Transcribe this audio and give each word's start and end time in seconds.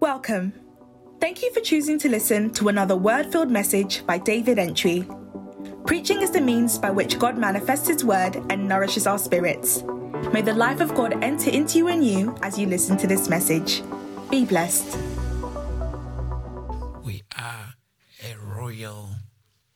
Welcome. 0.00 0.52
Thank 1.20 1.42
you 1.42 1.52
for 1.52 1.58
choosing 1.58 1.98
to 1.98 2.08
listen 2.08 2.52
to 2.52 2.68
another 2.68 2.94
word 2.94 3.32
filled 3.32 3.50
message 3.50 4.06
by 4.06 4.18
David 4.18 4.56
Antwi. 4.58 5.04
Preaching 5.88 6.22
is 6.22 6.30
the 6.30 6.40
means 6.40 6.78
by 6.78 6.92
which 6.92 7.18
God 7.18 7.36
manifests 7.36 7.88
His 7.88 8.04
word 8.04 8.36
and 8.48 8.68
nourishes 8.68 9.08
our 9.08 9.18
spirits. 9.18 9.82
May 10.32 10.42
the 10.42 10.54
life 10.54 10.80
of 10.80 10.94
God 10.94 11.24
enter 11.24 11.50
into 11.50 11.78
you 11.78 11.88
and 11.88 12.06
you 12.06 12.36
as 12.42 12.56
you 12.56 12.68
listen 12.68 12.96
to 12.98 13.08
this 13.08 13.28
message. 13.28 13.82
Be 14.30 14.44
blessed. 14.44 14.96
We 17.02 17.24
are 17.36 17.74
a 18.24 18.36
royal 18.36 19.08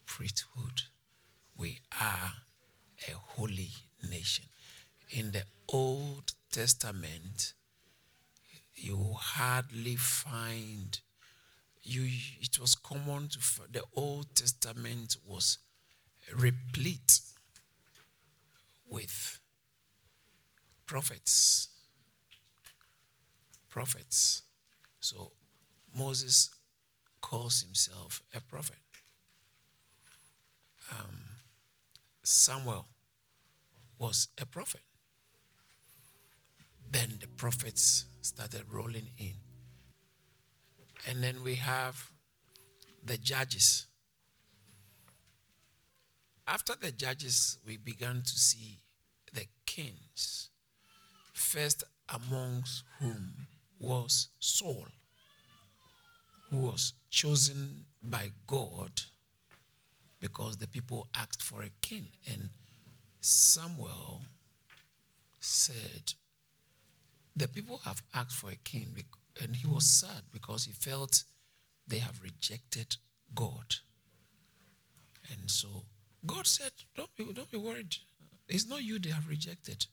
priesthood. 0.07 0.83
We 1.57 1.81
are 2.01 2.33
a 3.09 3.13
holy 3.13 3.71
nation. 4.09 4.45
In 5.11 5.33
the 5.33 5.43
Old 5.69 6.35
Testament, 6.53 7.55
you 8.83 9.15
hardly 9.17 9.97
find 9.97 11.01
you 11.83 12.09
it 12.41 12.59
was 12.59 12.75
common 12.75 13.29
to 13.29 13.39
the 13.71 13.83
old 13.95 14.35
testament 14.35 15.17
was 15.27 15.59
replete 16.37 17.21
with 18.89 19.39
prophets 20.87 21.69
prophets. 23.69 24.43
So 25.01 25.33
moses 25.97 26.51
calls 27.21 27.63
himself 27.63 28.23
a 28.35 28.41
prophet. 28.41 28.77
Um, 30.91 31.21
samuel 32.23 32.87
was 33.99 34.29
a 34.41 34.45
prophet 34.47 34.83
then 36.93 37.19
the 37.21 37.27
prophets 37.27 38.05
started 38.21 38.63
rolling 38.71 39.09
in. 39.19 39.35
And 41.09 41.23
then 41.23 41.43
we 41.43 41.57
have 41.57 42.11
the 43.05 43.17
judges. 43.17 43.87
After 46.47 46.75
the 46.81 46.93
judges, 46.93 47.59
we 47.67 47.77
began 47.77 48.23
to 48.23 48.39
see 48.39 48.79
the 49.33 49.47
kings, 49.67 50.51
first 51.33 51.83
amongst 52.09 52.85
whom 53.01 53.47
was 53.81 54.29
Saul, 54.39 54.87
who 56.51 56.59
was 56.59 56.93
chosen 57.11 57.87
by 58.03 58.31
God 58.47 58.93
because 60.21 60.59
the 60.59 60.69
people 60.69 61.09
asked 61.17 61.43
for 61.43 61.63
a 61.63 61.71
king. 61.81 62.07
And 62.31 62.51
Samuel 63.21 64.23
said, 65.41 66.15
the 67.37 67.49
people 67.49 67.81
have 67.85 68.03
asked 68.15 68.37
for 68.37 68.51
a 68.51 68.57
king, 68.57 68.95
and 69.43 69.57
he 69.57 69.67
was 69.67 69.85
sad 69.85 70.23
because 70.33 70.65
he 70.65 70.73
felt 70.73 71.25
they 71.87 71.99
have 71.99 72.21
rejected 72.23 72.97
God. 73.35 73.77
And 75.31 75.51
so 75.51 75.69
God 76.27 76.47
said, 76.47 76.73
Don't 76.95 77.15
be, 77.17 77.25
don't 77.33 77.51
be 77.51 77.57
worried. 77.57 77.97
It's 78.49 78.69
not 78.69 78.83
you 78.83 78.99
they 78.99 79.11
have 79.11 79.29
rejected. 79.29 79.87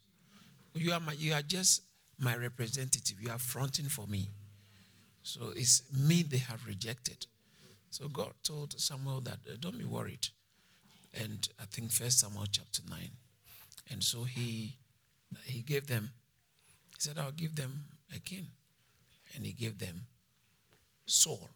You 0.73 0.91
are, 0.93 0.99
my, 0.99 1.13
you 1.13 1.33
are 1.33 1.41
just 1.41 1.83
my 2.19 2.35
representative. 2.35 3.21
You 3.21 3.31
are 3.31 3.39
fronting 3.39 3.85
for 3.85 4.05
me. 4.07 4.29
So 5.23 5.51
it's 5.55 5.83
me 5.93 6.23
they 6.23 6.37
have 6.37 6.65
rejected. 6.67 7.25
So 7.91 8.07
God 8.07 8.33
told 8.43 8.79
Samuel 8.79 9.21
that 9.21 9.39
uh, 9.49 9.55
don't 9.59 9.77
be 9.77 9.85
worried. 9.85 10.27
And 11.13 11.47
I 11.59 11.65
think 11.65 11.91
First 11.91 12.19
Samuel 12.19 12.45
chapter 12.51 12.81
9. 12.89 12.99
And 13.91 14.03
so 14.03 14.23
he 14.23 14.75
he 15.43 15.61
gave 15.61 15.87
them 15.87 16.11
he 16.99 17.07
said, 17.07 17.17
I'll 17.17 17.31
give 17.31 17.55
them 17.55 17.85
a 18.13 18.19
king. 18.19 18.47
And 19.33 19.45
he 19.45 19.53
gave 19.53 19.79
them 19.79 20.07
Saul. 21.05 21.49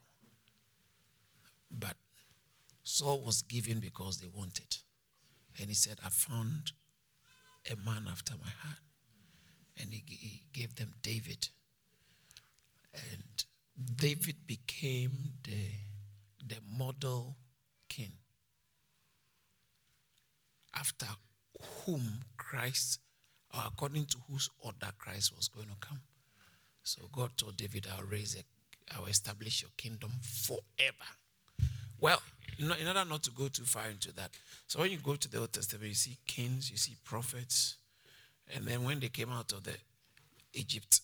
But 1.69 1.97
Saul 2.83 3.21
was 3.25 3.41
given 3.41 3.79
because 3.79 4.19
they 4.19 4.29
wanted. 4.33 4.77
And 5.59 5.67
he 5.67 5.75
said, 5.75 5.97
I 6.05 6.09
found 6.09 6.71
a 7.69 7.75
man 7.75 8.07
after 8.09 8.33
my 8.41 8.51
heart. 8.61 8.79
And 9.81 9.91
he, 9.91 10.03
he 10.07 10.43
gave 10.53 10.75
them 10.75 10.93
David. 11.01 11.49
And 12.93 13.43
David 13.97 14.47
became 14.47 15.11
the, 15.43 16.45
the 16.47 16.61
model 16.77 17.35
king 17.89 18.13
after 20.73 21.07
whom 21.85 22.21
Christ 22.37 22.99
or 23.53 23.61
according 23.67 24.05
to 24.05 24.17
whose 24.29 24.49
order 24.59 24.91
Christ 24.97 25.35
was 25.35 25.47
going 25.47 25.67
to 25.67 25.87
come. 25.87 25.99
So 26.83 27.03
God 27.11 27.31
told 27.37 27.57
David, 27.57 27.87
I'll 27.95 28.05
raise 28.05 28.35
a, 28.35 28.95
I'll 28.95 29.05
establish 29.05 29.61
your 29.61 29.71
kingdom 29.77 30.11
forever. 30.21 31.09
Well, 31.99 32.21
in 32.59 32.69
order 32.69 33.05
not 33.05 33.23
to 33.23 33.31
go 33.31 33.47
too 33.47 33.63
far 33.63 33.87
into 33.89 34.13
that, 34.15 34.31
so 34.67 34.79
when 34.79 34.91
you 34.91 34.97
go 34.97 35.15
to 35.15 35.29
the 35.29 35.39
Old 35.39 35.53
Testament, 35.53 35.87
you 35.87 35.95
see 35.95 36.17
kings, 36.27 36.69
you 36.69 36.77
see 36.77 36.95
prophets, 37.03 37.77
and 38.53 38.65
then 38.65 38.83
when 38.83 38.99
they 38.99 39.07
came 39.07 39.31
out 39.31 39.53
of 39.53 39.63
the 39.63 39.73
Egypt, 40.53 40.99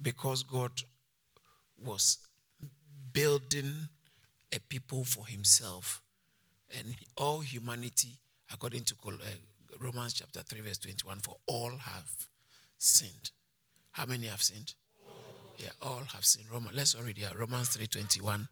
because 0.00 0.44
God 0.44 0.70
was 1.84 2.18
building 3.12 3.88
a 4.54 4.60
people 4.60 5.04
for 5.04 5.26
himself, 5.26 6.00
and 6.78 6.94
all 7.16 7.40
humanity, 7.40 8.20
according 8.52 8.84
to 8.84 8.94
uh, 9.06 9.12
Romans 9.80 10.14
chapter 10.14 10.40
3, 10.40 10.60
verse 10.60 10.78
21 10.78 11.18
For 11.20 11.36
all 11.46 11.70
have 11.70 12.10
sinned. 12.78 13.30
How 13.92 14.06
many 14.06 14.26
have 14.26 14.42
sinned? 14.42 14.74
Yeah, 15.58 15.70
all 15.82 16.02
have 16.12 16.24
sinned. 16.24 16.46
Roman, 16.52 16.74
let's 16.74 16.94
already 16.94 17.20
here. 17.20 17.30
Romans 17.36 17.68
3 17.70 17.86
21. 17.86 18.48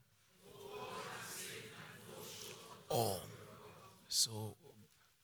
All. 2.88 3.20
So 4.08 4.56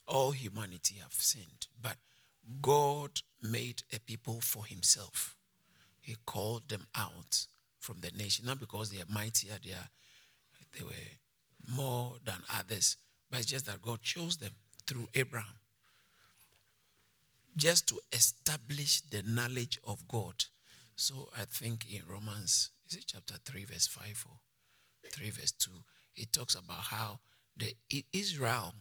all 0.06 0.32
humanity 0.32 0.96
have 1.02 1.12
sinned. 1.12 1.66
But 1.80 1.96
God 2.60 3.20
made 3.42 3.82
a 3.92 3.98
people 4.00 4.40
for 4.40 4.64
himself. 4.64 5.36
He 6.00 6.16
called 6.26 6.68
them 6.68 6.86
out 6.96 7.46
from 7.78 8.00
the 8.00 8.10
nation, 8.16 8.46
not 8.46 8.60
because 8.60 8.90
they 8.90 8.98
are 8.98 9.12
mightier, 9.12 9.54
they, 9.64 9.72
are, 9.72 9.88
they 10.76 10.84
were 10.84 11.76
more 11.76 12.14
than 12.24 12.36
others, 12.52 12.96
but 13.30 13.40
it's 13.40 13.48
just 13.48 13.66
that 13.66 13.82
God 13.82 14.02
chose 14.02 14.36
them 14.36 14.52
through 14.86 15.08
Abraham 15.14 15.54
just 17.56 17.88
to 17.88 18.00
establish 18.12 19.02
the 19.02 19.22
knowledge 19.26 19.78
of 19.86 20.06
God. 20.08 20.44
So 20.96 21.28
I 21.38 21.44
think 21.44 21.86
in 21.92 22.02
Romans, 22.08 22.70
is 22.88 22.96
it 22.96 23.04
chapter 23.06 23.34
3, 23.44 23.64
verse 23.64 23.86
5 23.86 24.26
or 24.30 24.36
3, 25.10 25.30
verse 25.30 25.52
2, 25.52 25.70
it 26.16 26.32
talks 26.32 26.54
about 26.54 26.84
how 26.84 27.18
the 27.56 27.74
Israel 28.12 28.74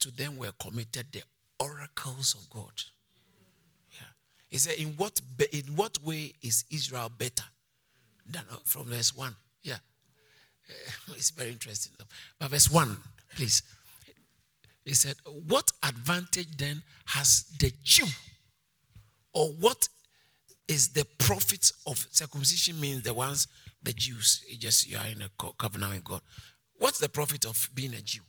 to 0.00 0.10
them 0.10 0.36
were 0.36 0.52
committed 0.60 1.06
the 1.12 1.22
oracles 1.58 2.34
of 2.34 2.48
God. 2.50 2.72
Yeah. 3.92 4.06
He 4.48 4.58
said, 4.58 4.74
in 4.74 4.88
what, 4.96 5.20
in 5.52 5.76
what 5.76 6.02
way 6.02 6.32
is 6.42 6.64
Israel 6.70 7.10
better 7.16 7.44
than 8.26 8.42
uh, 8.50 8.56
from 8.64 8.86
verse 8.86 9.14
1? 9.14 9.34
Yeah. 9.62 9.76
It's 11.16 11.30
very 11.30 11.50
interesting. 11.50 11.92
But 12.38 12.50
verse 12.50 12.70
1, 12.70 12.96
please. 13.36 13.62
He 14.84 14.94
said, 14.94 15.16
What 15.24 15.70
advantage 15.82 16.56
then 16.56 16.82
has 17.06 17.44
the 17.58 17.72
Jew? 17.82 18.06
Or 19.32 19.48
what 19.48 19.88
is 20.68 20.90
the 20.90 21.06
profit 21.18 21.70
of 21.86 22.06
circumcision? 22.10 22.80
Means 22.80 23.02
the 23.02 23.14
ones, 23.14 23.46
the 23.82 23.92
Jews, 23.92 24.44
just 24.58 24.88
you 24.88 24.96
are 24.96 25.06
in 25.06 25.22
a 25.22 25.52
covenant 25.58 25.94
with 25.94 26.04
God. 26.04 26.20
What's 26.78 26.98
the 26.98 27.08
profit 27.08 27.44
of 27.44 27.68
being 27.74 27.94
a 27.94 28.00
Jew? 28.00 28.22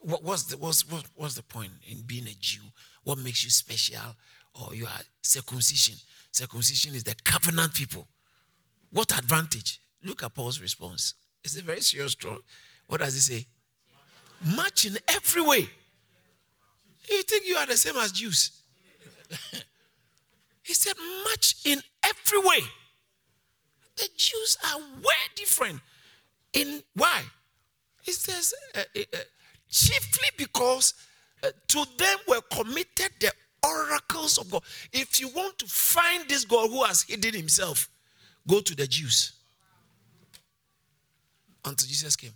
What, 0.00 0.22
what's, 0.22 0.44
the, 0.44 0.56
what's, 0.56 0.88
what, 0.90 1.04
what's 1.14 1.34
the 1.34 1.42
point 1.42 1.72
in 1.86 2.02
being 2.02 2.26
a 2.26 2.34
Jew? 2.40 2.62
What 3.04 3.18
makes 3.18 3.44
you 3.44 3.50
special? 3.50 4.16
Or 4.54 4.74
you 4.74 4.86
are 4.86 5.00
circumcision? 5.22 5.96
Circumcision 6.32 6.94
is 6.94 7.04
the 7.04 7.14
covenant 7.24 7.74
people. 7.74 8.08
What 8.90 9.16
advantage? 9.16 9.80
Look 10.02 10.22
at 10.22 10.34
Paul's 10.34 10.60
response. 10.60 11.14
It's 11.44 11.56
a 11.58 11.62
very 11.62 11.80
serious 11.80 12.12
story. 12.12 12.38
What 12.86 13.00
does 13.00 13.14
he 13.14 13.20
say? 13.20 13.46
Much 14.44 14.84
in 14.84 14.98
every 15.08 15.42
way. 15.42 15.68
You 17.10 17.22
think 17.22 17.46
you 17.46 17.56
are 17.56 17.66
the 17.66 17.76
same 17.76 17.96
as 17.96 18.12
Jews? 18.12 18.62
he 20.62 20.74
said, 20.74 20.94
much 21.24 21.56
in 21.64 21.80
every 22.04 22.38
way. 22.40 22.60
The 23.96 24.08
Jews 24.16 24.56
are 24.72 24.78
way 24.78 25.14
different. 25.34 25.80
In 26.52 26.82
why? 26.94 27.22
He 28.02 28.12
says, 28.12 28.54
uh, 28.74 28.80
uh, 28.96 29.00
uh 29.14 29.18
chiefly 29.70 30.28
because 30.36 30.94
uh, 31.42 31.48
to 31.68 31.84
them 31.98 32.18
were 32.26 32.40
committed 32.50 33.10
the 33.20 33.32
oracles 33.64 34.38
of 34.38 34.50
God. 34.50 34.62
If 34.92 35.20
you 35.20 35.28
want 35.28 35.58
to 35.58 35.66
find 35.66 36.28
this 36.28 36.44
God 36.44 36.70
who 36.70 36.84
has 36.84 37.02
hidden 37.02 37.34
himself, 37.34 37.88
go 38.46 38.60
to 38.60 38.74
the 38.74 38.86
Jews. 38.86 39.32
Until 41.64 41.88
Jesus 41.88 42.16
came. 42.16 42.32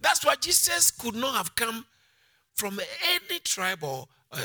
That's 0.00 0.24
why 0.24 0.34
Jesus 0.36 0.90
could 0.90 1.14
not 1.14 1.34
have 1.34 1.54
come 1.54 1.84
from 2.54 2.80
any 3.14 3.38
tribe 3.40 3.82
or 3.82 4.06
uh, 4.32 4.44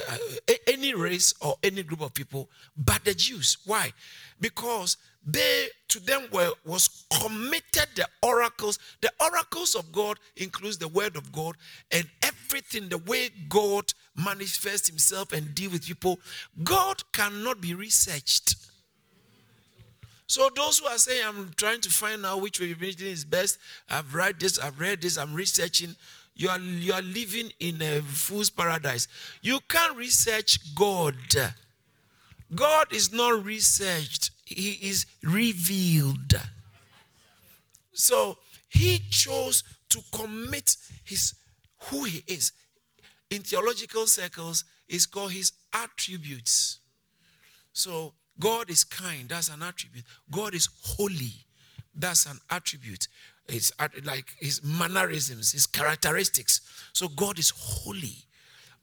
uh, 0.50 0.54
any 0.68 0.96
race 0.96 1.34
or 1.42 1.56
any 1.62 1.84
group 1.84 2.02
of 2.02 2.14
people 2.14 2.50
but 2.76 3.04
the 3.06 3.14
Jews. 3.14 3.58
Why? 3.66 3.94
Because 4.40 4.98
they 5.26 5.68
to 5.90 6.00
them 6.00 6.28
were, 6.32 6.52
was 6.66 7.06
committed 7.22 7.88
the 7.96 8.08
oracles. 8.24 8.80
The 9.02 9.12
oracles 9.22 9.76
of 9.76 9.92
God 9.92 10.18
includes 10.38 10.78
the 10.78 10.88
word 10.88 11.16
of 11.16 11.32
God 11.32 11.56
and 11.92 12.08
everything, 12.22 12.90
the 12.90 12.98
way 12.98 13.30
God 13.48 13.94
manifests 14.16 14.88
himself 14.88 15.32
and 15.34 15.54
deal 15.54 15.72
with 15.72 15.86
people. 15.86 16.20
God 16.64 17.02
cannot 17.12 17.62
be 17.62 17.74
researched. 17.74 18.56
So 20.28 20.50
those 20.56 20.80
who 20.80 20.88
are 20.88 20.98
saying, 20.98 21.22
I'm 21.26 21.52
trying 21.56 21.82
to 21.82 21.90
find 21.90 22.26
out 22.26 22.42
which 22.42 22.60
religion 22.60 23.08
is 23.08 23.24
best, 23.24 23.60
I've 23.90 24.14
read 24.14 24.40
this, 24.40 24.58
I've 24.58 24.80
read 24.80 25.02
this, 25.02 25.18
I'm 25.18 25.34
researching. 25.34 25.96
You 26.36 26.50
are, 26.50 26.60
you 26.60 26.94
are 26.94 27.02
living 27.02 27.52
in 27.60 27.82
a 27.82 28.02
fool's 28.02 28.50
paradise. 28.50 29.08
You 29.42 29.60
can't 29.70 29.96
research 29.96 30.76
God. 30.76 31.16
God 32.54 32.88
is 32.92 33.14
not 33.14 33.46
researched, 33.46 34.32
He 34.46 34.72
is 34.82 35.06
revealed. 35.24 36.34
So 37.94 38.38
He 38.68 39.00
chose 39.10 39.64
to 39.90 40.00
commit 40.12 40.76
his 41.06 41.36
who 41.84 42.04
He 42.04 42.24
is. 42.28 42.52
In 43.30 43.42
theological 43.42 44.08
circles, 44.08 44.66
it's 44.90 45.06
called 45.06 45.32
His 45.32 45.54
attributes. 45.74 46.80
So 47.74 48.14
God 48.40 48.70
is 48.70 48.84
kind, 48.84 49.30
that's 49.30 49.50
an 49.50 49.64
attribute. 49.64 50.04
God 50.30 50.54
is 50.54 50.70
holy, 50.82 51.34
that's 51.94 52.26
an 52.26 52.40
attribute. 52.50 53.08
It's 53.48 53.72
like 54.04 54.26
his 54.40 54.64
mannerisms, 54.64 55.52
his 55.52 55.68
characteristics. 55.68 56.62
So 56.94 57.08
God 57.08 57.40
is 57.40 57.54
holy, 57.56 58.26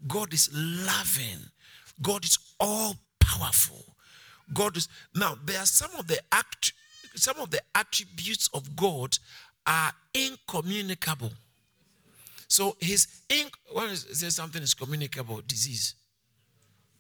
God 0.06 0.32
is 0.32 0.49
loving, 0.52 1.50
God 2.00 2.25
is 2.25 2.38
all 2.58 2.94
powerful. 3.20 3.84
God 4.54 4.76
is 4.76 4.88
now 5.14 5.37
there 5.44 5.58
are 5.58 5.66
some 5.66 5.90
of 5.99 6.06
the 6.06 6.19
act 6.31 6.72
some 7.14 7.38
of 7.40 7.50
the 7.50 7.60
attributes 7.75 8.49
of 8.54 8.75
God 8.75 9.16
are 9.66 9.93
incommunicable. 10.14 11.31
So 12.49 12.76
his 12.81 13.06
in 13.28 13.46
when 13.72 13.90
it 13.90 13.96
says 13.96 14.37
something 14.37 14.62
is 14.62 14.75
communicable, 14.75 15.43
disease. 15.46 15.94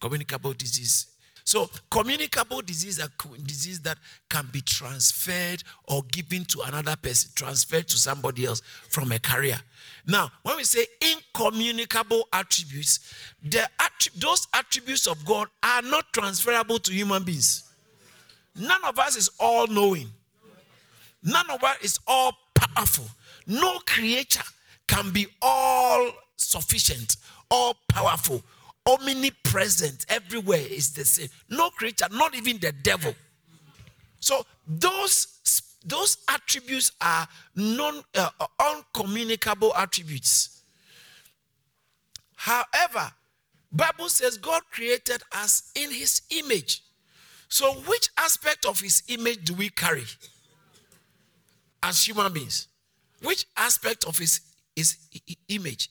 Communicable 0.00 0.52
disease 0.52 1.11
so, 1.44 1.70
communicable 1.90 2.62
disease 2.62 3.00
are 3.00 3.08
disease 3.44 3.80
that 3.80 3.98
can 4.28 4.46
be 4.52 4.60
transferred 4.60 5.62
or 5.84 6.02
given 6.04 6.44
to 6.46 6.60
another 6.62 6.96
person, 6.96 7.30
transferred 7.34 7.88
to 7.88 7.98
somebody 7.98 8.46
else 8.46 8.62
from 8.88 9.10
a 9.12 9.18
carrier. 9.18 9.58
Now, 10.06 10.30
when 10.42 10.56
we 10.56 10.64
say 10.64 10.86
incommunicable 11.00 12.28
attributes, 12.32 13.00
the 13.42 13.68
those 14.16 14.46
attributes 14.54 15.06
of 15.06 15.24
God 15.24 15.48
are 15.62 15.82
not 15.82 16.12
transferable 16.12 16.78
to 16.78 16.92
human 16.92 17.24
beings. 17.24 17.68
None 18.54 18.84
of 18.84 18.98
us 18.98 19.16
is 19.16 19.30
all 19.40 19.66
knowing. 19.66 20.08
None 21.22 21.50
of 21.50 21.62
us 21.62 21.76
is 21.82 21.98
all 22.06 22.32
powerful. 22.54 23.06
No 23.46 23.78
creature 23.86 24.42
can 24.86 25.10
be 25.10 25.26
all 25.40 26.10
sufficient, 26.36 27.16
all 27.50 27.76
powerful, 27.88 28.42
omnipresent 28.86 30.06
everywhere 30.08 30.60
is 30.60 30.92
the 30.92 31.04
same. 31.04 31.28
No 31.48 31.70
creature, 31.70 32.06
not 32.10 32.34
even 32.34 32.58
the 32.58 32.72
devil. 32.72 33.14
So 34.20 34.44
those 34.66 35.62
those 35.84 36.16
attributes 36.28 36.92
are 37.00 37.26
non 37.56 38.02
uh, 38.14 38.30
uncommunicable 38.60 39.74
attributes. 39.74 40.62
However, 42.36 43.12
Bible 43.72 44.08
says 44.08 44.36
God 44.36 44.62
created 44.70 45.22
us 45.32 45.70
in 45.74 45.90
his 45.90 46.22
image. 46.30 46.82
So 47.48 47.72
which 47.72 48.08
aspect 48.16 48.64
of 48.64 48.80
his 48.80 49.02
image 49.08 49.44
do 49.44 49.54
we 49.54 49.70
carry 49.70 50.04
as 51.82 52.06
human 52.06 52.32
beings? 52.32 52.68
Which 53.22 53.46
aspect 53.56 54.04
of 54.06 54.18
his, 54.18 54.40
his 54.74 54.96
image? 55.48 55.90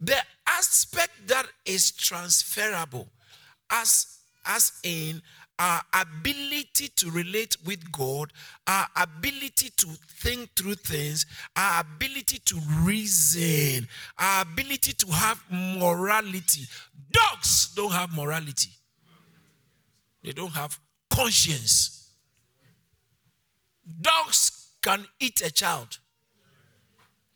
The 0.00 0.16
aspect 0.46 1.28
that 1.28 1.46
is 1.66 1.90
transferable, 1.92 3.08
as, 3.70 4.18
as 4.46 4.72
in 4.82 5.20
our 5.58 5.82
ability 5.92 6.88
to 6.96 7.10
relate 7.10 7.54
with 7.66 7.92
God, 7.92 8.32
our 8.66 8.86
ability 8.96 9.70
to 9.76 9.86
think 10.22 10.48
through 10.56 10.76
things, 10.76 11.26
our 11.54 11.82
ability 11.82 12.38
to 12.46 12.58
reason, 12.80 13.86
our 14.18 14.42
ability 14.42 14.94
to 14.94 15.06
have 15.08 15.44
morality. 15.50 16.62
Dogs 17.12 17.74
don't 17.76 17.92
have 17.92 18.10
morality, 18.10 18.70
they 20.24 20.32
don't 20.32 20.52
have 20.52 20.78
conscience. 21.10 22.08
Dogs 24.00 24.68
can 24.80 25.04
eat 25.18 25.42
a 25.42 25.50
child 25.50 25.98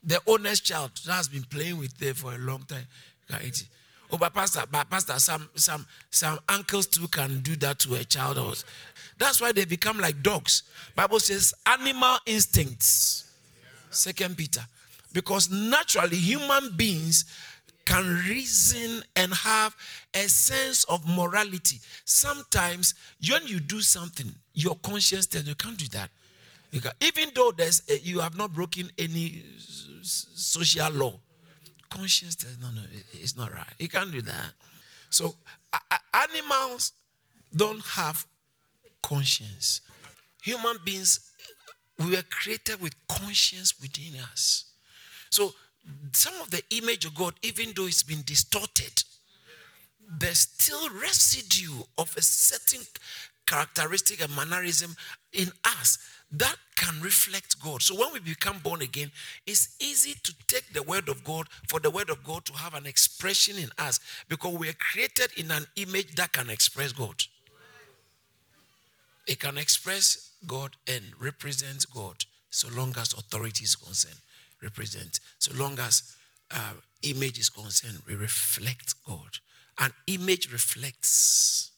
the 0.04 0.20
owner's 0.26 0.60
child 0.60 0.90
that 1.06 1.12
has 1.12 1.28
been 1.28 1.44
playing 1.44 1.78
with 1.78 1.96
them 1.98 2.14
for 2.14 2.34
a 2.34 2.38
long 2.38 2.62
time 2.68 2.86
can 3.28 3.40
eat 3.42 3.62
it. 3.62 3.68
Oh, 4.12 4.18
but 4.18 4.34
pastor, 4.34 4.62
but 4.70 4.88
pastor, 4.88 5.18
some 5.18 5.48
some 5.54 5.86
some 6.10 6.38
uncles 6.48 6.86
too 6.86 7.08
can 7.08 7.40
do 7.40 7.56
that 7.56 7.78
to 7.80 7.94
a 7.94 8.04
child. 8.04 8.64
That's 9.18 9.40
why 9.40 9.52
they 9.52 9.64
become 9.64 9.98
like 9.98 10.22
dogs. 10.22 10.62
Bible 10.94 11.20
says 11.20 11.54
animal 11.66 12.18
instincts. 12.26 13.30
Second 13.90 14.36
Peter, 14.36 14.62
because 15.12 15.50
naturally 15.50 16.16
human 16.16 16.76
beings 16.76 17.24
can 17.84 18.04
reason 18.28 19.02
and 19.14 19.32
have 19.32 19.74
a 20.14 20.28
sense 20.28 20.84
of 20.84 21.06
morality. 21.08 21.78
Sometimes 22.04 22.94
when 23.28 23.46
you 23.46 23.60
do 23.60 23.80
something, 23.80 24.34
your 24.52 24.76
conscience 24.76 25.26
tells 25.26 25.46
you 25.46 25.54
can't 25.54 25.76
do 25.76 25.86
that. 25.88 26.10
Even 27.00 27.30
though 27.34 27.52
there's 27.52 27.82
a, 27.88 27.98
you 28.00 28.20
have 28.20 28.36
not 28.36 28.52
broken 28.52 28.90
any 28.98 29.44
social 30.02 30.90
law. 30.90 31.20
Conscience 31.88 32.36
says, 32.38 32.58
no, 32.60 32.70
no, 32.70 32.82
it's 33.12 33.36
not 33.36 33.52
right. 33.52 33.72
You 33.78 33.88
can't 33.88 34.10
do 34.10 34.20
that. 34.22 34.52
So 35.10 35.36
animals 36.12 36.92
don't 37.54 37.84
have 37.84 38.26
conscience. 39.02 39.80
Human 40.42 40.76
beings, 40.84 41.30
we 41.98 42.10
were 42.10 42.24
created 42.28 42.80
with 42.80 42.94
conscience 43.06 43.80
within 43.80 44.20
us. 44.32 44.64
So 45.30 45.54
some 46.12 46.34
of 46.42 46.50
the 46.50 46.62
image 46.70 47.04
of 47.04 47.14
God, 47.14 47.34
even 47.42 47.72
though 47.76 47.86
it's 47.86 48.02
been 48.02 48.22
distorted, 48.24 49.04
there's 50.18 50.40
still 50.40 50.88
residue 50.90 51.82
of 51.96 52.12
a 52.16 52.22
certain 52.22 52.84
characteristic 53.46 54.22
and 54.22 54.34
mannerism 54.34 54.96
in 55.32 55.52
us 55.64 55.98
that 56.38 56.56
can 56.76 57.00
reflect 57.00 57.60
God. 57.62 57.82
So 57.82 57.94
when 57.94 58.12
we 58.12 58.20
become 58.20 58.58
born 58.58 58.82
again, 58.82 59.10
it's 59.46 59.76
easy 59.80 60.14
to 60.22 60.34
take 60.46 60.72
the 60.72 60.82
word 60.82 61.08
of 61.08 61.22
God 61.24 61.46
for 61.68 61.80
the 61.80 61.90
word 61.90 62.10
of 62.10 62.24
God 62.24 62.44
to 62.46 62.52
have 62.54 62.74
an 62.74 62.86
expression 62.86 63.56
in 63.56 63.70
us 63.78 64.00
because 64.28 64.54
we 64.54 64.68
are 64.68 64.74
created 64.74 65.30
in 65.36 65.50
an 65.50 65.66
image 65.76 66.14
that 66.16 66.32
can 66.32 66.50
express 66.50 66.92
God. 66.92 67.14
It 69.26 69.40
can 69.40 69.56
express 69.56 70.32
God 70.46 70.72
and 70.86 71.02
represent 71.18 71.86
God 71.94 72.16
so 72.50 72.68
long 72.76 72.94
as 72.98 73.12
authority 73.14 73.64
is 73.64 73.76
concerned. 73.76 74.20
Represent. 74.62 75.20
So 75.38 75.54
long 75.54 75.78
as 75.78 76.16
uh, 76.50 76.72
image 77.02 77.38
is 77.38 77.48
concerned, 77.48 77.98
we 78.06 78.14
reflect 78.14 78.94
God. 79.06 79.38
An 79.78 79.92
image 80.06 80.52
reflects. 80.52 81.70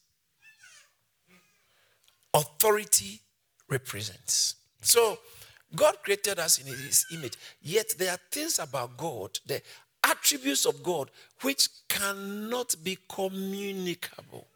Authority 2.35 3.21
represents. 3.69 4.57
So, 4.81 5.19
God 5.75 5.97
created 6.03 6.39
us 6.39 6.59
in 6.59 6.67
His 6.67 7.07
image, 7.13 7.35
yet 7.61 7.95
there 7.99 8.13
are 8.13 8.21
things 8.31 8.59
about 8.59 8.97
God, 8.97 9.39
the 9.47 9.61
attributes 10.05 10.65
of 10.65 10.83
God, 10.83 11.11
which 11.43 11.69
cannot 11.89 12.75
be 12.83 12.99
communicable. 13.09 14.47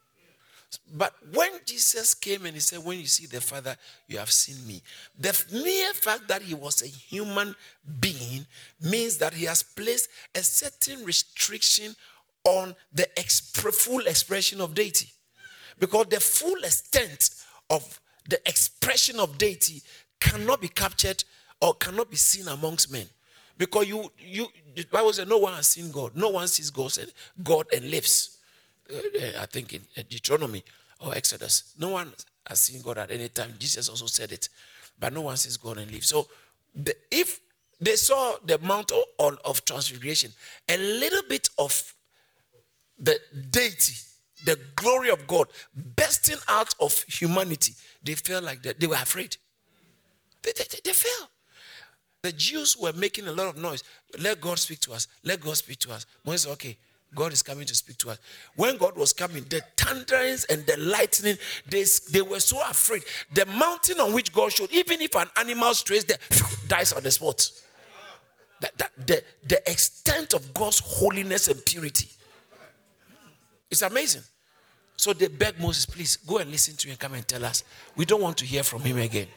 But 0.92 1.14
when 1.32 1.50
Jesus 1.66 2.14
came 2.14 2.46
and 2.46 2.54
he 2.54 2.60
said, 2.60 2.84
When 2.84 2.98
you 2.98 3.06
see 3.06 3.26
the 3.26 3.40
Father, 3.40 3.76
you 4.06 4.18
have 4.18 4.30
seen 4.30 4.64
me. 4.66 4.82
The 5.18 5.44
mere 5.52 5.92
fact 5.94 6.28
that 6.28 6.42
he 6.42 6.54
was 6.54 6.82
a 6.82 6.86
human 6.86 7.54
being 7.98 8.46
means 8.80 9.16
that 9.18 9.34
he 9.34 9.46
has 9.46 9.62
placed 9.62 10.08
a 10.34 10.42
certain 10.42 11.04
restriction 11.04 11.94
on 12.44 12.74
the 12.92 13.08
exp- 13.16 13.74
full 13.74 14.06
expression 14.06 14.60
of 14.60 14.74
deity. 14.74 15.08
Because 15.78 16.06
the 16.06 16.20
full 16.20 16.62
extent 16.62 17.30
of 17.68 18.00
the 18.30 18.40
expression 18.48 19.20
of 19.20 19.36
deity 19.38 19.82
cannot 20.20 20.60
be 20.60 20.68
captured 20.68 21.24
or 21.60 21.74
cannot 21.74 22.10
be 22.10 22.16
seen 22.16 22.48
amongst 22.48 22.90
men. 22.90 23.06
Because 23.58 23.86
you, 23.86 24.10
you, 24.18 24.46
the 24.74 24.84
Bible 24.90 25.12
says 25.12 25.28
no 25.28 25.38
one 25.38 25.52
has 25.54 25.66
seen 25.66 25.90
God. 25.90 26.16
No 26.16 26.30
one 26.30 26.48
sees 26.48 26.70
God, 26.70 26.92
said 26.92 27.12
God 27.42 27.66
and 27.74 27.90
lives. 27.90 28.38
Uh, 28.90 28.96
uh, 28.96 29.42
I 29.42 29.46
think 29.46 29.74
in 29.74 29.82
Deuteronomy 30.08 30.64
or 31.04 31.14
Exodus, 31.14 31.74
no 31.78 31.90
one 31.90 32.10
has 32.46 32.60
seen 32.60 32.80
God 32.80 32.98
at 32.98 33.10
any 33.10 33.28
time. 33.28 33.52
Jesus 33.58 33.88
also 33.88 34.06
said 34.06 34.32
it, 34.32 34.48
but 34.98 35.12
no 35.12 35.22
one 35.22 35.36
sees 35.36 35.56
God 35.56 35.78
and 35.78 35.90
lives. 35.90 36.08
So, 36.08 36.26
the, 36.74 36.94
if 37.10 37.40
they 37.80 37.96
saw 37.96 38.36
the 38.44 38.58
mount 38.58 38.92
of, 39.18 39.38
of 39.44 39.64
transfiguration, 39.64 40.32
a 40.68 40.78
little 40.78 41.22
bit 41.28 41.50
of 41.58 41.94
the 42.98 43.18
deity, 43.50 43.94
the 44.44 44.58
glory 44.76 45.10
of 45.10 45.26
God 45.26 45.48
bursting 45.74 46.38
out 46.48 46.74
of 46.80 47.02
humanity 47.08 47.74
they 48.02 48.14
felt 48.14 48.44
like 48.44 48.62
that. 48.62 48.80
They 48.80 48.86
were 48.86 48.94
afraid. 48.94 49.36
They, 50.42 50.52
they, 50.56 50.64
they 50.84 50.92
fell. 50.92 51.30
The 52.22 52.32
Jews 52.32 52.76
were 52.76 52.92
making 52.92 53.26
a 53.28 53.32
lot 53.32 53.48
of 53.48 53.56
noise. 53.56 53.82
Let 54.18 54.40
God 54.40 54.58
speak 54.58 54.80
to 54.80 54.92
us. 54.92 55.08
Let 55.24 55.40
God 55.40 55.56
speak 55.56 55.78
to 55.80 55.92
us. 55.92 56.06
Moses 56.24 56.42
said, 56.42 56.52
okay, 56.52 56.76
God 57.14 57.32
is 57.32 57.42
coming 57.42 57.66
to 57.66 57.74
speak 57.74 57.98
to 57.98 58.10
us. 58.10 58.18
When 58.56 58.76
God 58.76 58.96
was 58.96 59.12
coming, 59.12 59.44
the 59.48 59.62
thunderings 59.76 60.44
and 60.44 60.64
the 60.66 60.76
lightning, 60.78 61.36
they, 61.68 61.84
they 62.12 62.22
were 62.22 62.40
so 62.40 62.60
afraid. 62.62 63.02
The 63.34 63.46
mountain 63.46 64.00
on 64.00 64.12
which 64.12 64.32
God 64.32 64.52
showed, 64.52 64.70
even 64.70 65.00
if 65.00 65.14
an 65.16 65.28
animal 65.36 65.74
strays 65.74 66.04
there, 66.04 66.18
dies 66.68 66.92
on 66.92 67.02
the 67.02 67.10
spot. 67.10 67.50
That, 68.60 68.90
the, 69.06 69.24
the 69.46 69.70
extent 69.70 70.34
of 70.34 70.52
God's 70.52 70.80
holiness 70.80 71.48
and 71.48 71.64
purity. 71.64 72.08
It's 73.70 73.82
amazing. 73.82 74.22
So 75.00 75.14
they 75.14 75.28
begged 75.28 75.58
Moses, 75.58 75.86
please 75.86 76.18
go 76.18 76.36
and 76.36 76.50
listen 76.50 76.76
to 76.76 76.88
him 76.88 76.96
come 76.98 77.14
and 77.14 77.26
tell 77.26 77.42
us. 77.46 77.64
We 77.96 78.04
don't 78.04 78.20
want 78.20 78.36
to 78.36 78.44
hear 78.44 78.62
from 78.62 78.82
him 78.82 78.98
again. 78.98 79.28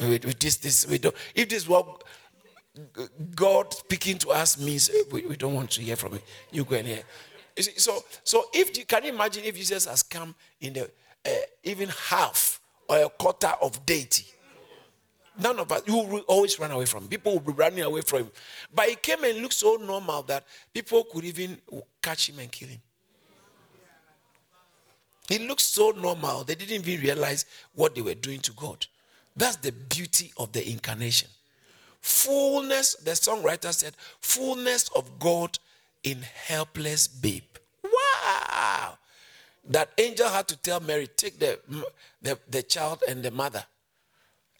With, 0.00 0.24
with 0.24 0.38
this, 0.38 0.58
this, 0.58 0.86
we 0.86 0.98
don't, 0.98 1.16
if 1.34 1.48
this 1.48 1.64
is 1.64 1.68
what 1.68 2.04
God 3.34 3.74
speaking 3.74 4.16
to 4.18 4.28
us 4.28 4.60
means, 4.60 4.92
we, 5.10 5.26
we 5.26 5.34
don't 5.36 5.54
want 5.54 5.72
to 5.72 5.82
hear 5.82 5.96
from 5.96 6.12
him. 6.12 6.20
You 6.52 6.64
go 6.64 6.76
and 6.76 6.86
hear. 6.86 7.02
See, 7.58 7.72
so, 7.78 8.04
so 8.22 8.44
if 8.54 8.78
you 8.78 8.84
can 8.84 9.02
you 9.02 9.12
imagine 9.12 9.42
if 9.42 9.56
Jesus 9.56 9.86
has 9.86 10.04
come 10.04 10.36
in 10.60 10.74
the 10.74 10.84
uh, 10.84 11.30
even 11.64 11.88
half 11.88 12.60
or 12.88 12.98
a 12.98 13.08
quarter 13.08 13.50
of 13.60 13.84
deity, 13.84 14.26
none 15.36 15.58
of 15.58 15.72
us 15.72 15.82
you 15.84 15.96
will 15.96 16.20
always 16.28 16.60
run 16.60 16.70
away 16.70 16.86
from 16.86 17.02
him. 17.02 17.08
People 17.08 17.32
will 17.32 17.40
be 17.40 17.52
running 17.54 17.82
away 17.82 18.02
from 18.02 18.20
him. 18.20 18.30
But 18.72 18.88
he 18.88 18.94
came 18.94 19.24
and 19.24 19.42
looked 19.42 19.54
so 19.54 19.74
normal 19.74 20.22
that 20.22 20.44
people 20.72 21.02
could 21.12 21.24
even 21.24 21.58
catch 22.00 22.28
him 22.28 22.38
and 22.38 22.52
kill 22.52 22.68
him. 22.68 22.80
He 25.28 25.38
looked 25.38 25.60
so 25.60 25.90
normal, 25.90 26.44
they 26.44 26.54
didn't 26.54 26.86
even 26.86 27.02
realize 27.02 27.46
what 27.74 27.94
they 27.94 28.02
were 28.02 28.14
doing 28.14 28.40
to 28.40 28.52
God. 28.52 28.86
That's 29.36 29.56
the 29.56 29.72
beauty 29.72 30.32
of 30.36 30.52
the 30.52 30.68
incarnation. 30.68 31.28
Fullness, 32.00 32.96
the 32.96 33.12
songwriter 33.12 33.72
said, 33.72 33.94
fullness 34.20 34.88
of 34.94 35.18
God 35.18 35.58
in 36.02 36.22
helpless 36.22 37.06
babe. 37.06 37.44
Wow! 37.84 38.98
That 39.68 39.90
angel 39.96 40.28
had 40.28 40.48
to 40.48 40.56
tell 40.56 40.80
Mary, 40.80 41.06
take 41.06 41.38
the, 41.38 41.60
the, 42.20 42.38
the 42.50 42.62
child 42.62 43.04
and 43.08 43.22
the 43.22 43.30
mother 43.30 43.64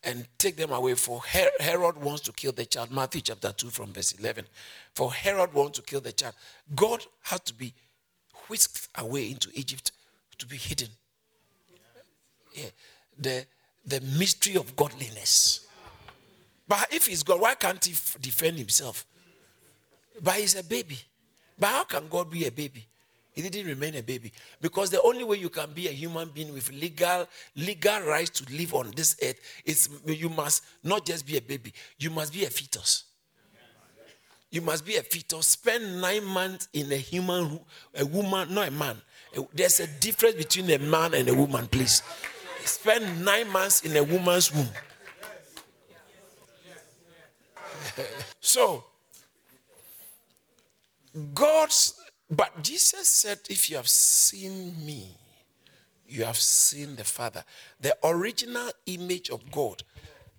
and 0.05 0.27
take 0.39 0.57
them 0.57 0.71
away. 0.71 0.95
For 0.95 1.21
Herod 1.23 1.97
wants 2.01 2.23
to 2.23 2.33
kill 2.33 2.53
the 2.53 2.65
child. 2.65 2.93
Matthew 2.93 3.21
chapter 3.21 3.53
2 3.53 3.71
from 3.71 3.93
verse 3.93 4.13
11. 4.13 4.47
For 4.95 5.13
Herod 5.13 5.53
wants 5.53 5.79
to 5.79 5.85
kill 5.85 6.01
the 6.01 6.13
child. 6.13 6.35
God 6.75 7.05
had 7.23 7.45
to 7.47 7.55
be 7.55 7.75
whisked 8.49 8.89
away 8.97 9.31
into 9.31 9.51
Egypt 9.55 9.91
to 10.43 10.47
be 10.47 10.57
hidden. 10.57 10.89
Yeah. 12.55 12.71
The, 13.19 13.47
the 13.87 14.01
mystery 14.19 14.57
of 14.57 14.75
godliness. 14.77 15.67
But 16.69 16.89
if 16.93 17.07
he's 17.07 17.23
God, 17.23 17.41
why 17.41 17.55
can't 17.55 17.83
he 17.85 17.95
defend 18.21 18.59
himself? 18.59 19.07
But 20.21 20.35
he's 20.35 20.59
a 20.59 20.65
baby. 20.65 20.99
But 21.59 21.69
how 21.69 21.85
can 21.85 22.09
God 22.09 22.31
be 22.31 22.47
a 22.47 22.51
baby? 22.51 22.87
He 23.33 23.43
didn't 23.43 23.67
remain 23.67 23.95
a 23.95 24.03
baby. 24.03 24.33
Because 24.61 24.91
the 24.91 25.01
only 25.03 25.25
way 25.25 25.39
you 25.39 25.49
can 25.49 25.71
be 25.73 25.89
a 25.89 25.93
human 25.93 26.29
being 26.29 26.53
with 26.53 26.71
legal, 26.73 27.27
legal 27.57 28.01
rights 28.01 28.41
to 28.41 28.53
live 28.55 28.75
on 28.75 28.91
this 28.95 29.17
earth 29.23 29.41
is 29.65 29.89
you 30.05 30.29
must 30.29 30.65
not 30.83 31.07
just 31.07 31.27
be 31.27 31.39
a 31.39 31.41
baby, 31.41 31.73
you 31.99 32.11
must 32.11 32.33
be 32.33 32.45
a 32.45 32.51
fetus. 32.51 33.05
You 34.51 34.61
must 34.61 34.85
be 34.85 34.97
a 34.97 35.03
fetus. 35.03 35.47
Spend 35.47 36.03
nine 36.03 36.25
months 36.25 36.69
in 36.75 36.93
a 36.93 36.97
human, 36.97 37.59
a 37.95 38.05
woman, 38.05 38.53
not 38.53 38.69
a 38.69 38.71
man. 38.71 39.01
There's 39.55 39.81
a 39.81 39.87
difference 39.87 40.37
between 40.37 40.71
a 40.71 40.79
man 40.79 41.15
and 41.15 41.29
a 41.29 41.35
woman, 41.35 41.67
please. 41.67 42.03
Spend 42.65 43.25
nine 43.25 43.51
months 43.51 43.83
in 43.83 43.97
a 43.97 44.03
woman's 44.03 44.55
womb. 44.55 44.69
so, 48.41 48.85
God's, 51.35 52.01
but 52.31 52.63
Jesus 52.63 53.09
said, 53.09 53.41
if 53.49 53.69
you 53.71 53.77
have 53.77 53.89
seen 53.89 54.75
me, 54.85 55.17
you 56.07 56.25
have 56.25 56.37
seen 56.37 56.97
the 56.97 57.05
Father. 57.05 57.45
The 57.81 57.97
original 58.05 58.71
image 58.87 59.31
of 59.31 59.51
God, 59.51 59.83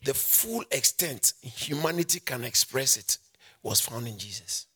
the 0.04 0.14
full 0.14 0.64
extent 0.72 1.34
humanity 1.42 2.20
can 2.20 2.44
express 2.44 2.98
it, 2.98 3.18
was 3.64 3.82
found 3.82 4.08
in 4.08 4.18
Jesus. 4.18 4.68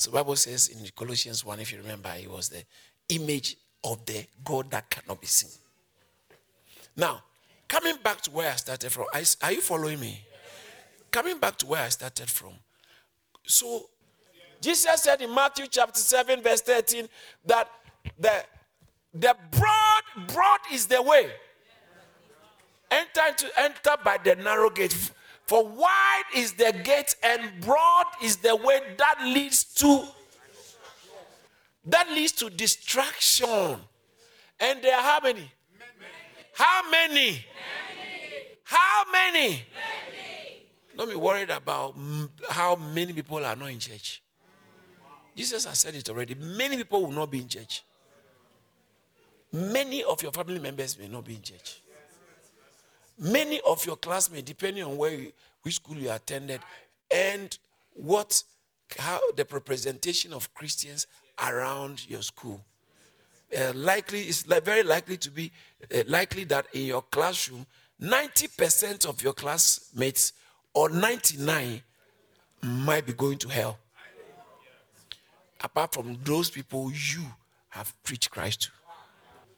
So 0.00 0.10
Bible 0.10 0.34
says 0.36 0.68
in 0.68 0.78
Colossians 0.96 1.44
1, 1.44 1.60
if 1.60 1.72
you 1.72 1.78
remember, 1.78 2.10
it 2.18 2.30
was 2.30 2.48
the 2.48 2.64
image 3.10 3.58
of 3.84 4.06
the 4.06 4.24
God 4.42 4.70
that 4.70 4.88
cannot 4.88 5.20
be 5.20 5.26
seen. 5.26 5.50
Now, 6.96 7.22
coming 7.68 7.96
back 8.02 8.22
to 8.22 8.30
where 8.30 8.50
I 8.50 8.56
started 8.56 8.90
from, 8.90 9.04
are 9.12 9.52
you 9.52 9.60
following 9.60 10.00
me? 10.00 10.24
Coming 11.10 11.38
back 11.38 11.58
to 11.58 11.66
where 11.66 11.82
I 11.82 11.90
started 11.90 12.30
from. 12.30 12.54
So, 13.44 13.90
Jesus 14.62 15.02
said 15.02 15.20
in 15.20 15.34
Matthew 15.34 15.66
chapter 15.68 16.00
7, 16.00 16.42
verse 16.42 16.62
13, 16.62 17.06
that 17.44 17.70
the, 18.18 18.42
the 19.12 19.36
broad, 19.50 20.28
broad 20.28 20.60
is 20.72 20.86
the 20.86 21.02
way. 21.02 21.30
Enter 22.90 23.34
to 23.36 23.50
enter 23.58 23.96
by 24.02 24.16
the 24.16 24.34
narrow 24.36 24.70
gate. 24.70 25.10
For 25.50 25.66
wide 25.66 26.30
is 26.32 26.52
the 26.52 26.72
gate 26.84 27.16
and 27.24 27.60
broad 27.60 28.06
is 28.22 28.36
the 28.36 28.54
way 28.54 28.80
that 28.98 29.16
leads 29.24 29.64
to 29.82 30.06
that 31.86 32.08
leads 32.12 32.30
to 32.34 32.50
distraction. 32.50 33.78
And 34.60 34.80
there 34.80 34.94
are 34.94 35.02
how 35.02 35.18
many? 35.20 35.50
How 36.54 36.88
many? 36.88 37.44
How 38.62 39.02
many? 39.10 39.64
Don't 40.96 41.10
be 41.10 41.16
worried 41.16 41.50
about 41.50 41.96
how 42.48 42.76
many 42.76 43.12
people 43.12 43.44
are 43.44 43.56
not 43.56 43.72
in 43.72 43.80
church. 43.80 44.22
Jesus 45.34 45.64
has 45.64 45.80
said 45.80 45.96
it 45.96 46.08
already. 46.08 46.36
Many 46.36 46.76
people 46.76 47.02
will 47.02 47.10
not 47.10 47.28
be 47.28 47.40
in 47.40 47.48
church. 47.48 47.82
Many 49.50 50.04
of 50.04 50.22
your 50.22 50.30
family 50.30 50.60
members 50.60 50.96
may 50.96 51.08
not 51.08 51.24
be 51.24 51.34
in 51.34 51.42
church. 51.42 51.80
Many 53.20 53.60
of 53.68 53.84
your 53.84 53.96
classmates, 53.96 54.44
depending 54.44 54.82
on 54.82 54.96
where 54.96 55.12
you, 55.12 55.32
which 55.62 55.74
school 55.74 55.96
you 55.96 56.10
attended, 56.10 56.60
and 57.14 57.56
what 57.92 58.42
how 58.98 59.20
the 59.36 59.46
representation 59.52 60.32
of 60.32 60.52
Christians 60.54 61.06
around 61.46 62.08
your 62.08 62.22
school. 62.22 62.60
Uh, 63.56 63.72
likely, 63.74 64.22
it's 64.22 64.46
like 64.48 64.64
very 64.64 64.82
likely 64.82 65.16
to 65.18 65.30
be 65.30 65.52
uh, 65.94 66.02
likely 66.06 66.44
that 66.44 66.66
in 66.72 66.86
your 66.86 67.02
classroom, 67.02 67.66
90% 68.00 69.06
of 69.06 69.22
your 69.22 69.32
classmates 69.32 70.32
or 70.72 70.88
99 70.88 71.82
might 72.62 73.06
be 73.06 73.12
going 73.12 73.38
to 73.38 73.48
hell. 73.48 73.78
Apart 75.60 75.92
from 75.92 76.18
those 76.24 76.48
people 76.48 76.90
you 76.90 77.24
have 77.68 77.92
preached 78.02 78.30
Christ 78.30 78.62
to. 78.62 78.79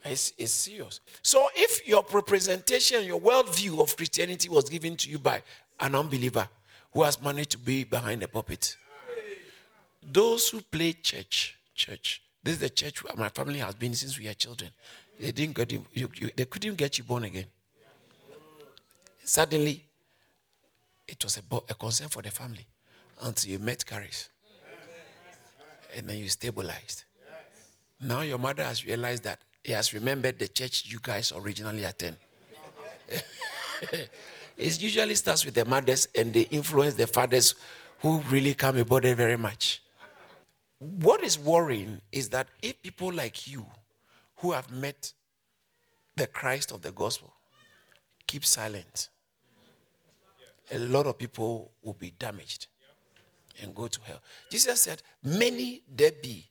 It's, 0.04 0.32
it's 0.37 0.52
serious. 0.52 1.00
So 1.23 1.49
if 1.54 1.87
your 1.87 2.04
representation, 2.12 3.04
your 3.04 3.21
worldview 3.21 3.80
of 3.80 3.97
Christianity 3.97 4.49
was 4.49 4.68
given 4.68 4.97
to 4.97 5.11
you 5.11 5.18
by 5.18 5.42
an 5.78 5.94
unbeliever 5.94 6.49
who 6.92 7.02
has 7.02 7.23
managed 7.23 7.50
to 7.52 7.59
be 7.59 7.85
behind 7.85 8.23
the 8.23 8.28
pulpit, 8.28 8.76
those 10.02 10.49
who 10.49 10.61
play 10.61 10.92
church, 10.94 11.56
church, 11.75 12.23
this 12.42 12.54
is 12.54 12.61
the 12.61 12.71
church 12.71 13.02
my 13.16 13.28
family 13.28 13.61
has 13.61 13.75
been 13.75 13.94
since 13.94 14.18
we 14.18 14.26
were 14.26 14.35
children. 14.35 14.71
They 15.21 15.30
didn't 15.30 15.54
get 15.54 15.71
you, 15.71 15.87
you, 15.92 16.11
you, 16.16 16.30
they 16.35 16.44
couldn't 16.47 16.75
get 16.75 16.99
you 16.99 17.04
born 17.04 17.25
again. 17.25 17.47
Suddenly, 19.25 19.85
it 21.06 21.23
was 21.23 21.37
a, 21.37 21.56
a 21.68 21.75
concern 21.75 22.09
for 22.09 22.23
the 22.23 22.30
family 22.30 22.66
until 23.23 23.52
you 23.52 23.59
met 23.61 23.87
Christ. 23.87 24.30
And 25.97 26.09
then 26.09 26.18
you 26.18 26.28
stabilized. 26.28 27.04
Now 28.00 28.23
your 28.23 28.38
mother 28.38 28.64
has 28.64 28.85
realized 28.85 29.23
that 29.25 29.38
he 29.64 29.73
has 29.73 29.95
remembered 29.95 30.38
the 30.38 30.49
church 30.49 30.85
you 30.87 30.99
guys 31.00 31.33
originally 31.35 31.85
attend. 31.85 32.16
it 34.57 34.83
usually 34.83 35.14
starts 35.14 35.45
with 35.45 35.54
the 35.54 35.64
mothers 35.64 36.09
and 36.16 36.33
they 36.33 36.42
influence 36.42 36.95
the 36.95 37.07
fathers 37.07 37.54
who 38.00 38.19
really 38.31 38.54
come 38.54 38.76
about 38.76 39.04
it 39.04 39.16
very 39.16 39.37
much. 39.37 39.83
What 40.78 41.23
is 41.23 41.38
worrying 41.38 42.00
is 42.11 42.28
that 42.31 42.49
if 42.61 42.83
people 42.83 43.12
like 43.12 43.47
you 43.47 43.64
who 44.37 44.50
have 44.50 44.71
met 44.73 45.12
the 46.16 46.26
Christ 46.26 46.73
of 46.73 46.83
the 46.83 46.90
gospel 46.90 47.33
keep 48.26 48.45
silent, 48.45 49.11
a 50.73 50.78
lot 50.78 51.07
of 51.07 51.19
people 51.19 51.71
will 51.83 51.92
be 51.92 52.12
damaged 52.19 52.66
and 53.62 53.73
go 53.75 53.87
to 53.87 54.00
hell. 54.02 54.21
Jesus 54.50 54.81
said, 54.81 55.02
Many 55.23 55.83
there 55.95 56.12
be, 56.21 56.49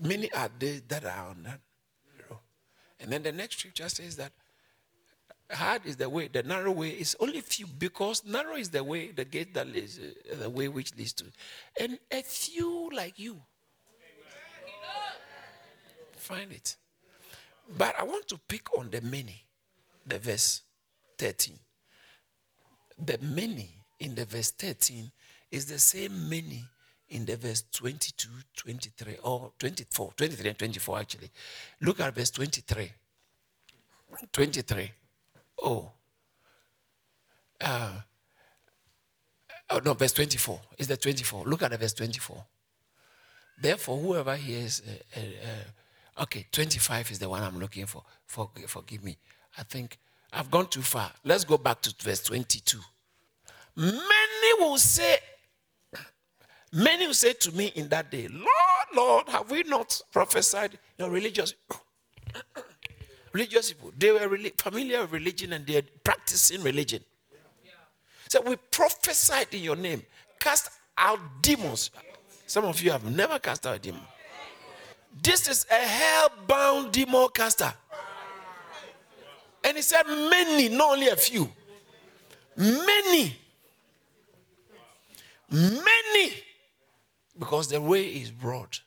many 0.00 0.32
are 0.32 0.50
they 0.58 0.80
that 0.88 1.04
are 1.04 1.28
on 1.28 1.44
that 1.44 1.60
and 3.00 3.10
then 3.12 3.22
the 3.22 3.32
next 3.32 3.58
scripture 3.58 3.88
says 3.88 4.16
that 4.16 4.32
hard 5.50 5.86
is 5.86 5.96
the 5.96 6.08
way, 6.08 6.28
the 6.28 6.42
narrow 6.42 6.72
way 6.72 6.90
is 6.90 7.16
only 7.20 7.40
few 7.40 7.66
because 7.66 8.24
narrow 8.24 8.56
is 8.56 8.70
the 8.70 8.84
way, 8.84 9.10
the 9.10 9.24
gate 9.24 9.54
that 9.54 9.66
leads, 9.66 9.98
uh, 9.98 10.36
the 10.42 10.50
way 10.50 10.68
which 10.68 10.94
leads 10.96 11.12
to, 11.14 11.24
and 11.80 11.98
a 12.10 12.22
few 12.22 12.90
like 12.94 13.18
you 13.18 13.40
find 16.16 16.52
it. 16.52 16.76
But 17.76 17.94
I 17.98 18.04
want 18.04 18.28
to 18.28 18.38
pick 18.48 18.76
on 18.78 18.90
the 18.90 19.00
many, 19.00 19.44
the 20.06 20.18
verse 20.18 20.62
13. 21.18 21.58
the 22.98 23.18
many 23.22 23.70
in 24.00 24.14
the 24.14 24.24
verse 24.24 24.50
13 24.50 25.10
is 25.50 25.66
the 25.66 25.78
same 25.78 26.28
many 26.28 26.64
in 27.10 27.24
the 27.24 27.36
verse 27.36 27.64
22, 27.72 28.28
23, 28.56 29.16
or 29.22 29.52
24, 29.58 30.12
23 30.16 30.48
and 30.48 30.58
24 30.58 30.98
actually. 30.98 31.30
Look 31.80 32.00
at 32.00 32.14
verse 32.14 32.30
23. 32.30 32.90
23. 34.32 34.90
Oh. 35.62 35.90
Uh, 37.60 37.92
oh 39.70 39.80
no, 39.84 39.94
verse 39.94 40.12
24. 40.12 40.60
Is 40.78 40.88
the 40.88 40.96
24. 40.96 41.44
Look 41.44 41.62
at 41.62 41.70
the 41.70 41.78
verse 41.78 41.94
24. 41.94 42.44
Therefore, 43.60 43.98
whoever 43.98 44.36
hears, 44.36 44.82
uh, 44.86 45.18
uh, 45.18 45.22
uh, 45.22 46.22
okay, 46.22 46.46
25 46.52 47.10
is 47.10 47.18
the 47.18 47.28
one 47.28 47.42
I'm 47.42 47.58
looking 47.58 47.86
for. 47.86 48.04
for. 48.26 48.50
Forgive 48.66 49.02
me. 49.02 49.16
I 49.56 49.62
think 49.64 49.98
I've 50.32 50.50
gone 50.50 50.68
too 50.68 50.82
far. 50.82 51.10
Let's 51.24 51.44
go 51.44 51.58
back 51.58 51.80
to 51.82 51.94
verse 52.00 52.22
22. 52.22 52.78
Many 53.76 54.60
will 54.60 54.78
say, 54.78 55.18
many 56.72 57.06
will 57.06 57.14
say 57.14 57.32
to 57.34 57.52
me 57.52 57.72
in 57.74 57.88
that 57.88 58.10
day, 58.10 58.28
Lord, 58.28 58.46
Lord, 58.94 59.28
have 59.28 59.50
we 59.50 59.62
not 59.64 60.00
prophesied 60.12 60.78
your 60.98 61.10
religious 61.10 61.54
religious 63.32 63.72
people? 63.72 63.92
They 63.96 64.12
were 64.12 64.38
familiar 64.56 65.02
with 65.02 65.12
religion 65.12 65.52
and 65.52 65.66
they're 65.66 65.82
practicing 66.04 66.62
religion. 66.62 67.02
So 68.28 68.42
we 68.42 68.56
prophesied 68.56 69.52
in 69.52 69.62
your 69.62 69.76
name, 69.76 70.02
cast 70.38 70.70
out 70.96 71.18
demons. 71.40 71.90
Some 72.46 72.64
of 72.64 72.80
you 72.80 72.90
have 72.90 73.04
never 73.04 73.38
cast 73.38 73.66
out 73.66 73.76
a 73.76 73.78
demon. 73.78 74.00
This 75.22 75.48
is 75.48 75.66
a 75.70 75.74
hell-bound 75.74 76.92
demon 76.92 77.28
caster. 77.34 77.72
And 79.64 79.76
he 79.76 79.82
said, 79.82 80.04
many, 80.04 80.68
not 80.68 80.92
only 80.92 81.08
a 81.08 81.16
few. 81.16 81.50
Many. 82.56 83.36
Many. 85.50 86.32
Because 87.38 87.68
the 87.68 87.80
way 87.80 88.04
is 88.04 88.30
broad, 88.30 88.78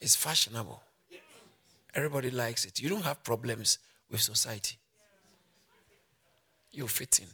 it's 0.00 0.16
fashionable. 0.16 0.82
Everybody 1.94 2.30
likes 2.30 2.64
it. 2.64 2.80
You 2.80 2.88
don't 2.88 3.02
have 3.02 3.22
problems 3.22 3.78
with 4.10 4.20
society. 4.20 4.76
You 6.70 6.86
fit 6.86 7.18
in. 7.18 7.26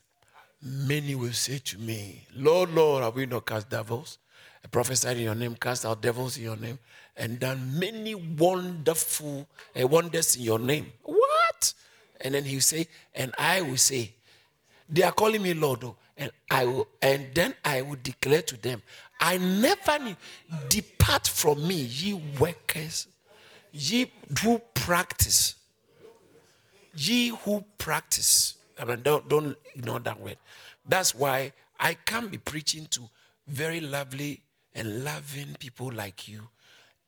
Many 0.63 1.15
will 1.15 1.33
say 1.33 1.59
to 1.59 1.79
me, 1.79 2.27
Lord, 2.35 2.71
Lord, 2.71 3.05
have 3.05 3.15
we 3.15 3.27
not 3.27 3.47
cast 3.47 3.69
devils? 3.69 4.19
I 4.65 4.69
prophesied 4.69 5.19
in 5.19 5.25
your 5.25 5.35
name, 5.35 5.55
cast 5.55 5.85
out 5.85 6.01
devils 6.01 6.39
in 6.39 6.45
your 6.45 6.57
name, 6.57 6.79
and 7.17 7.39
done 7.39 7.79
many 7.79 8.15
wonderful 8.15 9.47
uh, 9.81 9.87
wonders 9.87 10.35
in 10.37 10.43
your 10.43 10.59
name. 10.59 10.91
What? 11.05 11.75
And 12.21 12.35
then 12.35 12.45
he 12.45 12.57
will 12.57 12.63
say, 12.63 12.89
and 13.15 13.33
I 13.39 13.61
will 13.61 13.77
say, 13.77 14.15
they 14.89 15.03
are 15.03 15.13
calling 15.13 15.43
me 15.43 15.55
Lord, 15.55 15.85
oh, 15.85 15.97
and 16.17 16.31
I 16.51 16.65
will, 16.65 16.89
and 17.03 17.29
then 17.35 17.55
I 17.65 17.83
will 17.83 17.99
declare 18.03 18.43
to 18.43 18.57
them, 18.57 18.83
I 19.21 19.39
never 19.39 19.99
knew, 19.99 20.17
depart 20.69 21.27
from 21.27 21.67
me, 21.67 21.75
ye 21.75 22.15
workers, 22.39 23.07
ye 23.73 24.11
who 24.43 24.61
practice, 24.75 25.55
ye 26.95 27.29
who 27.29 27.65
practice. 27.79 28.55
I 28.79 28.85
mean, 28.85 29.03
don't, 29.03 29.29
don't 29.29 29.57
ignore 29.75 30.01
that 30.01 30.21
word. 30.21 30.37
That's 30.87 31.15
why 31.15 31.53
I 31.81 31.95
can't 31.95 32.31
be 32.31 32.39
preaching 32.39 32.87
to 32.91 33.09
very 33.47 33.81
lovely 33.81 34.43
and 34.75 35.05
loving 35.05 35.57
people 35.59 35.91
like 35.91 36.29
you 36.29 36.49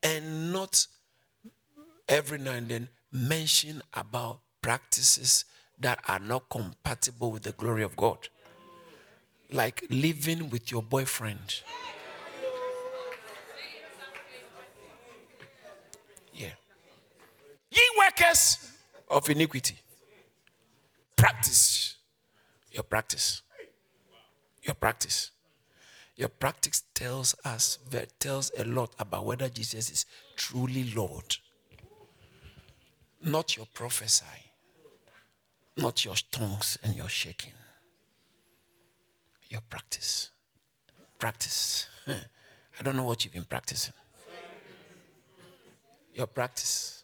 and 0.03 0.53
not 0.53 0.87
every 2.09 2.39
now 2.39 2.53
and 2.53 2.69
then 2.69 2.89
mention 3.13 3.83
about 3.95 4.41
practices 4.63 5.45
that 5.79 6.01
are 6.09 6.19
not 6.19 6.49
compatible 6.49 7.31
with 7.31 7.43
the 7.43 7.53
glory 7.53 7.83
of 7.83 7.97
God. 7.97 8.29
Like 9.51 9.85
living 9.91 10.51
with 10.51 10.71
your 10.71 10.83
boyfriend. 10.83 11.63
Ye 17.71 17.83
workers 17.99 18.71
of 19.09 19.29
iniquity. 19.29 19.77
Practice 21.17 21.89
your 22.79 22.85
practice. 22.85 23.43
Your 24.63 24.75
practice. 24.75 25.33
Your 26.15 26.29
practice 26.29 26.85
tells 26.95 27.35
us, 27.45 27.79
tells 28.21 28.53
a 28.57 28.65
lot 28.65 28.93
about 29.01 29.25
whether 29.25 29.49
Jesus 29.49 29.91
is 29.91 30.07
truly 30.37 30.93
Lord. 30.95 31.37
Not 33.25 33.57
your 33.57 33.67
prophesy, 33.75 34.53
not 35.77 36.05
your 36.05 36.15
tongues 36.31 36.79
and 36.85 36.95
your 36.95 37.09
shaking. 37.09 37.55
Your 39.49 39.61
practice. 39.63 40.31
Practice. 41.19 41.89
I 42.07 42.83
don't 42.85 42.95
know 42.95 43.05
what 43.05 43.25
you've 43.25 43.35
been 43.35 43.45
practicing. 43.45 43.95
Your 46.15 46.29
practice. 46.29 46.98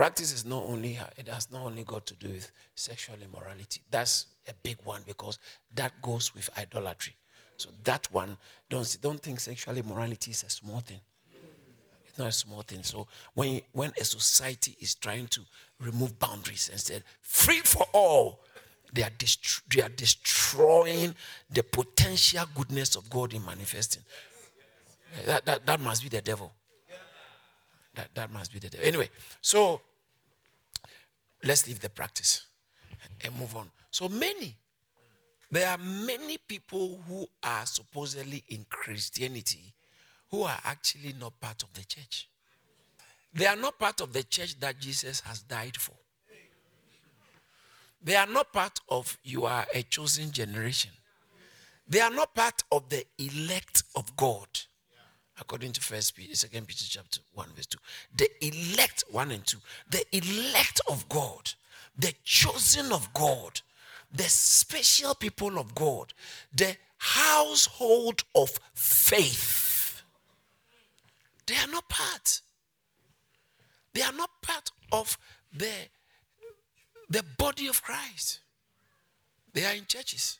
Practice 0.00 0.32
is 0.32 0.46
not 0.46 0.64
only, 0.64 0.98
it 1.18 1.28
has 1.28 1.52
not 1.52 1.60
only 1.60 1.84
got 1.84 2.06
to 2.06 2.14
do 2.14 2.28
with 2.28 2.50
sexual 2.74 3.16
immorality. 3.22 3.82
That's 3.90 4.28
a 4.48 4.54
big 4.62 4.78
one 4.82 5.02
because 5.06 5.38
that 5.74 5.92
goes 6.00 6.34
with 6.34 6.48
idolatry. 6.56 7.14
So 7.58 7.68
that 7.84 8.08
one, 8.10 8.38
don't, 8.70 8.96
don't 9.02 9.20
think 9.20 9.40
sexual 9.40 9.76
immorality 9.76 10.30
is 10.30 10.42
a 10.42 10.48
small 10.48 10.80
thing. 10.80 11.00
It's 12.08 12.18
not 12.18 12.28
a 12.28 12.32
small 12.32 12.62
thing. 12.62 12.82
So 12.82 13.08
when, 13.34 13.60
when 13.72 13.92
a 14.00 14.04
society 14.06 14.74
is 14.80 14.94
trying 14.94 15.26
to 15.26 15.42
remove 15.78 16.18
boundaries 16.18 16.70
and 16.72 16.80
say, 16.80 17.02
free 17.20 17.60
for 17.60 17.84
all, 17.92 18.40
they 18.94 19.02
are, 19.02 19.12
they 19.68 19.82
are 19.82 19.90
destroying 19.90 21.14
the 21.50 21.62
potential 21.62 22.46
goodness 22.54 22.96
of 22.96 23.10
God 23.10 23.34
in 23.34 23.44
manifesting. 23.44 24.02
That, 25.26 25.44
that, 25.44 25.66
that 25.66 25.78
must 25.78 26.02
be 26.02 26.08
the 26.08 26.22
devil. 26.22 26.54
That, 27.96 28.08
that 28.14 28.32
must 28.32 28.50
be 28.50 28.60
the 28.60 28.70
devil. 28.70 28.86
Anyway, 28.86 29.10
so 29.42 29.82
let's 31.44 31.66
leave 31.66 31.80
the 31.80 31.90
practice 31.90 32.46
and 33.22 33.38
move 33.38 33.56
on. 33.56 33.70
So 33.90 34.08
many 34.08 34.56
there 35.50 35.68
are 35.68 35.78
many 35.78 36.38
people 36.38 37.02
who 37.08 37.26
are 37.42 37.66
supposedly 37.66 38.44
in 38.48 38.64
Christianity 38.70 39.74
who 40.30 40.44
are 40.44 40.58
actually 40.64 41.14
not 41.18 41.40
part 41.40 41.62
of 41.64 41.72
the 41.72 41.84
church. 41.84 42.28
They 43.34 43.46
are 43.46 43.56
not 43.56 43.78
part 43.78 44.00
of 44.00 44.12
the 44.12 44.22
church 44.22 44.58
that 44.60 44.78
Jesus 44.78 45.20
has 45.22 45.42
died 45.42 45.76
for. 45.76 45.94
They 48.02 48.14
are 48.14 48.26
not 48.26 48.52
part 48.52 48.78
of 48.88 49.18
you 49.22 49.44
are 49.44 49.66
a 49.74 49.82
chosen 49.82 50.30
generation. 50.30 50.92
They 51.86 52.00
are 52.00 52.10
not 52.10 52.34
part 52.34 52.62
of 52.70 52.88
the 52.88 53.04
elect 53.18 53.82
of 53.96 54.16
God. 54.16 54.48
According 55.40 55.72
to 55.72 55.80
First 55.80 56.14
Peter, 56.14 56.34
Second 56.36 56.66
Peter 56.66 56.84
chapter 56.88 57.20
1, 57.34 57.46
verse 57.56 57.66
2. 57.66 57.78
The 58.16 58.46
elect, 58.46 59.04
1 59.10 59.30
and 59.30 59.46
2. 59.46 59.56
The 59.90 60.04
elect 60.16 60.80
of 60.88 61.08
God, 61.08 61.52
the 61.98 62.12
chosen 62.24 62.92
of 62.92 63.12
God 63.14 63.60
the 64.12 64.24
special 64.24 65.14
people 65.14 65.58
of 65.58 65.74
God, 65.74 66.12
the 66.54 66.76
household 66.98 68.24
of 68.34 68.50
faith. 68.74 70.02
They 71.46 71.56
are 71.56 71.68
not 71.68 71.88
part. 71.88 72.40
They 73.94 74.02
are 74.02 74.12
not 74.12 74.30
part 74.42 74.70
of 74.92 75.18
the, 75.52 75.70
the 77.08 77.24
body 77.38 77.68
of 77.68 77.82
Christ. 77.82 78.40
They 79.52 79.64
are 79.64 79.74
in 79.74 79.86
churches. 79.86 80.38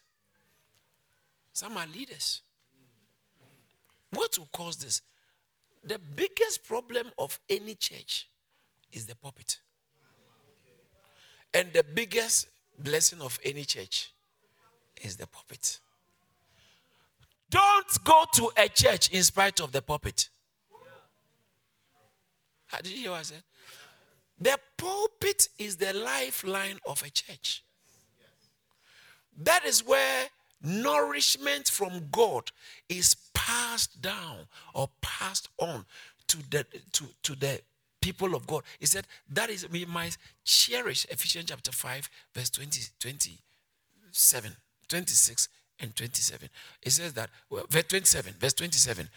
Some 1.53 1.77
are 1.77 1.87
leaders. 1.87 2.43
What 4.13 4.39
will 4.39 4.49
cause 4.53 4.77
this? 4.77 5.03
The 5.85 5.99
biggest 5.99 6.65
problem 6.65 7.11
of 7.19 7.39
any 7.49 7.75
church 7.75 8.29
is 8.93 9.07
the 9.07 9.15
pulpit. 9.15 9.59
And 11.55 11.73
the 11.73 11.83
biggest 11.83 12.49
blessing 12.79 13.21
of 13.21 13.39
any 13.45 13.65
church 13.65 14.13
is 15.03 15.17
the 15.17 15.27
pulpit. 15.27 15.81
Don't 17.49 18.05
go 18.05 18.25
to 18.35 18.51
a 18.57 18.69
church 18.69 19.11
in 19.11 19.23
spite 19.25 19.61
of 19.61 19.73
the 19.73 19.83
pulpit. 19.83 20.29
How 22.67 22.79
did 22.79 22.93
you 22.93 22.99
hear 22.99 23.11
what 23.11 23.21
I 23.21 23.23
said? 23.23 23.43
The 24.41 24.59
pulpit 24.77 25.49
is 25.59 25.77
the 25.77 25.93
lifeline 25.93 26.79
of 26.87 27.03
a 27.03 27.11
church. 27.11 27.65
That 29.43 29.65
is 29.65 29.85
where 29.85 30.27
nourishment 30.63 31.69
from 31.69 32.09
God 32.13 32.51
is 32.89 33.17
passed 33.41 34.03
down 34.03 34.47
or 34.75 34.89
passed 35.01 35.49
on 35.59 35.85
to 36.27 36.37
the 36.51 36.67
to, 36.93 37.05
to 37.23 37.35
the 37.35 37.61
people 38.01 38.35
of 38.35 38.47
God. 38.47 38.63
He 38.79 38.87
said, 38.87 39.07
That 39.31 39.51
is, 39.51 39.69
we 39.69 39.85
might 39.87 40.17
cherish 40.45 41.07
Ephesians 41.07 41.47
chapter 41.49 41.73
5, 41.73 42.11
verse 42.35 42.51
20, 42.51 42.83
27, 42.99 44.51
26, 44.89 45.49
and 45.81 45.97
27. 45.97 46.49
It 46.83 46.91
says 46.91 47.15
that, 47.15 47.31
well, 47.49 47.65
verse 47.69 47.85
27, 47.85 48.35
verse 48.39 48.55
27, 48.55 49.09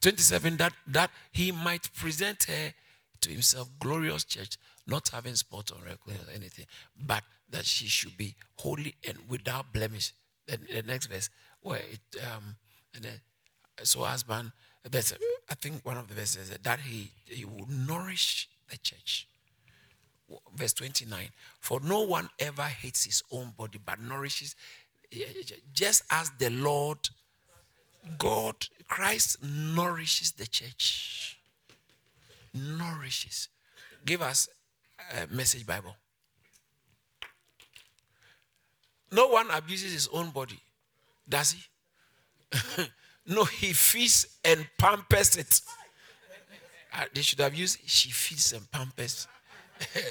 27, 0.00 0.56
that, 0.56 0.72
that 0.86 1.10
he 1.32 1.52
might 1.52 1.92
present 1.94 2.44
her 2.44 2.72
to 3.20 3.30
himself 3.30 3.68
glorious 3.78 4.24
church, 4.24 4.56
not 4.86 5.08
having 5.08 5.34
spot 5.34 5.70
or 5.72 5.84
wrinkle 5.84 6.12
or 6.12 6.32
anything, 6.34 6.66
but 7.06 7.22
that 7.50 7.66
she 7.66 7.86
should 7.86 8.16
be 8.16 8.34
holy 8.56 8.94
and 9.06 9.18
without 9.28 9.72
blemish. 9.72 10.12
Then 10.46 10.66
the 10.72 10.82
next 10.82 11.06
verse, 11.06 11.28
where 11.60 11.80
it 11.80 12.22
um, 12.22 12.56
and 12.94 13.04
then 13.04 13.20
so 13.82 14.02
husband, 14.02 14.52
I 14.84 15.54
think 15.54 15.84
one 15.84 15.96
of 15.96 16.08
the 16.08 16.14
verses 16.14 16.50
that 16.50 16.80
he 16.80 17.10
he 17.24 17.44
will 17.44 17.66
nourish 17.68 18.48
the 18.70 18.76
church. 18.78 19.26
Verse 20.54 20.72
29 20.74 21.28
For 21.60 21.80
no 21.80 22.02
one 22.02 22.28
ever 22.38 22.62
hates 22.62 23.04
his 23.04 23.22
own 23.30 23.52
body, 23.56 23.78
but 23.84 24.00
nourishes, 24.00 24.56
just 25.72 26.02
as 26.10 26.30
the 26.38 26.50
Lord 26.50 26.98
God, 28.18 28.54
Christ 28.86 29.42
nourishes 29.42 30.32
the 30.32 30.46
church. 30.46 31.38
Nourishes. 32.54 33.48
Give 34.04 34.22
us 34.22 34.48
a 35.12 35.26
message 35.34 35.66
Bible. 35.66 35.96
No 39.10 39.28
one 39.28 39.50
abuses 39.50 39.92
his 39.92 40.08
own 40.12 40.30
body, 40.30 40.60
does 41.28 41.52
he? 41.52 42.84
no, 43.28 43.44
he 43.44 43.72
feeds 43.72 44.26
and 44.44 44.66
pampers 44.78 45.36
it. 45.36 45.60
Uh, 46.92 47.04
they 47.14 47.20
should 47.20 47.38
have 47.40 47.54
used 47.54 47.78
she 47.84 48.10
feeds 48.10 48.52
and 48.52 48.68
pampers. 48.70 49.28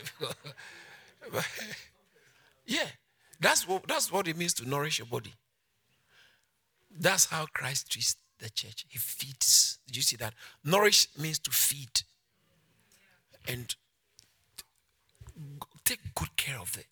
yeah, 2.66 2.86
that's 3.40 3.68
what 3.68 3.88
that's 3.88 4.12
what 4.12 4.28
it 4.28 4.38
means 4.38 4.54
to 4.54 4.70
nourish 4.70 5.00
your 5.00 5.08
body. 5.08 5.34
That's 7.00 7.26
how 7.26 7.48
Christ 7.54 7.92
treats 7.92 8.16
the 8.40 8.50
church. 8.50 8.86
He 8.88 9.00
feeds. 9.00 9.80
Did 9.88 9.96
you 9.96 10.02
see 10.04 10.16
that? 10.18 10.34
Nourish 10.64 11.08
means 11.18 11.40
to 11.40 11.52
feed. 11.52 12.04
And 13.48 13.76
take 15.86 16.00
good 16.16 16.36
care 16.36 16.60
of 16.60 16.78
it. 16.78 16.86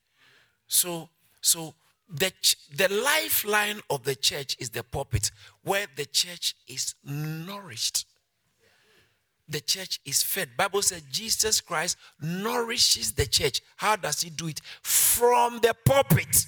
So, 0.67 1.09
so 1.41 1.75
the, 2.09 2.31
the 2.75 2.87
lifeline 2.89 3.81
of 3.89 4.03
the 4.03 4.15
church 4.15 4.55
is 4.59 4.69
the 4.69 4.83
pulpit, 4.83 5.31
where 5.63 5.87
the 5.95 6.05
church 6.05 6.55
is 6.67 6.95
nourished. 7.03 8.05
The 9.47 9.61
church 9.61 9.99
is 10.05 10.23
fed. 10.23 10.49
Bible 10.57 10.81
says 10.81 11.03
Jesus 11.11 11.61
Christ 11.61 11.97
nourishes 12.19 13.11
the 13.11 13.25
church. 13.27 13.61
How 13.77 13.95
does 13.95 14.21
he 14.21 14.29
do 14.29 14.47
it? 14.47 14.59
From 14.81 15.59
the 15.59 15.75
pulpit. 15.85 16.45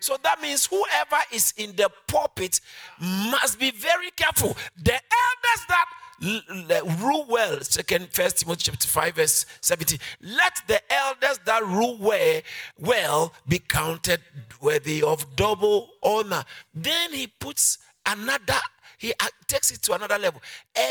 So 0.00 0.16
that 0.22 0.40
means 0.42 0.66
whoever 0.66 1.22
is 1.32 1.54
in 1.56 1.74
the 1.76 1.90
pulpit 2.06 2.60
must 3.00 3.58
be 3.58 3.70
very 3.70 4.10
careful. 4.10 4.56
The 4.76 4.92
elders 4.92 5.66
that 5.68 5.86
rule 6.20 7.26
well, 7.28 7.60
second 7.60 8.08
first 8.12 8.38
Timothy 8.38 8.70
chapter 8.70 8.88
5, 8.88 9.14
verse 9.14 9.46
17. 9.60 9.98
Let 10.22 10.60
the 10.66 10.80
elders 10.92 11.40
that 11.44 11.64
rule 11.64 11.98
well, 11.98 12.40
well 12.78 13.32
be 13.46 13.58
counted 13.58 14.20
worthy 14.60 15.02
of 15.02 15.36
double 15.36 15.90
honor. 16.02 16.44
Then 16.74 17.12
he 17.12 17.26
puts 17.26 17.78
another 18.04 18.54
he 18.98 19.12
uh, 19.20 19.26
takes 19.46 19.70
it 19.70 19.82
to 19.82 19.92
another 19.92 20.18
level, 20.18 20.40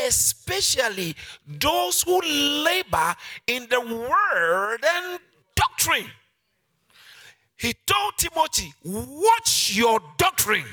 especially 0.06 1.16
those 1.46 2.02
who 2.02 2.20
labor 2.20 3.16
in 3.48 3.66
the 3.68 3.80
word 3.80 4.78
and 4.84 5.18
doctrine. 5.56 6.06
He 7.56 7.74
told 7.86 8.16
Timothy, 8.16 8.72
Watch 8.84 9.74
your 9.74 10.00
doctrine. 10.18 10.66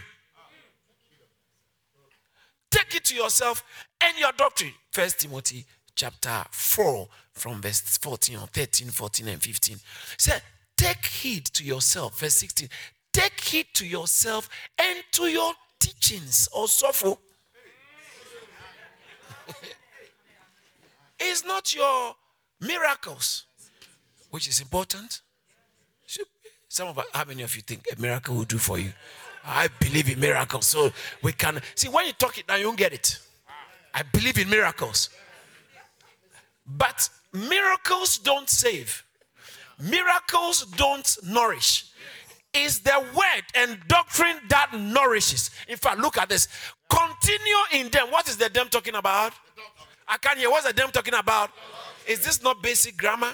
Take 2.70 2.96
it 2.96 3.06
to 3.06 3.16
yourself 3.16 3.64
and 4.04 4.18
your 4.18 4.32
doctrine. 4.34 4.74
First 4.92 5.20
Timothy 5.22 5.66
chapter 5.96 6.44
4, 6.52 7.08
from 7.34 7.62
verse 7.62 7.82
14 7.82 8.38
or 8.38 8.48
13, 8.48 8.90
14, 8.90 9.28
and 9.28 9.42
15. 9.42 9.78
Said, 10.18 10.42
Take 10.76 11.06
heed 11.06 11.46
to 11.46 11.64
yourself. 11.64 12.20
Verse 12.20 12.36
16. 12.36 12.70
Take 13.12 13.40
heed 13.40 13.68
to 13.74 13.86
yourself 13.86 14.50
and 14.80 15.04
to 15.12 15.28
your 15.28 15.54
teachings 15.80 16.50
or 16.54 16.68
so 16.68 17.18
it's 21.20 21.46
not 21.46 21.74
your 21.76 22.16
miracles, 22.60 23.46
which 24.30 24.48
is 24.48 24.62
important. 24.62 25.22
Some 26.68 26.88
of 26.88 26.98
us, 26.98 27.06
how 27.14 27.24
many 27.26 27.44
of 27.44 27.56
you 27.56 27.62
think 27.62 27.86
a 27.96 28.02
miracle 28.02 28.36
will 28.36 28.46
do 28.46 28.58
for 28.58 28.80
you? 28.80 28.94
I 29.46 29.68
believe 29.80 30.10
in 30.10 30.20
miracles. 30.20 30.66
So 30.66 30.92
we 31.22 31.34
can 31.34 31.62
see 31.76 31.88
when 31.88 32.08
you 32.08 32.14
talk 32.14 32.38
it 32.40 32.48
now, 32.48 32.56
you 32.56 32.64
don't 32.64 32.78
get 32.78 32.94
it. 32.94 33.20
I 33.94 34.04
believe 34.04 34.38
in 34.38 34.50
miracles. 34.50 35.10
But 36.66 37.10
miracles 37.32 38.18
don't 38.18 38.50
save, 38.50 39.04
miracles 39.80 40.66
don't 40.78 41.18
nourish. 41.24 41.86
It's 42.56 42.80
the 42.80 43.04
word 43.16 43.44
and 43.56 43.80
doctrine 43.88 44.38
that 44.50 44.72
nourishes. 44.74 45.50
In 45.68 45.76
fact, 45.76 45.98
look 45.98 46.20
at 46.20 46.30
this. 46.30 46.48
Continue 46.88 47.56
in 47.74 47.90
them. 47.90 48.12
What 48.12 48.30
is 48.30 48.38
the 48.38 48.48
them 48.48 48.70
talking 48.70 48.94
about? 48.94 49.34
I 50.08 50.18
can't 50.18 50.38
hear. 50.38 50.52
What's 50.52 50.68
the 50.68 50.74
them 50.74 50.92
talking 50.92 51.16
about? 51.16 51.50
Is 52.08 52.24
this 52.24 52.44
not 52.44 52.62
basic 52.62 52.96
grammar? 52.96 53.34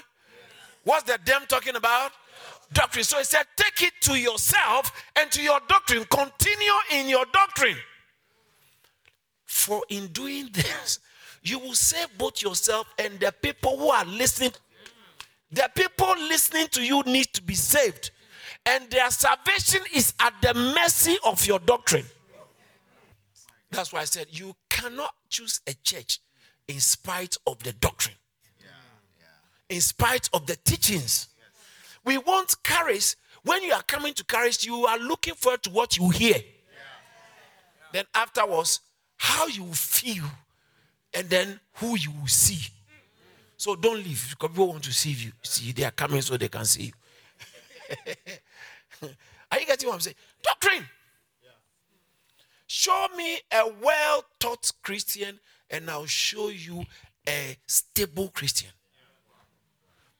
What's 0.86 1.04
the 1.04 1.20
them 1.26 1.42
talking 1.50 1.76
about? 1.76 2.14
doctrine. 2.74 3.04
So 3.04 3.18
he 3.18 3.24
said, 3.24 3.44
take 3.56 3.88
it 3.88 3.94
to 4.02 4.16
yourself 4.16 4.92
and 5.16 5.32
to 5.32 5.42
your 5.42 5.60
doctrine. 5.68 6.06
Continue 6.06 6.72
in 6.92 7.10
your 7.10 7.26
doctrine. 7.32 7.78
For 9.50 9.82
in 9.90 10.06
doing 10.10 10.48
this, 10.54 11.00
you 11.42 11.58
will 11.58 11.74
save 11.74 12.16
both 12.20 12.44
yourself 12.44 12.86
and 13.00 13.20
the 13.20 13.32
people 13.42 13.80
who 13.80 13.90
are 13.90 14.06
listening. 14.06 14.52
The 15.52 15.68
people 15.74 16.14
listening 16.20 16.68
to 16.68 16.84
you 16.84 17.02
need 17.08 17.34
to 17.34 17.42
be 17.42 17.56
saved. 17.56 18.12
And 18.68 18.88
their 18.92 19.10
salvation 19.10 19.82
is 19.92 20.14
at 20.20 20.36
the 20.44 20.54
mercy 20.54 21.18
of 21.26 21.44
your 21.48 21.58
doctrine. 21.58 22.06
That's 23.72 23.92
why 23.92 24.02
I 24.02 24.04
said 24.04 24.28
you 24.30 24.56
cannot 24.70 25.16
choose 25.30 25.62
a 25.66 25.74
church 25.74 26.20
in 26.68 26.80
spite 26.80 27.36
of 27.48 27.58
the 27.64 27.74
doctrine, 27.74 28.18
in 29.68 29.82
spite 29.82 30.30
of 30.32 30.46
the 30.46 30.58
teachings. 30.58 31.28
We 32.06 32.20
want 32.20 32.56
courage. 32.64 33.16
When 33.42 33.64
you 33.64 33.74
are 33.74 33.82
coming 33.82 34.14
to 34.14 34.24
courage, 34.24 34.64
you 34.64 34.86
are 34.86 35.00
looking 35.00 35.34
forward 35.34 35.64
to 35.64 35.72
what 35.72 35.98
you 35.98 36.10
hear. 36.12 36.36
Then 37.92 38.06
afterwards, 38.14 38.82
how 39.20 39.48
you 39.48 39.66
feel, 39.74 40.24
and 41.14 41.30
then 41.30 41.60
who 41.76 41.96
you 41.98 42.12
will 42.12 42.28
see. 42.28 42.72
So 43.58 43.76
don't 43.76 43.98
leave 43.98 44.28
because 44.32 44.50
people 44.50 44.70
want 44.70 44.84
to 44.86 44.94
see 44.94 45.12
you. 45.12 45.32
See, 45.44 45.74
they 45.74 45.84
are 45.84 45.92
coming 45.92 46.22
so 46.22 46.38
they 46.38 46.48
can 46.48 46.64
see 46.66 46.86
you. 46.86 46.94
are 49.52 49.60
you 49.60 49.66
getting 49.66 49.88
what 49.88 49.96
I'm 49.96 50.00
saying? 50.00 50.16
Doctrine. 50.42 50.86
Show 52.66 53.08
me 53.18 53.40
a 53.52 53.64
well 53.82 54.24
taught 54.40 54.72
Christian, 54.82 55.40
and 55.70 55.90
I'll 55.90 56.06
show 56.06 56.50
you 56.50 56.86
a 57.28 57.58
stable 57.68 58.30
Christian. 58.30 58.70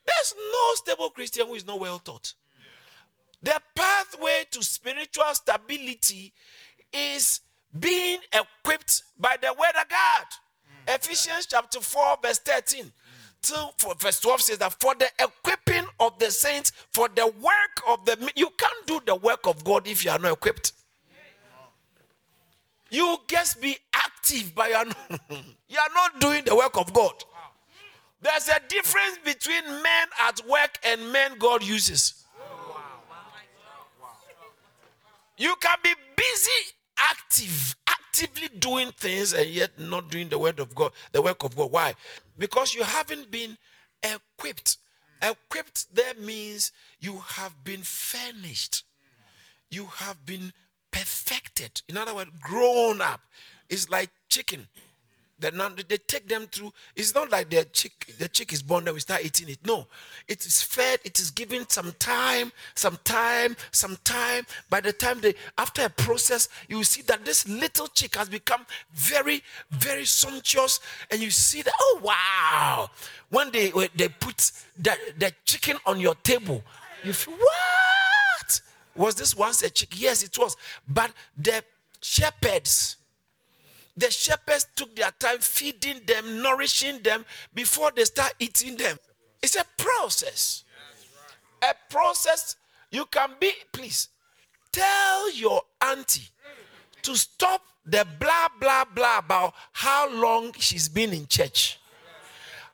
There's 0.06 0.36
no 0.38 0.74
stable 0.76 1.10
Christian 1.12 1.48
who 1.48 1.54
is 1.54 1.66
not 1.66 1.80
well 1.80 2.00
taught. 2.00 2.34
The 3.42 3.62
pathway 3.74 4.46
to 4.52 4.62
spiritual 4.64 5.34
stability 5.34 6.34
is 6.92 7.40
being 7.78 8.20
equipped 8.34 9.04
by 9.20 9.36
the 9.42 9.54
word 9.54 9.82
of 9.82 9.90
God. 9.90 10.26
Mm. 10.88 10.96
Ephesians 10.96 11.46
chapter 11.46 11.80
4, 11.80 12.18
verse 12.22 12.40
13. 12.40 12.86
Mm. 12.86 12.92
To, 13.42 13.96
verse 14.00 14.20
12 14.20 14.42
says 14.42 14.58
that 14.58 14.74
for 14.80 14.96
the 14.96 15.08
equipping 15.20 15.86
of 16.00 16.18
the 16.20 16.30
saints, 16.30 16.72
for 16.92 17.08
the 17.08 17.28
work 17.28 17.84
of 17.88 18.04
the 18.06 18.32
you 18.36 18.50
can't 18.58 18.86
do 18.86 19.00
the 19.06 19.16
work 19.16 19.48
of 19.48 19.64
God 19.64 19.88
if 19.88 20.04
you 20.04 20.12
are 20.12 20.20
not 20.20 20.34
equipped. 20.34 20.74
You 22.90 23.18
just 23.28 23.62
be 23.62 23.78
active, 23.94 24.54
but 24.56 24.70
you 24.70 24.76
are 24.76 24.86
not, 24.86 25.22
you 25.30 25.78
are 25.78 25.94
not 25.94 26.20
doing 26.20 26.44
the 26.44 26.56
work 26.56 26.76
of 26.78 26.92
God. 26.92 27.14
There's 28.22 28.50
a 28.50 28.60
difference 28.68 29.18
between 29.24 29.64
men 29.66 30.08
at 30.28 30.42
work 30.48 30.78
and 30.84 31.12
men 31.12 31.38
God 31.38 31.64
uses. 31.64 32.26
You 35.38 35.56
can 35.62 35.78
be 35.82 35.94
busy, 36.18 36.74
active, 37.12 37.76
actively 37.88 38.50
doing 38.58 38.92
things 38.92 39.34
and 39.34 39.50
yet 39.50 39.80
not 39.80 40.10
doing 40.10 40.30
the 40.30 40.40
word 40.40 40.60
of 40.60 40.74
God, 40.76 40.92
the 41.12 41.22
work 41.22 41.44
of 41.44 41.56
God. 41.56 41.72
Why? 41.72 41.94
Because 42.38 42.74
you 42.74 42.84
haven't 42.84 43.32
been 43.32 43.58
equipped. 44.04 44.78
Equipped 45.22 45.94
there 45.94 46.14
means 46.16 46.72
you 47.00 47.20
have 47.20 47.64
been 47.64 47.82
furnished. 47.82 48.84
You 49.70 49.86
have 49.86 50.26
been 50.26 50.54
perfected. 50.92 51.82
In 51.88 51.98
other 51.98 52.16
words, 52.16 52.32
grown 52.42 53.02
up. 53.02 53.22
It's 53.70 53.90
like 53.90 54.10
chicken. 54.30 54.68
Then 55.40 55.58
now 55.58 55.70
they 55.70 55.98
take 55.98 56.28
them 56.28 56.48
through. 56.48 56.74
It's 56.96 57.16
not 57.16 57.32
like 57.32 57.50
the 57.50 57.66
chick, 57.66 58.14
the 58.18 58.28
chick 58.28 58.52
is 58.52 58.62
born, 58.62 58.86
then 58.86 58.94
we 58.94 59.00
start 59.00 59.24
eating 59.24 59.50
it. 59.50 59.60
No, 59.66 59.88
it 60.28 60.46
is 60.46 60.62
fed. 60.62 61.00
It 61.06 61.18
is 61.20 61.32
given 61.32 61.68
some 61.70 61.94
time, 61.98 62.52
some 62.76 62.98
time, 63.04 63.56
some 63.72 63.98
time. 64.04 64.46
By 64.70 64.82
the 64.82 64.92
time 64.92 65.22
they, 65.22 65.36
after 65.58 65.86
a 65.86 65.90
process, 65.90 66.50
you 66.68 66.84
see 66.84 67.02
that 67.04 67.24
this 67.24 67.48
little 67.48 67.88
chick 67.88 68.16
has 68.16 68.28
become 68.28 68.66
very, 68.94 69.42
very 69.72 70.06
sumptuous, 70.06 70.82
and 71.10 71.22
you 71.22 71.32
see 71.32 71.62
that. 71.62 71.74
Oh 71.80 72.02
wow! 72.04 72.90
When 73.30 73.52
they 73.52 73.70
when 73.70 73.90
they 73.96 74.10
put 74.10 74.52
the 74.78 74.98
the 75.18 75.34
chicken 75.46 75.78
on 75.86 76.00
your 76.00 76.16
table, 76.16 76.64
you 77.04 77.14
feel 77.14 77.36
what? 77.36 78.62
Was 78.96 79.16
this 79.16 79.36
once 79.36 79.64
a 79.64 79.70
chick? 79.70 80.00
Yes, 80.00 80.24
it 80.24 80.38
was. 80.38 80.58
But 80.88 81.12
the 81.38 81.64
shepherds 82.02 82.98
the 83.98 84.10
shepherds 84.10 84.68
took 84.76 84.96
their 84.96 85.12
time 85.20 85.40
feeding 85.40 86.02
them, 86.06 86.42
nourishing 86.42 87.02
them 87.02 87.26
before 87.54 87.92
they 87.96 88.06
start 88.06 88.34
eating 88.40 88.78
them. 88.78 88.98
It's 89.42 89.56
a 89.56 89.66
process. 89.78 90.64
A 91.62 91.74
process 91.90 92.56
you 92.92 93.06
can 93.06 93.32
be, 93.40 93.52
please 93.72 94.10
tell 94.72 95.32
your 95.34 95.62
auntie 95.82 96.30
to 97.02 97.16
stop 97.16 97.62
the 97.86 98.06
blah, 98.20 98.48
blah, 98.60 98.86
blah 98.86 99.20
about 99.20 99.54
how 99.74 100.10
long 100.12 100.54
she's 100.58 100.88
been 100.90 101.14
in 101.14 101.28
church. 101.28 101.80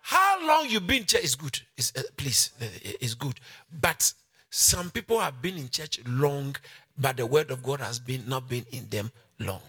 How 0.01 0.45
long 0.45 0.69
you've 0.69 0.85
been 0.85 1.01
in 1.01 1.05
church 1.05 1.23
is 1.23 1.35
good. 1.35 1.59
It's, 1.77 1.91
uh, 1.95 2.03
please, 2.15 2.51
uh, 2.61 2.65
it's 2.83 3.15
good. 3.15 3.39
But 3.81 4.13
some 4.49 4.91
people 4.91 5.19
have 5.19 5.41
been 5.41 5.57
in 5.57 5.69
church 5.69 5.99
long, 6.05 6.55
but 6.97 7.17
the 7.17 7.25
word 7.25 7.49
of 7.49 7.63
God 7.63 7.79
has 7.79 7.99
been 7.99 8.23
not 8.27 8.47
been 8.47 8.65
in 8.71 8.87
them 8.89 9.11
long. 9.39 9.61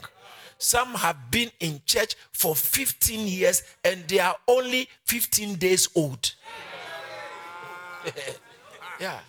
Some 0.59 0.95
have 0.95 1.31
been 1.31 1.51
in 1.61 1.81
church 1.85 2.15
for 2.33 2.57
15 2.57 3.27
years 3.27 3.63
and 3.85 4.07
they 4.09 4.19
are 4.19 4.37
only 4.49 4.89
15 5.05 5.57
days 5.57 5.89
old. 5.95 6.35
yeah. 9.01 9.21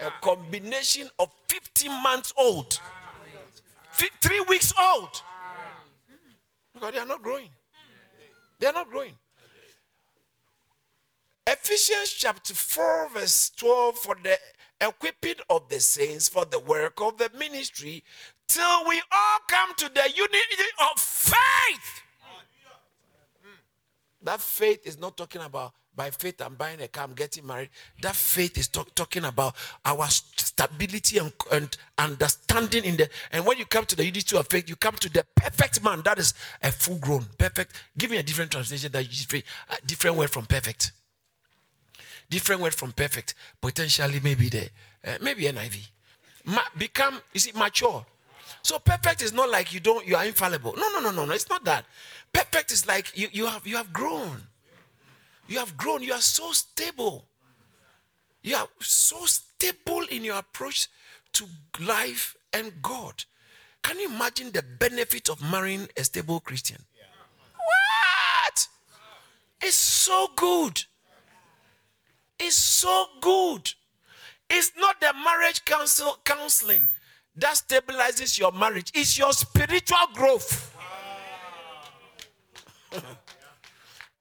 A 0.00 0.10
combination 0.22 1.08
of 1.18 1.30
15 1.48 2.02
months 2.02 2.32
old, 2.36 2.78
three 4.20 4.40
weeks 4.48 4.72
old. 4.80 5.22
Because 6.72 6.92
they 6.92 7.00
are 7.00 7.06
not 7.06 7.22
growing. 7.22 7.48
They 8.60 8.68
are 8.68 8.72
not 8.72 8.88
growing. 8.88 9.14
Ephesians 11.44 12.12
chapter 12.12 12.54
4, 12.54 13.08
verse 13.14 13.50
12 13.56 13.98
for 13.98 14.16
the 14.22 14.38
equipping 14.80 15.34
of 15.50 15.68
the 15.68 15.80
saints 15.80 16.28
for 16.28 16.44
the 16.44 16.58
work 16.60 17.00
of 17.00 17.18
the 17.18 17.30
ministry 17.36 18.04
till 18.48 18.88
we 18.88 18.96
all 19.12 19.38
come 19.48 19.74
to 19.76 19.88
the 19.88 20.10
unity 20.14 20.68
of 20.92 20.98
faith. 20.98 22.02
That 24.22 24.40
faith 24.40 24.80
is 24.84 24.98
not 24.98 25.16
talking 25.16 25.42
about 25.42 25.72
by 25.98 26.10
faith 26.10 26.40
I'm 26.40 26.54
buying 26.54 26.80
a 26.80 26.86
car, 26.86 27.04
I'm 27.04 27.12
getting 27.12 27.44
married. 27.44 27.70
That 28.02 28.14
faith 28.14 28.56
is 28.56 28.68
talk, 28.68 28.94
talking 28.94 29.24
about 29.24 29.56
our 29.84 30.06
stability 30.08 31.18
and, 31.18 31.32
and, 31.50 31.76
understanding 31.98 32.84
in 32.84 32.96
the. 32.96 33.08
And 33.32 33.44
when 33.44 33.58
you 33.58 33.66
come 33.66 33.84
to 33.86 33.96
the 33.96 34.04
unity 34.04 34.36
of 34.36 34.46
faith, 34.46 34.68
you 34.68 34.76
come 34.76 34.94
to 34.94 35.08
the 35.12 35.26
perfect 35.34 35.82
man. 35.82 36.02
That 36.04 36.20
is 36.20 36.34
a 36.62 36.70
full 36.70 36.98
grown, 36.98 37.26
perfect. 37.36 37.72
Give 37.98 38.12
me 38.12 38.16
a 38.18 38.22
different 38.22 38.52
translation 38.52 38.92
that 38.92 39.32
you 39.32 39.42
a 39.70 39.86
different 39.86 40.16
word 40.16 40.30
from 40.30 40.46
perfect. 40.46 40.92
Different 42.30 42.62
word 42.62 42.74
from 42.74 42.92
perfect. 42.92 43.34
Potentially, 43.60 44.20
maybe 44.22 44.48
the 44.48 44.70
uh, 45.04 45.18
maybe 45.20 45.44
NIV. 45.44 45.88
Ma- 46.44 46.60
become, 46.76 47.20
is 47.34 47.48
it 47.48 47.56
mature? 47.56 48.06
So 48.62 48.78
perfect 48.78 49.22
is 49.22 49.32
not 49.32 49.50
like 49.50 49.72
you 49.72 49.80
don't 49.80 50.06
you 50.06 50.16
are 50.16 50.24
infallible. 50.24 50.74
No, 50.76 50.88
no, 50.90 51.00
no, 51.00 51.10
no, 51.10 51.24
no. 51.24 51.32
It's 51.32 51.48
not 51.48 51.64
that. 51.64 51.84
Perfect 52.32 52.72
is 52.72 52.86
like 52.86 53.16
you, 53.16 53.28
you 53.32 53.46
have 53.46 53.66
you 53.66 53.76
have 53.76 53.92
grown. 53.92 54.42
You 55.46 55.58
have 55.58 55.76
grown. 55.76 56.02
You 56.02 56.12
are 56.12 56.20
so 56.20 56.52
stable. 56.52 57.24
You 58.42 58.56
are 58.56 58.68
so 58.80 59.24
stable 59.26 60.02
in 60.10 60.24
your 60.24 60.38
approach 60.38 60.88
to 61.34 61.46
life 61.80 62.36
and 62.52 62.72
God. 62.82 63.24
Can 63.82 63.98
you 63.98 64.08
imagine 64.08 64.50
the 64.52 64.62
benefit 64.62 65.28
of 65.28 65.40
marrying 65.40 65.88
a 65.96 66.04
stable 66.04 66.40
Christian? 66.40 66.84
What? 67.56 68.68
It's 69.62 69.76
so 69.76 70.28
good. 70.36 70.84
It's 72.38 72.56
so 72.56 73.06
good. 73.20 73.72
It's 74.50 74.72
not 74.78 75.00
the 75.00 75.12
marriage 75.24 75.64
counsel 75.64 76.18
counseling 76.24 76.82
that 77.38 77.54
stabilizes 77.54 78.38
your 78.38 78.52
marriage 78.52 78.90
is 78.94 79.16
your 79.18 79.32
spiritual 79.32 80.06
growth. 80.14 80.76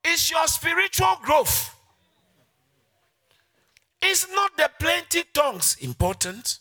it's 0.04 0.30
your 0.30 0.46
spiritual 0.48 1.18
growth. 1.24 1.76
It's 4.02 4.28
not 4.32 4.56
the 4.56 4.70
plenty 4.80 5.24
tongues 5.34 5.78
important 5.82 6.60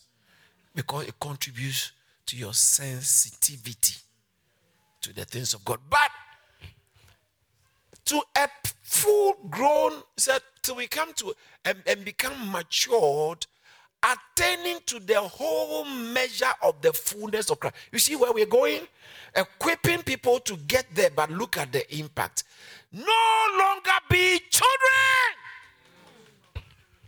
because 0.75 1.07
it 1.07 1.21
contributes 1.21 1.93
to 2.27 2.37
your 2.37 2.55
sensitivity 2.55 3.97
to 5.03 5.13
the 5.15 5.25
things 5.25 5.55
of 5.55 5.65
God. 5.65 5.79
But 5.89 6.11
to 8.07 8.23
a 8.37 8.49
full 8.83 9.35
grown, 9.51 9.93
said, 10.17 10.41
till 10.63 10.77
we 10.77 10.87
come 10.87 11.13
to 11.15 11.35
and, 11.65 11.83
and 11.87 12.05
become 12.05 12.51
matured 12.51 13.47
attaining 14.07 14.79
to 14.87 15.01
the 15.01 15.21
whole 15.21 15.85
measure 15.85 16.53
of 16.63 16.81
the 16.83 16.93
fullness 16.93 17.51
of 17.51 17.59
Christ. 17.61 17.77
You 17.93 17.99
see 17.99 18.17
where 18.17 18.33
we're 18.33 18.47
going? 18.47 18.83
Equipping 19.35 20.03
people 20.03 20.39
to 20.41 20.57
get 20.57 20.87
there, 20.95 21.11
but 21.11 21.31
look 21.31 21.57
at 21.57 21.73
the 21.73 21.99
impact. 21.99 22.45
No 22.93 23.47
longer 23.59 23.91
be 24.09 24.41
children. 24.51 25.35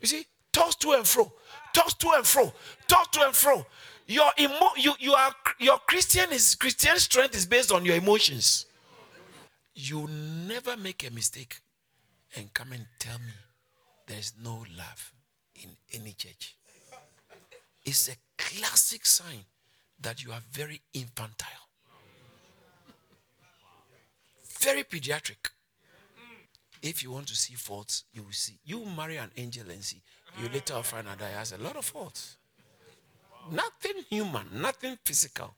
You 0.00 0.06
see, 0.06 0.26
toss 0.52 0.74
to 0.76 0.92
and 0.92 1.06
fro, 1.06 1.32
toss 1.72 1.94
to 1.94 2.10
and 2.14 2.26
fro, 2.26 2.52
toss 2.86 3.08
to 3.08 3.26
and 3.26 3.34
fro. 3.34 3.66
Your 4.06 4.30
emo- 4.38 4.74
you, 4.76 4.94
you 4.98 5.12
are 5.12 5.34
your 5.58 5.78
Christian 5.86 6.32
is 6.32 6.54
Christian 6.54 6.96
strength 6.98 7.34
is 7.34 7.46
based 7.46 7.70
on 7.72 7.84
your 7.84 7.96
emotions. 7.96 8.66
You 9.74 10.08
never 10.08 10.76
make 10.76 11.06
a 11.06 11.12
mistake 11.12 11.60
and 12.36 12.52
come 12.54 12.72
and 12.72 12.86
tell 12.98 13.18
me 13.18 13.32
there's 14.06 14.32
no 14.42 14.64
love 14.76 15.12
in 15.54 15.70
any 15.92 16.12
church 16.12 16.57
is 17.88 18.10
a 18.10 18.42
classic 18.42 19.06
sign 19.06 19.44
that 20.00 20.22
you 20.22 20.30
are 20.30 20.42
very 20.52 20.80
infantile, 20.92 21.48
very 24.60 24.84
pediatric. 24.84 25.48
If 26.82 27.02
you 27.02 27.10
want 27.10 27.26
to 27.28 27.34
see 27.34 27.54
faults, 27.54 28.04
you 28.12 28.22
will 28.22 28.32
see. 28.32 28.58
You 28.64 28.84
marry 28.84 29.16
an 29.16 29.30
angel 29.36 29.64
and 29.70 29.82
see. 29.82 30.02
You 30.40 30.48
later 30.50 30.80
find 30.82 31.08
out 31.08 31.18
that 31.18 31.32
has 31.32 31.52
a 31.52 31.58
lot 31.58 31.76
of 31.76 31.84
faults. 31.84 32.36
Nothing 33.50 34.04
human, 34.10 34.46
nothing 34.52 34.98
physical 35.04 35.54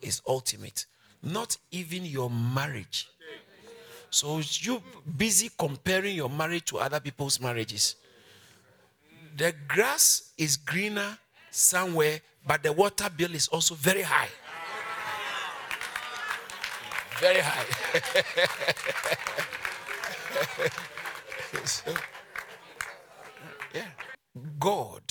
is 0.00 0.22
ultimate. 0.26 0.86
Not 1.22 1.58
even 1.70 2.06
your 2.06 2.30
marriage. 2.30 3.08
So 4.10 4.40
you 4.60 4.82
busy 5.16 5.50
comparing 5.56 6.16
your 6.16 6.30
marriage 6.30 6.64
to 6.66 6.78
other 6.78 6.98
people's 6.98 7.38
marriages. 7.40 7.96
The 9.36 9.54
grass 9.68 10.32
is 10.38 10.56
greener 10.56 11.18
somewhere, 11.58 12.20
but 12.46 12.62
the 12.62 12.72
water 12.72 13.08
bill 13.14 13.34
is 13.34 13.48
also 13.48 13.74
very 13.74 14.02
high. 14.02 14.28
Very 17.20 17.40
high. 17.40 17.64
so, 21.64 21.92
yeah. 23.74 23.88
God 24.58 25.02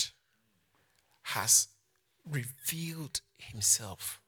has 1.22 1.68
revealed 2.30 3.20
himself 3.36 4.20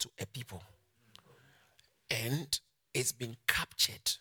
to 0.00 0.10
a 0.20 0.26
people 0.26 0.62
and 2.10 2.58
it's 2.92 3.12
been 3.12 3.36
captured 3.46 4.16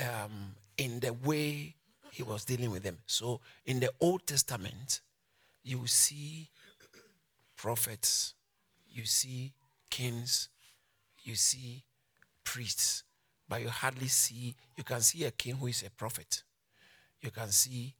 um, 0.00 0.54
in 0.76 1.00
the 1.00 1.12
way 1.12 1.74
he 2.10 2.22
was 2.22 2.44
dealing 2.44 2.70
with 2.70 2.82
them. 2.82 2.98
So 3.06 3.40
in 3.66 3.80
the 3.80 3.90
Old 4.00 4.26
Testament, 4.26 5.00
you 5.68 5.86
see 5.86 6.48
prophets, 7.56 8.34
you 8.90 9.04
see 9.04 9.52
kings, 9.90 10.48
you 11.22 11.34
see 11.34 11.84
priests, 12.42 13.04
but 13.48 13.60
you 13.60 13.68
hardly 13.68 14.08
see, 14.08 14.54
you 14.76 14.84
can 14.84 15.00
see 15.02 15.24
a 15.24 15.30
king 15.30 15.56
who 15.56 15.66
is 15.66 15.82
a 15.82 15.90
prophet. 15.90 16.42
You 17.20 17.30
can 17.30 17.48
see 17.48 17.94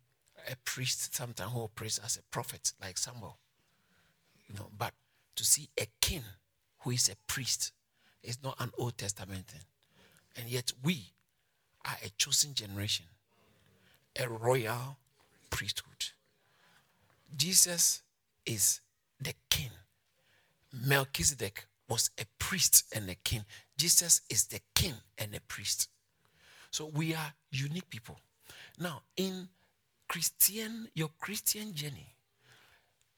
a 0.50 0.56
priest 0.64 1.14
sometimes 1.14 1.52
who 1.52 1.60
operates 1.60 1.98
as 1.98 2.16
a 2.16 2.22
prophet, 2.30 2.72
like 2.80 2.96
Samuel. 2.96 3.36
You 4.48 4.54
know, 4.54 4.70
but 4.76 4.94
to 5.36 5.44
see 5.44 5.68
a 5.78 5.86
king 6.00 6.22
who 6.78 6.92
is 6.92 7.10
a 7.10 7.16
priest 7.26 7.72
is 8.22 8.38
not 8.42 8.56
an 8.60 8.70
Old 8.78 8.96
Testament 8.96 9.46
thing. 9.48 9.66
And 10.36 10.48
yet 10.48 10.72
we 10.82 11.12
are 11.84 11.96
a 12.02 12.08
chosen 12.16 12.54
generation, 12.54 13.06
a 14.18 14.26
royal 14.26 14.96
priesthood. 15.50 16.12
Jesus 17.36 18.02
is 18.46 18.80
the 19.20 19.34
king. 19.50 19.70
Melchizedek 20.72 21.66
was 21.88 22.10
a 22.18 22.24
priest 22.38 22.84
and 22.94 23.08
a 23.08 23.14
king. 23.14 23.44
Jesus 23.76 24.22
is 24.28 24.44
the 24.46 24.60
king 24.74 24.94
and 25.16 25.34
a 25.34 25.40
priest. 25.40 25.88
So 26.70 26.86
we 26.86 27.14
are 27.14 27.32
unique 27.50 27.88
people. 27.88 28.18
Now, 28.78 29.02
in 29.16 29.48
Christian, 30.08 30.88
your 30.94 31.10
Christian 31.18 31.74
journey, 31.74 32.14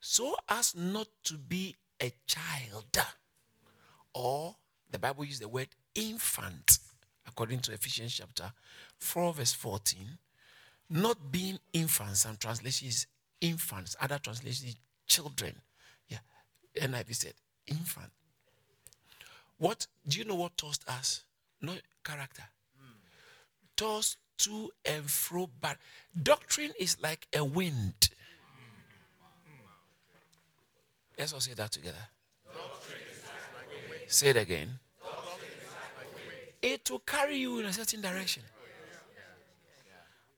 so 0.01 0.35
as 0.49 0.75
not 0.75 1.09
to 1.25 1.35
be 1.37 1.77
a 2.03 2.13
child, 2.27 2.97
or 4.15 4.57
the 4.91 4.99
Bible 4.99 5.25
uses 5.25 5.41
the 5.41 5.49
word 5.49 5.69
infant, 5.95 6.79
according 7.27 7.61
to 7.61 7.73
Ephesians 7.73 8.15
chapter 8.15 8.53
4, 8.99 9.35
verse 9.35 9.53
14. 9.53 10.19
Not 10.93 11.31
being 11.31 11.59
infants, 11.73 12.21
some 12.21 12.37
translations 12.37 13.07
infants, 13.41 13.97
other 14.01 14.19
translations 14.19 14.77
children. 15.07 15.55
Yeah. 16.09 16.19
NIV 16.77 17.15
said 17.15 17.35
infant. 17.67 18.11
What 19.59 19.87
do 20.07 20.19
you 20.19 20.25
know 20.25 20.37
what 20.37 20.57
tossed 20.57 20.89
us? 20.89 21.25
No 21.61 21.75
character. 22.05 22.45
Mm. 22.79 22.95
Tossed 23.77 24.17
to 24.39 24.71
and 24.85 25.05
fro, 25.05 25.51
but 25.61 25.77
doctrine 26.23 26.73
is 26.79 26.97
like 27.03 27.27
a 27.35 27.45
wind. 27.45 28.09
Let's 31.19 31.35
all 31.35 31.41
say 31.41 31.53
that 31.55 31.71
together. 31.71 32.09
Like 32.47 34.11
say 34.11 34.29
it 34.29 34.37
again. 34.37 34.79
Like 35.05 36.55
it 36.63 36.91
will 36.91 37.01
carry 37.01 37.37
you 37.37 37.59
in 37.59 37.67
a 37.67 37.73
certain 37.73 38.01
direction. 38.01 38.43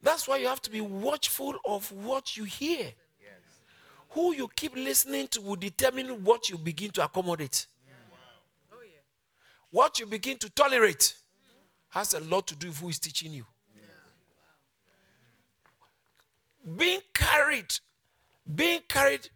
That's 0.03 0.27
why 0.27 0.39
you 0.39 0.49
have 0.49 0.61
to 0.63 0.71
be 0.71 0.81
watchful 0.81 1.55
of 1.65 1.91
what 1.93 2.37
you 2.37 2.45
hear. 2.45 2.93
Who 4.11 4.35
you 4.35 4.49
keep 4.55 4.75
listening 4.77 5.29
to 5.29 5.41
will 5.41 5.57
determine 5.57 6.23
what 6.25 6.51
you 6.51 6.59
begin 6.59 6.91
to 6.93 7.05
accommodate. 7.05 7.67
Oh, 8.71 8.77
what 9.71 9.99
you 9.99 10.07
begin 10.07 10.37
to 10.39 10.51
tolerate 10.51 11.15
has 11.91 12.13
a 12.13 12.21
lot 12.21 12.47
to 12.49 12.57
do 12.57 12.69
with 12.69 12.79
who 12.79 12.89
is 12.91 12.99
teaching 12.99 13.33
you. 13.33 13.47
Being 16.77 17.01
carried, 17.15 17.75
being 18.55 18.81
carried 18.89 19.31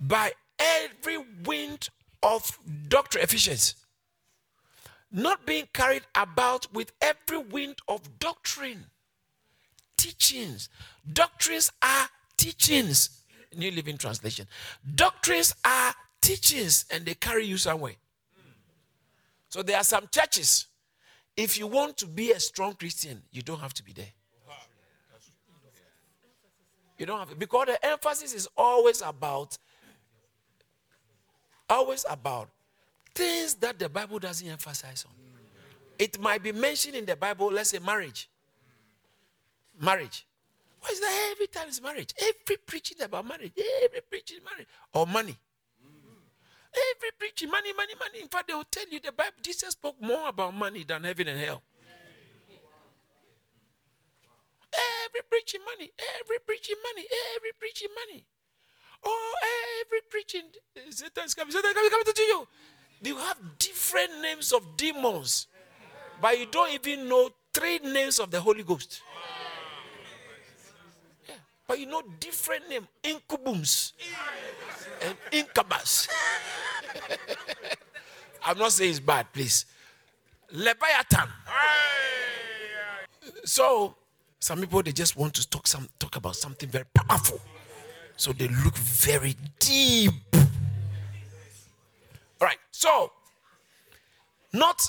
by 0.00 0.32
every 0.58 1.18
wind 1.44 1.88
of 2.22 2.58
doctrine, 2.88 3.22
Ephesians. 3.22 3.76
Not 5.10 5.46
being 5.46 5.68
carried 5.72 6.02
about 6.14 6.72
with 6.74 6.92
every 7.00 7.38
wind 7.38 7.76
of 7.86 8.18
doctrine. 8.18 8.86
Teachings. 9.98 10.70
Doctrines 11.12 11.70
are 11.82 12.08
teachings. 12.38 13.22
New 13.54 13.70
Living 13.70 13.98
Translation. 13.98 14.46
Doctrines 14.94 15.54
are 15.64 15.94
teachings 16.20 16.86
and 16.90 17.04
they 17.04 17.14
carry 17.14 17.44
you 17.44 17.58
somewhere. 17.58 17.96
So 19.48 19.62
there 19.62 19.76
are 19.76 19.84
some 19.84 20.08
churches. 20.10 20.66
If 21.36 21.58
you 21.58 21.66
want 21.66 21.96
to 21.98 22.06
be 22.06 22.32
a 22.32 22.40
strong 22.40 22.74
Christian, 22.74 23.22
you 23.30 23.42
don't 23.42 23.60
have 23.60 23.74
to 23.74 23.82
be 23.82 23.92
there. 23.92 24.12
You 26.98 27.06
don't 27.06 27.18
have 27.18 27.30
to, 27.30 27.36
because 27.36 27.66
the 27.66 27.86
emphasis 27.86 28.34
is 28.34 28.48
always 28.56 29.02
about 29.02 29.56
always 31.70 32.04
about 32.08 32.48
things 33.14 33.54
that 33.54 33.78
the 33.78 33.88
Bible 33.88 34.18
doesn't 34.18 34.48
emphasize 34.48 35.04
on. 35.06 35.14
It 35.98 36.20
might 36.20 36.42
be 36.42 36.52
mentioned 36.52 36.94
in 36.94 37.04
the 37.04 37.14
Bible, 37.14 37.52
let's 37.52 37.70
say 37.70 37.78
marriage. 37.78 38.28
Marriage. 39.80 40.26
Why 40.80 40.90
is 40.90 41.00
that 41.00 41.28
every 41.32 41.46
time 41.48 41.68
it's 41.68 41.82
marriage? 41.82 42.14
Every 42.20 42.56
preaching 42.66 43.00
about 43.02 43.26
marriage, 43.26 43.52
every 43.84 44.00
preaching 44.08 44.38
marriage 44.44 44.68
or 44.92 45.06
money. 45.06 45.36
Every 46.94 47.10
preaching, 47.18 47.50
money, 47.50 47.72
money, 47.72 47.94
money. 47.98 48.20
In 48.22 48.28
fact, 48.28 48.48
they 48.48 48.54
will 48.54 48.64
tell 48.70 48.84
you 48.90 49.00
the 49.00 49.10
Bible, 49.10 49.32
Jesus 49.42 49.70
spoke 49.70 49.96
more 50.00 50.28
about 50.28 50.54
money 50.54 50.84
than 50.84 51.02
heaven 51.04 51.28
and 51.28 51.40
hell. 51.40 51.62
Every 55.04 55.22
preaching 55.30 55.60
money, 55.64 55.90
every 56.20 56.38
preaching 56.46 56.76
money, 56.92 57.06
every 57.34 57.50
preaching 57.58 57.88
money. 58.06 58.24
Oh, 59.04 59.34
every 59.80 60.00
preaching, 60.10 60.42
Satan 60.90 61.24
is 61.24 61.34
coming, 61.34 61.52
Satan 61.52 61.70
is 61.70 61.74
coming, 61.74 61.90
coming 61.90 62.04
to 62.04 62.22
you. 62.22 62.48
You 63.02 63.16
have 63.16 63.38
different 63.58 64.20
names 64.20 64.52
of 64.52 64.76
demons, 64.76 65.46
but 66.20 66.38
you 66.38 66.46
don't 66.46 66.72
even 66.72 67.08
know 67.08 67.30
three 67.54 67.78
names 67.78 68.18
of 68.18 68.30
the 68.30 68.40
Holy 68.40 68.62
Ghost. 68.62 69.00
But 71.68 71.78
you 71.78 71.86
know 71.86 72.02
different 72.18 72.66
name, 72.70 72.88
incubums 73.04 73.92
and 75.02 75.14
incubus. 75.30 76.08
I'm 78.44 78.56
not 78.56 78.72
saying 78.72 78.90
it's 78.90 79.00
bad, 79.00 79.30
please. 79.34 79.66
Leviathan. 80.50 81.28
So, 83.44 83.94
some 84.40 84.60
people 84.60 84.82
they 84.82 84.92
just 84.92 85.14
want 85.16 85.34
to 85.34 85.48
talk 85.48 85.66
some 85.66 85.86
talk 85.98 86.16
about 86.16 86.36
something 86.36 86.70
very 86.70 86.86
powerful. 86.94 87.38
So 88.16 88.32
they 88.32 88.48
look 88.48 88.76
very 88.76 89.36
deep. 89.58 90.14
All 90.34 90.40
right. 92.40 92.58
So, 92.70 93.12
not 94.54 94.88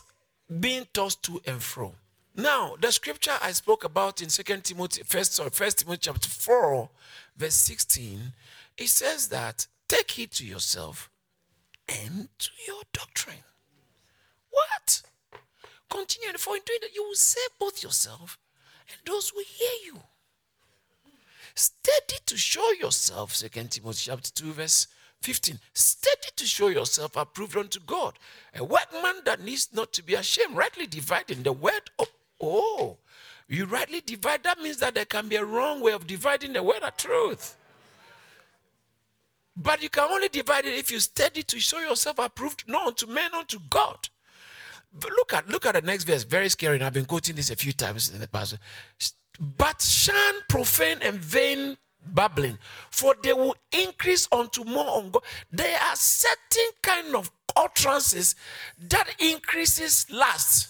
being 0.62 0.88
tossed 0.94 1.24
to 1.24 1.42
and 1.46 1.62
fro. 1.62 1.94
Now, 2.36 2.76
the 2.80 2.92
scripture 2.92 3.38
I 3.42 3.52
spoke 3.52 3.84
about 3.84 4.22
in 4.22 4.30
Second 4.30 4.63
Timothy, 4.63 5.04
first 5.04 5.34
sorry, 5.34 5.50
First 5.50 5.80
Timothy 5.80 6.00
chapter 6.04 6.30
4, 6.30 6.89
verse 7.36 7.56
16, 7.56 8.34
it 8.78 8.88
says 8.88 9.28
that 9.30 9.68
take 9.88 10.12
heed 10.12 10.32
to 10.32 10.46
yourself 10.46 11.10
and 11.88 12.30
to 12.38 12.50
your 12.68 12.82
doctrine. 12.94 13.44
What? 14.52 15.02
Continue, 15.89 16.38
for 16.38 16.56
in 16.56 16.62
doing 16.65 16.80
that, 16.82 16.96
you 16.96 17.04
will 17.04 17.15
save 17.15 17.50
both 17.60 17.84
yourself 17.84 18.38
and 18.88 18.98
those 19.06 19.30
who 19.30 19.42
hear 19.46 19.94
you. 19.94 20.00
Steady 21.56 22.20
to 22.28 22.38
show 22.38 22.72
yourself, 22.74 23.36
Second 23.36 23.72
Timothy 23.72 24.04
chapter 24.06 24.32
2, 24.32 24.54
verse 24.54 24.88
15. 25.22 25.60
Steady 25.74 26.30
to 26.38 26.46
show 26.46 26.68
yourself 26.68 27.18
approved 27.18 27.58
unto 27.58 27.80
God. 27.80 28.18
A 28.56 28.63
workman 28.63 29.24
that 29.26 29.42
needs 29.42 29.70
not 29.74 29.92
to 29.94 30.04
be 30.04 30.13
ashamed, 30.13 30.56
rightly 30.56 30.88
dividing 30.88 31.44
the 31.44 31.52
word 31.52 31.89
of 31.98 32.08
oh. 32.41 32.97
You 33.47 33.65
rightly 33.65 34.02
divide, 34.02 34.43
that 34.43 34.60
means 34.60 34.78
that 34.78 34.93
there 34.93 35.06
can 35.06 35.28
be 35.28 35.36
a 35.36 35.43
wrong 35.43 35.82
way 35.82 35.91
of 35.91 36.06
dividing 36.06 36.54
the 36.54 36.62
word 36.62 36.84
of 36.84 36.95
truth. 36.97 37.58
But 39.58 39.82
you 39.82 39.89
can 39.89 40.08
only 40.10 40.30
divide 40.30 40.65
it 40.65 40.75
if 40.75 40.91
you 40.91 40.99
study 40.99 41.43
to 41.43 41.60
show 41.60 41.80
yourself 41.80 42.19
approved, 42.19 42.63
not 42.67 42.88
unto 42.88 43.08
men, 43.08 43.34
unto 43.34 43.60
God. 43.69 44.08
But 44.93 45.12
look 45.12 45.34
at 45.34 45.47
look 45.49 45.65
at 45.65 45.75
the 45.75 45.82
next 45.82 46.06
verse, 46.06 46.23
very 46.23 46.49
scary. 46.49 46.75
And 46.75 46.84
I've 46.84 46.93
been 46.93 47.06
quoting 47.06 47.36
this 47.36 47.49
a 47.49 47.56
few 47.56 47.73
times 47.73 48.10
uh, 48.10 48.15
in 48.15 48.21
the 48.21 48.28
past. 48.28 48.58
But 49.58 49.82
shun 49.82 50.36
profane 50.47 50.99
and 51.02 51.17
vain 51.17 51.78
babbling, 52.06 52.58
for 52.89 53.15
they 53.21 53.34
will 53.34 53.56
increase 53.71 54.28
unto 54.32 54.63
more 54.63 54.89
on 54.97 55.12
God. 55.12 55.23
There 55.52 55.78
are 55.80 55.95
certain 55.95 56.71
kind 56.82 57.15
of 57.15 57.32
utterances 57.56 58.36
that 58.80 59.10
increases 59.19 60.08
lust, 60.10 60.69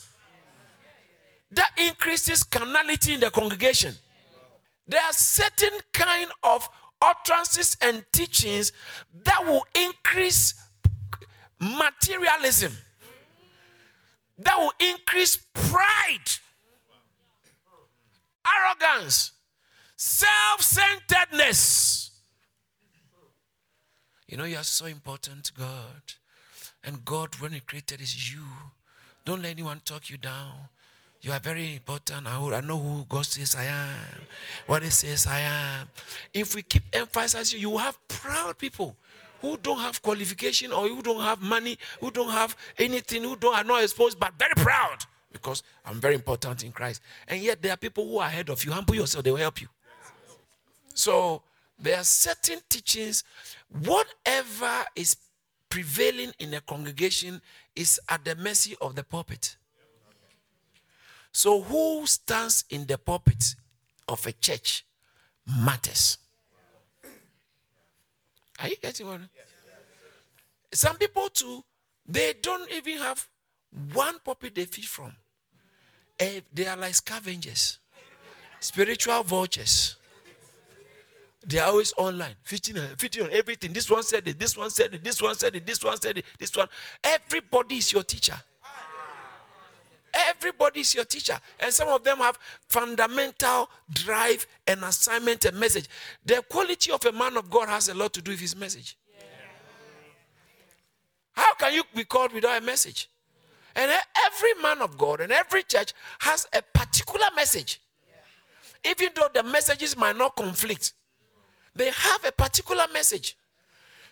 that 1.51 1.71
increases 1.77 2.43
carnality 2.43 3.13
in 3.13 3.19
the 3.19 3.31
congregation. 3.31 3.93
There 4.87 5.01
are 5.01 5.13
certain 5.13 5.79
kind 5.93 6.29
of 6.43 6.67
utterances 7.01 7.77
and 7.81 8.03
teachings 8.11 8.71
that 9.23 9.45
will 9.45 9.65
increase 9.75 10.53
materialism, 11.59 12.73
that 14.39 14.57
will 14.57 14.73
increase 14.79 15.37
pride, 15.53 16.29
arrogance, 18.47 19.31
self 19.95 20.61
centeredness. 20.61 22.11
You 24.27 24.37
know, 24.37 24.45
you 24.45 24.57
are 24.57 24.63
so 24.63 24.85
important 24.85 25.45
to 25.45 25.53
God. 25.53 26.13
And 26.83 27.03
God, 27.03 27.35
when 27.39 27.51
He 27.51 27.59
created, 27.59 27.99
is 27.99 28.33
you. 28.33 28.43
Don't 29.25 29.41
let 29.41 29.51
anyone 29.51 29.81
talk 29.83 30.09
you 30.09 30.17
down. 30.17 30.69
You 31.21 31.33
are 31.33 31.39
very 31.39 31.75
important. 31.75 32.27
I 32.27 32.61
know 32.61 32.77
who 32.77 33.05
God 33.09 33.25
says 33.25 33.55
I 33.55 33.65
am, 33.65 34.21
what 34.67 34.83
He 34.83 34.89
says 34.89 35.27
I 35.27 35.39
am. 35.39 35.89
If 36.33 36.55
we 36.55 36.61
keep 36.61 36.83
emphasizing, 36.93 37.59
you 37.59 37.77
have 37.77 37.97
proud 38.07 38.57
people 38.57 38.95
who 39.41 39.57
don't 39.57 39.79
have 39.79 40.01
qualification 40.01 40.71
or 40.71 40.87
who 40.87 41.01
don't 41.01 41.21
have 41.21 41.41
money, 41.41 41.77
who 41.99 42.11
don't 42.11 42.29
have 42.29 42.55
anything, 42.77 43.23
who 43.23 43.35
don't 43.35 43.55
are 43.55 43.63
not 43.63 43.83
exposed, 43.83 44.19
but 44.19 44.33
very 44.37 44.53
proud 44.55 44.97
because 45.31 45.63
I'm 45.85 45.99
very 45.99 46.15
important 46.15 46.63
in 46.63 46.71
Christ. 46.71 47.01
And 47.27 47.41
yet 47.41 47.61
there 47.61 47.73
are 47.73 47.77
people 47.77 48.07
who 48.07 48.19
are 48.19 48.27
ahead 48.27 48.49
of 48.49 48.63
you. 48.63 48.71
Humble 48.71 48.95
yourself, 48.95 49.23
they 49.23 49.31
will 49.31 49.37
help 49.37 49.61
you. 49.61 49.67
So 50.93 51.41
there 51.77 51.97
are 51.97 52.03
certain 52.03 52.59
teachings. 52.69 53.23
Whatever 53.83 54.85
is 54.95 55.17
prevailing 55.69 56.31
in 56.39 56.53
a 56.53 56.61
congregation 56.61 57.41
is 57.75 57.99
at 58.09 58.25
the 58.25 58.35
mercy 58.35 58.75
of 58.81 58.95
the 58.95 59.03
pulpit. 59.03 59.55
So, 61.31 61.61
who 61.61 62.05
stands 62.07 62.65
in 62.69 62.85
the 62.85 62.97
pulpit 62.97 63.55
of 64.07 64.25
a 64.25 64.31
church 64.31 64.85
matters. 65.45 66.17
Are 68.61 68.67
you 68.67 68.75
getting 68.81 69.07
what? 69.07 69.21
Some 70.73 70.97
people 70.97 71.29
too, 71.29 71.63
they 72.07 72.33
don't 72.41 72.69
even 72.71 72.97
have 72.97 73.25
one 73.93 74.19
pulpit 74.23 74.55
they 74.55 74.65
feed 74.65 74.85
from, 74.85 75.13
eh, 76.19 76.41
they 76.53 76.67
are 76.67 76.77
like 76.77 76.95
scavengers, 76.95 77.79
spiritual 78.59 79.23
vultures. 79.23 79.95
They 81.45 81.57
are 81.57 81.69
always 81.69 81.93
online, 81.97 82.35
fitting, 82.43 82.75
fitting 82.97 83.23
on 83.23 83.29
everything. 83.31 83.71
This 83.71 83.89
one 83.89 84.03
said 84.03 84.27
it, 84.27 84.37
this 84.37 84.57
one 84.57 84.69
said 84.69 84.93
it, 84.93 85.03
this 85.03 85.21
one 85.21 85.33
said 85.35 85.55
it, 85.55 85.65
this 85.65 85.83
one 85.83 85.99
said 85.99 86.17
it, 86.17 86.25
this 86.37 86.55
one. 86.55 86.67
Everybody 87.01 87.77
is 87.77 87.93
your 87.93 88.03
teacher. 88.03 88.35
Everybody 90.27 90.81
is 90.81 90.93
your 90.95 91.05
teacher. 91.05 91.39
And 91.59 91.73
some 91.73 91.87
of 91.87 92.03
them 92.03 92.17
have 92.17 92.37
fundamental 92.67 93.69
drive 93.91 94.45
and 94.67 94.83
assignment 94.83 95.45
and 95.45 95.59
message. 95.59 95.87
The 96.25 96.43
quality 96.49 96.91
of 96.91 97.05
a 97.05 97.11
man 97.11 97.37
of 97.37 97.49
God 97.49 97.69
has 97.69 97.89
a 97.89 97.93
lot 97.93 98.13
to 98.13 98.21
do 98.21 98.31
with 98.31 98.39
his 98.39 98.55
message. 98.55 98.97
How 101.33 101.53
can 101.53 101.73
you 101.73 101.83
be 101.95 102.03
called 102.03 102.33
without 102.33 102.61
a 102.61 102.65
message? 102.65 103.09
And 103.75 103.91
every 104.25 104.61
man 104.61 104.81
of 104.81 104.97
God 104.97 105.21
and 105.21 105.31
every 105.31 105.63
church 105.63 105.93
has 106.19 106.45
a 106.53 106.61
particular 106.61 107.27
message. 107.35 107.79
Even 108.83 109.09
though 109.15 109.29
the 109.33 109.43
messages 109.43 109.95
might 109.95 110.17
not 110.17 110.35
conflict, 110.35 110.93
they 111.75 111.89
have 111.89 112.25
a 112.25 112.31
particular 112.31 112.85
message. 112.91 113.37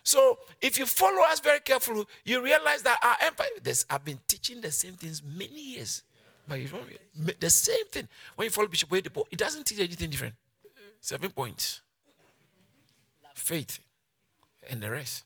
So 0.08 0.38
if 0.62 0.80
you 0.80 0.86
follow 0.86 1.22
us 1.24 1.42
very 1.42 1.60
carefully, 1.60 2.06
you 2.24 2.42
realize 2.42 2.82
that 2.84 2.98
our 3.04 3.18
empire, 3.28 3.48
this, 3.62 3.86
I've 3.90 4.06
been 4.06 4.20
teaching 4.26 4.62
the 4.62 4.72
same 4.72 4.94
things 4.94 5.22
many 5.22 5.62
years. 5.74 6.04
But 6.48 6.62
you 6.62 6.70
don't, 6.70 7.40
the 7.42 7.50
same 7.50 7.86
thing. 7.92 8.08
When 8.38 8.46
you 8.46 8.50
follow 8.50 8.70
Bishop 8.70 8.88
Oyedepo, 8.88 9.26
it 9.30 9.38
doesn't 9.38 9.66
teach 9.66 9.80
anything 9.82 10.10
different. 10.10 10.36
Seven 11.02 11.30
points. 11.30 11.82
Faith 13.36 13.80
and 14.70 14.80
the 14.80 14.90
rest. 14.90 15.26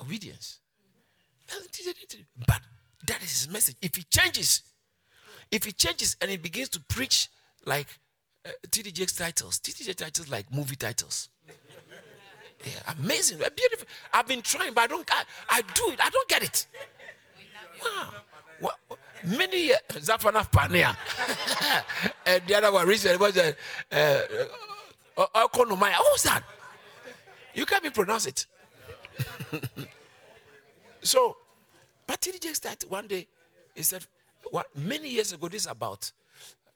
Obedience. 0.00 0.58
Doesn't 1.46 1.70
teach 1.70 1.86
anything. 1.86 2.26
But 2.44 2.62
that 3.06 3.22
is 3.22 3.30
his 3.30 3.48
message. 3.48 3.76
If 3.80 3.94
he 3.94 4.02
changes, 4.02 4.62
if 5.52 5.62
he 5.62 5.70
changes 5.70 6.16
and 6.20 6.28
he 6.28 6.38
begins 6.38 6.70
to 6.70 6.80
preach 6.80 7.28
like 7.64 7.86
uh, 8.44 8.50
TDJ's 8.66 9.12
titles, 9.12 9.60
TDJ 9.60 9.94
titles 9.94 10.28
like 10.28 10.52
movie 10.52 10.74
titles. 10.74 11.28
Yeah, 12.64 12.94
amazing, 12.98 13.38
beautiful. 13.38 13.86
I've 14.12 14.26
been 14.26 14.42
trying, 14.42 14.74
but 14.74 14.82
I 14.82 14.86
don't. 14.86 15.10
I, 15.10 15.22
I 15.48 15.62
do 15.74 15.90
it. 15.92 16.00
I 16.02 16.10
don't 16.10 16.28
get 16.28 16.42
it. 16.42 16.66
Wow. 17.82 18.10
What, 18.60 18.78
many 19.24 19.68
years, 19.68 19.78
Zafana 19.90 20.50
Pania, 20.50 20.94
and 22.26 22.42
the 22.46 22.54
other 22.54 22.70
one 22.70 22.86
recently 22.86 23.16
was 23.16 23.36
uh, 23.38 23.52
uh, 23.90 24.22
uh, 25.16 25.46
Okonomaya. 25.48 25.94
Who's 25.94 26.24
that? 26.24 26.42
You 27.54 27.64
can't 27.64 27.82
even 27.82 27.94
pronounce 27.94 28.26
it. 28.26 28.46
so 31.02 31.36
but 32.10 32.24
he 32.24 32.36
just 32.40 32.56
started 32.56 32.90
one 32.90 33.06
day. 33.06 33.28
He 33.72 33.84
said, 33.84 34.04
what, 34.50 34.66
many 34.74 35.08
years 35.10 35.32
ago, 35.32 35.46
this 35.46 35.66
about, 35.66 36.10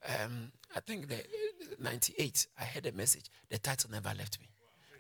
um, 0.07 0.53
I 0.77 0.79
think 0.79 1.09
the 1.09 1.25
98, 1.81 2.47
I 2.61 2.63
heard 2.63 2.87
a 2.87 2.93
message. 2.93 3.25
The 3.49 3.59
title 3.59 3.91
never 3.91 4.13
left 4.17 4.39
me. 4.39 4.47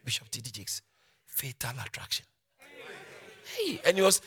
Bishop 0.05 0.30
T.D. 0.30 0.50
Jakes, 0.50 0.82
Fatal 1.24 1.72
Attraction. 1.84 2.26
Hey, 3.57 3.80
and 3.86 3.96
he 3.96 4.02
was, 4.02 4.20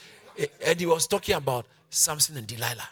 and 0.65 0.79
he 0.79 0.85
was 0.85 1.07
talking 1.07 1.35
about 1.35 1.65
Samson 1.89 2.37
and 2.37 2.47
Delilah. 2.47 2.89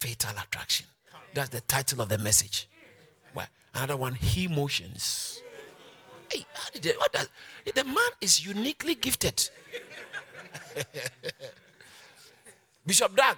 Fatal 0.00 0.30
Attraction. 0.38 0.86
That's 1.34 1.48
the 1.48 1.60
title 1.62 2.02
of 2.02 2.08
the 2.08 2.18
message. 2.18 2.68
Well, 3.34 3.46
another 3.74 3.96
one, 3.96 4.14
He 4.14 4.48
Motions. 4.48 5.40
Hey, 6.30 6.44
what 6.98 7.12
does, 7.12 7.28
the 7.74 7.84
man 7.84 7.96
is 8.20 8.44
uniquely 8.44 8.94
gifted. 8.94 9.48
Bishop 12.86 13.16
Dag, 13.16 13.36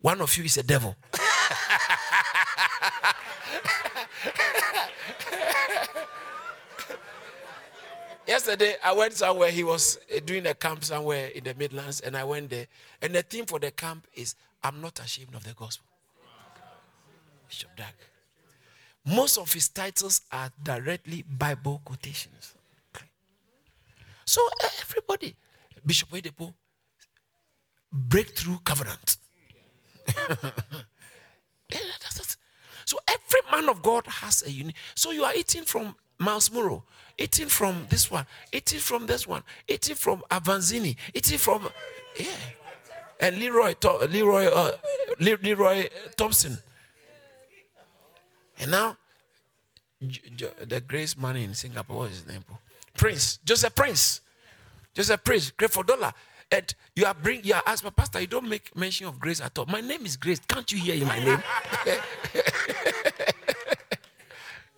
one 0.00 0.20
of 0.20 0.36
you 0.36 0.44
is 0.44 0.56
a 0.56 0.62
devil. 0.62 0.96
Yesterday, 8.26 8.74
I 8.84 8.92
went 8.92 9.12
somewhere. 9.12 9.50
He 9.50 9.62
was 9.62 9.98
uh, 10.14 10.20
doing 10.24 10.46
a 10.46 10.54
camp 10.54 10.84
somewhere 10.84 11.28
in 11.28 11.44
the 11.44 11.54
Midlands, 11.54 12.00
and 12.00 12.16
I 12.16 12.24
went 12.24 12.50
there. 12.50 12.66
And 13.00 13.14
the 13.14 13.22
theme 13.22 13.46
for 13.46 13.58
the 13.58 13.70
camp 13.70 14.06
is 14.14 14.34
I'm 14.62 14.80
not 14.80 14.98
ashamed 15.00 15.34
of 15.34 15.44
the 15.44 15.52
gospel. 15.52 15.86
Bishop 17.48 17.70
Dag. 17.76 17.94
Most 19.04 19.38
of 19.38 19.52
his 19.52 19.68
titles 19.68 20.22
are 20.32 20.50
directly 20.62 21.22
Bible 21.22 21.80
quotations. 21.84 22.54
So, 24.24 24.40
everybody, 24.80 25.36
Bishop 25.84 26.10
Oyedepo, 26.10 26.52
breakthrough 27.92 28.58
covenant. 28.64 29.18
so 32.84 32.98
every 33.08 33.40
man 33.50 33.68
of 33.68 33.82
God 33.82 34.06
has 34.06 34.42
a 34.46 34.50
unique. 34.50 34.76
So 34.94 35.10
you 35.10 35.24
are 35.24 35.34
eating 35.34 35.64
from 35.64 35.94
Myles 36.18 36.50
Munroe, 36.50 36.82
eating 37.18 37.48
from 37.48 37.86
this 37.90 38.10
one, 38.10 38.26
eating 38.52 38.80
from 38.80 39.06
this 39.06 39.26
one, 39.26 39.42
eating 39.68 39.96
from 39.96 40.22
Avanzini, 40.30 40.96
eating 41.14 41.38
from 41.38 41.68
yeah, 42.18 42.26
and 43.20 43.38
Leroy 43.38 43.74
Leroy 44.08 44.46
uh, 44.46 44.72
Leroy 45.20 45.88
Thompson, 46.16 46.58
and 48.58 48.70
now 48.70 48.96
the 50.00 50.82
grace 50.86 51.16
man 51.16 51.36
in 51.36 51.54
Singapore, 51.54 51.96
what 51.98 52.10
is 52.10 52.18
his 52.18 52.26
name? 52.28 52.44
Prince 52.96 53.38
Joseph 53.44 53.74
Prince. 53.74 54.20
Joseph 54.96 55.22
Prince, 55.22 55.50
Creflo 55.50 55.86
Dollar. 55.86 56.12
And 56.50 56.74
you 56.94 57.04
are 57.04 57.12
bring 57.12 57.44
you 57.44 57.54
are 57.54 57.62
asking, 57.66 57.90
Pastor, 57.90 58.20
you 58.20 58.26
don't 58.26 58.48
make 58.48 58.74
mention 58.74 59.06
of 59.06 59.18
grace 59.18 59.40
at 59.42 59.58
all. 59.58 59.66
My 59.66 59.80
name 59.80 60.06
is 60.06 60.16
Grace. 60.16 60.40
Can't 60.48 60.70
you 60.72 60.78
hear 60.78 61.04
my 61.04 61.18
name? 61.18 61.42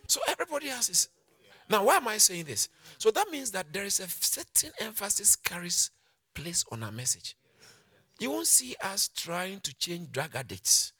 so 0.09 0.21
everybody 0.29 0.71
else 0.71 0.89
is 0.89 1.09
now 1.69 1.85
why 1.85 1.97
am 1.97 2.09
I 2.09 2.19
saying 2.19 2.45
this? 2.45 2.69
So 2.99 3.11
that 3.11 3.31
means 3.31 3.51
that 3.53 3.73
there 3.73 3.85
is 3.85 4.01
a 4.01 4.09
certain 4.09 4.71
emphasis 4.81 5.37
carries 5.37 5.91
place 6.35 6.65
on 6.71 6.83
our 6.83 6.93
message. 6.93 7.37
You 8.19 8.31
won't 8.31 8.47
see 8.47 8.75
us 8.83 9.09
trying 9.09 9.61
to 9.61 9.75
change 9.77 10.11
drug 10.11 10.35
addicts. 10.35 10.93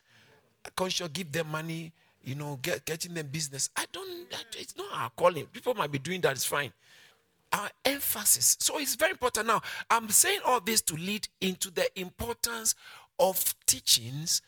Conscious 0.77 1.09
give 1.09 1.33
them 1.33 1.51
money, 1.51 1.93
you 2.23 2.35
know, 2.35 2.59
get, 2.61 2.85
getting 2.85 3.15
them 3.15 3.29
business. 3.29 3.71
I 3.77 3.87
don't, 3.93 4.27
it's 4.57 4.77
not 4.77 4.87
our 4.95 5.11
calling. 5.11 5.47
People 5.47 5.75
might 5.75 5.91
be 5.91 5.99
doing 5.99 6.21
that, 6.23 6.33
it's 6.33 6.45
fine 6.45 6.73
our 7.53 7.71
emphasis. 7.85 8.57
So 8.61 8.79
it's 8.79 8.95
very 8.95 9.13
important. 9.13 9.47
Now, 9.47 9.63
I'm 9.91 10.09
saying 10.11 10.41
all 10.45 10.61
this 10.61 10.83
to 10.83 10.95
lead 10.95 11.29
into 11.41 11.71
the 11.71 11.87
importance 11.99 12.75
of 13.19 13.55
teachings 13.67 14.43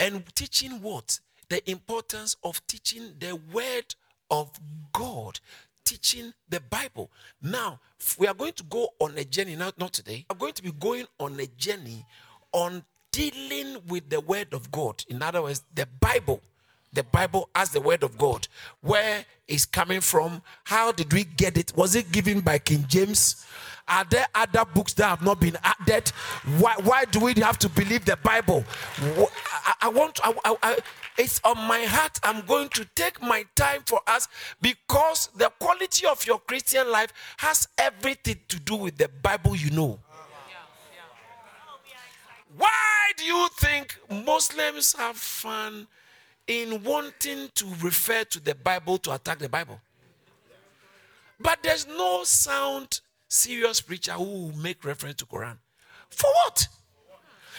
and 0.00 0.24
teaching 0.34 0.82
what? 0.82 1.20
The 1.48 1.68
importance 1.70 2.36
of 2.42 2.66
teaching 2.66 3.14
the 3.18 3.36
word 3.52 3.94
of 4.30 4.50
God, 4.92 5.38
teaching 5.86 6.34
the 6.50 6.60
Bible. 6.60 7.10
Now, 7.40 7.80
we 8.18 8.26
are 8.26 8.34
going 8.34 8.52
to 8.54 8.64
go 8.64 8.90
on 9.00 9.16
a 9.16 9.24
journey, 9.24 9.56
not, 9.56 9.78
not 9.78 9.94
today. 9.94 10.26
We're 10.28 10.36
going 10.36 10.52
to 10.52 10.62
be 10.62 10.72
going 10.72 11.06
on 11.18 11.40
a 11.40 11.46
journey 11.46 12.04
on 12.52 12.84
dealing 13.10 13.78
with 13.88 14.10
the 14.10 14.20
word 14.20 14.52
of 14.52 14.70
God. 14.70 15.02
In 15.08 15.22
other 15.22 15.40
words, 15.42 15.62
the 15.74 15.86
Bible 16.00 16.42
the 16.92 17.04
Bible 17.04 17.48
as 17.54 17.70
the 17.70 17.80
word 17.80 18.02
of 18.02 18.18
God. 18.18 18.48
Where 18.80 19.24
is 19.46 19.66
coming 19.66 20.00
from? 20.00 20.42
How 20.64 20.92
did 20.92 21.12
we 21.12 21.24
get 21.24 21.56
it? 21.58 21.76
Was 21.76 21.94
it 21.94 22.10
given 22.10 22.40
by 22.40 22.58
King 22.58 22.86
James? 22.88 23.44
Are 23.86 24.04
there 24.04 24.26
other 24.34 24.64
books 24.64 24.94
that 24.94 25.04
have 25.04 25.22
not 25.22 25.38
been 25.38 25.56
added? 25.62 26.08
Why, 26.58 26.74
why 26.82 27.04
do 27.04 27.20
we 27.20 27.34
have 27.34 27.58
to 27.60 27.68
believe 27.68 28.04
the 28.04 28.16
Bible? 28.16 28.64
I, 28.98 29.74
I 29.82 29.88
want, 29.88 30.18
I, 30.24 30.56
I, 30.62 30.78
it's 31.18 31.40
on 31.44 31.56
my 31.56 31.82
heart. 31.84 32.18
I'm 32.22 32.44
going 32.46 32.68
to 32.70 32.84
take 32.94 33.20
my 33.22 33.44
time 33.54 33.82
for 33.86 34.00
us 34.06 34.28
because 34.60 35.28
the 35.36 35.50
quality 35.58 36.06
of 36.06 36.26
your 36.26 36.38
Christian 36.40 36.90
life 36.90 37.12
has 37.38 37.68
everything 37.78 38.40
to 38.48 38.60
do 38.60 38.76
with 38.76 38.96
the 38.96 39.08
Bible 39.22 39.56
you 39.56 39.70
know. 39.70 39.98
Why 42.56 43.12
do 43.16 43.24
you 43.24 43.48
think 43.58 43.98
Muslims 44.10 44.94
have 44.94 45.16
fun 45.16 45.86
in 46.46 46.82
wanting 46.84 47.48
to 47.54 47.66
refer 47.82 48.24
to 48.24 48.40
the 48.40 48.54
Bible 48.54 48.98
to 48.98 49.12
attack 49.12 49.38
the 49.38 49.48
Bible. 49.48 49.80
But 51.38 51.62
there's 51.62 51.86
no 51.86 52.22
sound, 52.24 53.00
serious 53.28 53.80
preacher 53.80 54.12
who 54.12 54.24
will 54.24 54.56
make 54.56 54.84
reference 54.84 55.16
to 55.16 55.26
Quran. 55.26 55.58
For 56.08 56.30
what? 56.44 56.66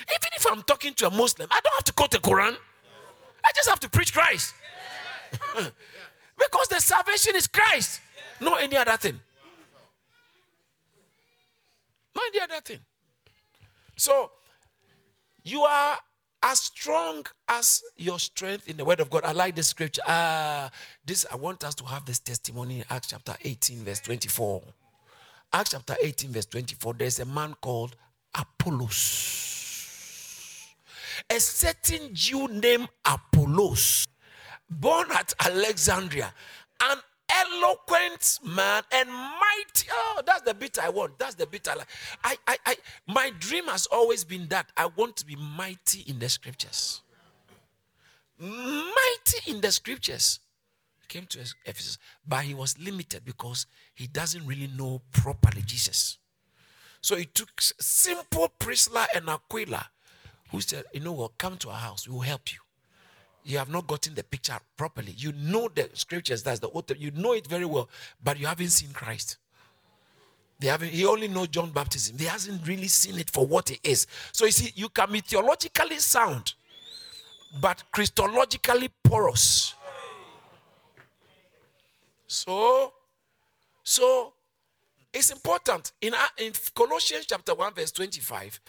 Even 0.01 0.29
if 0.35 0.45
I'm 0.49 0.63
talking 0.63 0.93
to 0.95 1.07
a 1.07 1.11
Muslim, 1.11 1.47
I 1.51 1.59
don't 1.61 1.73
have 1.75 1.83
to 1.85 1.93
quote 1.93 2.11
the 2.11 2.19
Quran. 2.19 2.55
I 3.47 3.51
just 3.55 3.69
have 3.69 3.79
to 3.79 3.89
preach 3.89 4.13
Christ. 4.13 4.53
because 6.37 6.67
the 6.69 6.81
salvation 6.81 7.35
is 7.35 7.47
Christ, 7.47 8.01
not 8.41 8.61
any 8.61 8.75
other 8.75 8.97
thing. 8.97 9.19
Not 12.13 12.23
any 12.33 12.41
other 12.41 12.61
thing. 12.61 12.79
So 13.95 14.31
you 15.43 15.61
are 15.61 15.97
as 16.43 16.59
strong 16.59 17.25
as 17.47 17.83
your 17.95 18.19
strength 18.19 18.67
in 18.67 18.75
the 18.75 18.83
word 18.83 18.99
of 18.99 19.09
God. 19.09 19.23
I 19.23 19.31
like 19.31 19.55
this 19.55 19.67
scripture. 19.67 20.01
Uh, 20.05 20.67
this 21.05 21.25
I 21.31 21.37
want 21.37 21.63
us 21.63 21.73
to 21.75 21.85
have 21.85 22.05
this 22.05 22.19
testimony 22.19 22.79
in 22.79 22.85
Acts 22.89 23.07
chapter 23.07 23.35
18, 23.43 23.85
verse 23.85 24.01
24. 24.01 24.61
Acts 25.53 25.71
chapter 25.71 25.95
18, 26.01 26.31
verse 26.31 26.45
24. 26.47 26.93
There's 26.95 27.19
a 27.19 27.25
man 27.25 27.55
called 27.61 27.95
Apollos. 28.35 29.56
A 31.29 31.39
certain 31.39 32.13
Jew 32.13 32.47
named 32.47 32.89
Apollos, 33.05 34.07
born 34.69 35.07
at 35.11 35.33
Alexandria, 35.39 36.33
an 36.81 36.97
eloquent 37.29 38.39
man 38.43 38.83
and 38.91 39.09
mighty. 39.09 39.87
Oh, 39.91 40.21
that's 40.25 40.41
the 40.41 40.53
bit 40.53 40.79
I 40.79 40.89
want. 40.89 41.17
That's 41.19 41.35
the 41.35 41.45
bit 41.45 41.67
I 41.67 41.75
like. 41.75 41.87
I, 42.23 42.37
I, 42.47 42.57
I, 42.65 42.75
my 43.07 43.31
dream 43.39 43.65
has 43.65 43.85
always 43.87 44.23
been 44.23 44.47
that 44.49 44.71
I 44.77 44.87
want 44.87 45.17
to 45.17 45.25
be 45.25 45.35
mighty 45.35 46.01
in 46.07 46.19
the 46.19 46.29
scriptures. 46.29 47.01
Mighty 48.39 49.51
in 49.51 49.61
the 49.61 49.71
scriptures. 49.71 50.39
Came 51.07 51.25
to 51.27 51.39
Ephesus, 51.65 51.97
but 52.27 52.43
he 52.43 52.53
was 52.53 52.77
limited 52.77 53.23
because 53.23 53.65
he 53.93 54.07
doesn't 54.07 54.45
really 54.45 54.69
know 54.77 55.01
properly 55.13 55.61
Jesus. 55.65 56.17
So 56.99 57.15
he 57.15 57.23
took 57.23 57.49
simple 57.61 58.49
Priscilla 58.59 59.07
and 59.15 59.29
Aquila, 59.29 59.89
who 60.51 60.61
said, 60.61 60.85
You 60.93 61.01
know 61.01 61.13
what, 61.13 61.37
come 61.37 61.57
to 61.57 61.69
our 61.69 61.77
house, 61.77 62.07
we 62.07 62.13
will 62.13 62.21
help 62.21 62.51
you 62.51 62.59
you 63.47 63.57
have 63.57 63.69
not 63.69 63.87
gotten 63.87 64.13
the 64.13 64.23
picture 64.23 64.57
properly. 64.75 65.13
You 65.17 65.31
know 65.31 65.69
the 65.73 65.89
scriptures, 65.93 66.43
that's 66.43 66.59
the 66.59 66.67
author, 66.67 66.95
you 66.97 67.11
know 67.11 67.31
it 67.31 67.47
very 67.47 67.63
well, 67.63 67.89
but 68.21 68.37
you 68.37 68.45
haven't 68.45 68.69
seen 68.69 68.89
Christ. 68.91 69.37
They 70.59 70.67
haven't, 70.67 70.89
he 70.89 71.05
only 71.05 71.29
knows 71.29 71.47
John 71.47 71.71
baptism. 71.71 72.17
He 72.17 72.25
hasn't 72.25 72.67
really 72.67 72.89
seen 72.89 73.17
it 73.17 73.29
for 73.29 73.45
what 73.45 73.71
it 73.71 73.79
is. 73.83 74.05
So 74.33 74.45
you 74.45 74.51
see, 74.51 74.73
you 74.75 74.89
can 74.89 75.11
be 75.11 75.21
theologically 75.21 75.99
sound, 75.99 76.55
but 77.61 77.83
Christologically 77.93 78.89
porous. 79.01 79.75
So, 82.27 82.91
so 83.81 84.33
it's 85.13 85.29
important. 85.29 85.93
In, 86.01 86.13
in 86.37 86.51
Colossians 86.75 87.27
chapter 87.27 87.55
1, 87.55 87.75
verse 87.75 87.91
25, 87.93 88.59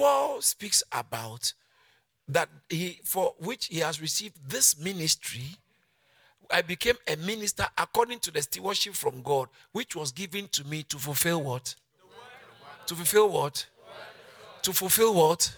Paul 0.00 0.40
speaks 0.40 0.82
about 0.92 1.52
that 2.26 2.48
he 2.70 3.00
for 3.04 3.34
which 3.38 3.66
he 3.66 3.80
has 3.80 4.00
received 4.00 4.36
this 4.48 4.78
ministry 4.78 5.56
i 6.50 6.62
became 6.62 6.94
a 7.06 7.16
minister 7.16 7.66
according 7.76 8.18
to 8.20 8.30
the 8.30 8.40
stewardship 8.40 8.94
from 8.94 9.20
god 9.20 9.48
which 9.72 9.94
was 9.94 10.10
given 10.10 10.48
to 10.48 10.64
me 10.64 10.82
to 10.84 10.96
fulfill 10.96 11.42
what? 11.42 11.74
To 12.86 12.94
fulfill 12.94 13.28
what? 13.28 13.66
To 14.62 14.72
fulfill 14.72 15.12
what? 15.12 15.54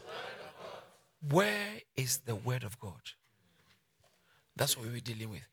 Where 1.31 1.75
is 1.97 2.19
the 2.19 2.35
word 2.35 2.65
of 2.65 2.81
god? 2.81 3.13
That's 4.57 4.77
what 4.77 4.89
we're 4.89 4.99
dealing 4.99 5.31
with. 5.31 5.47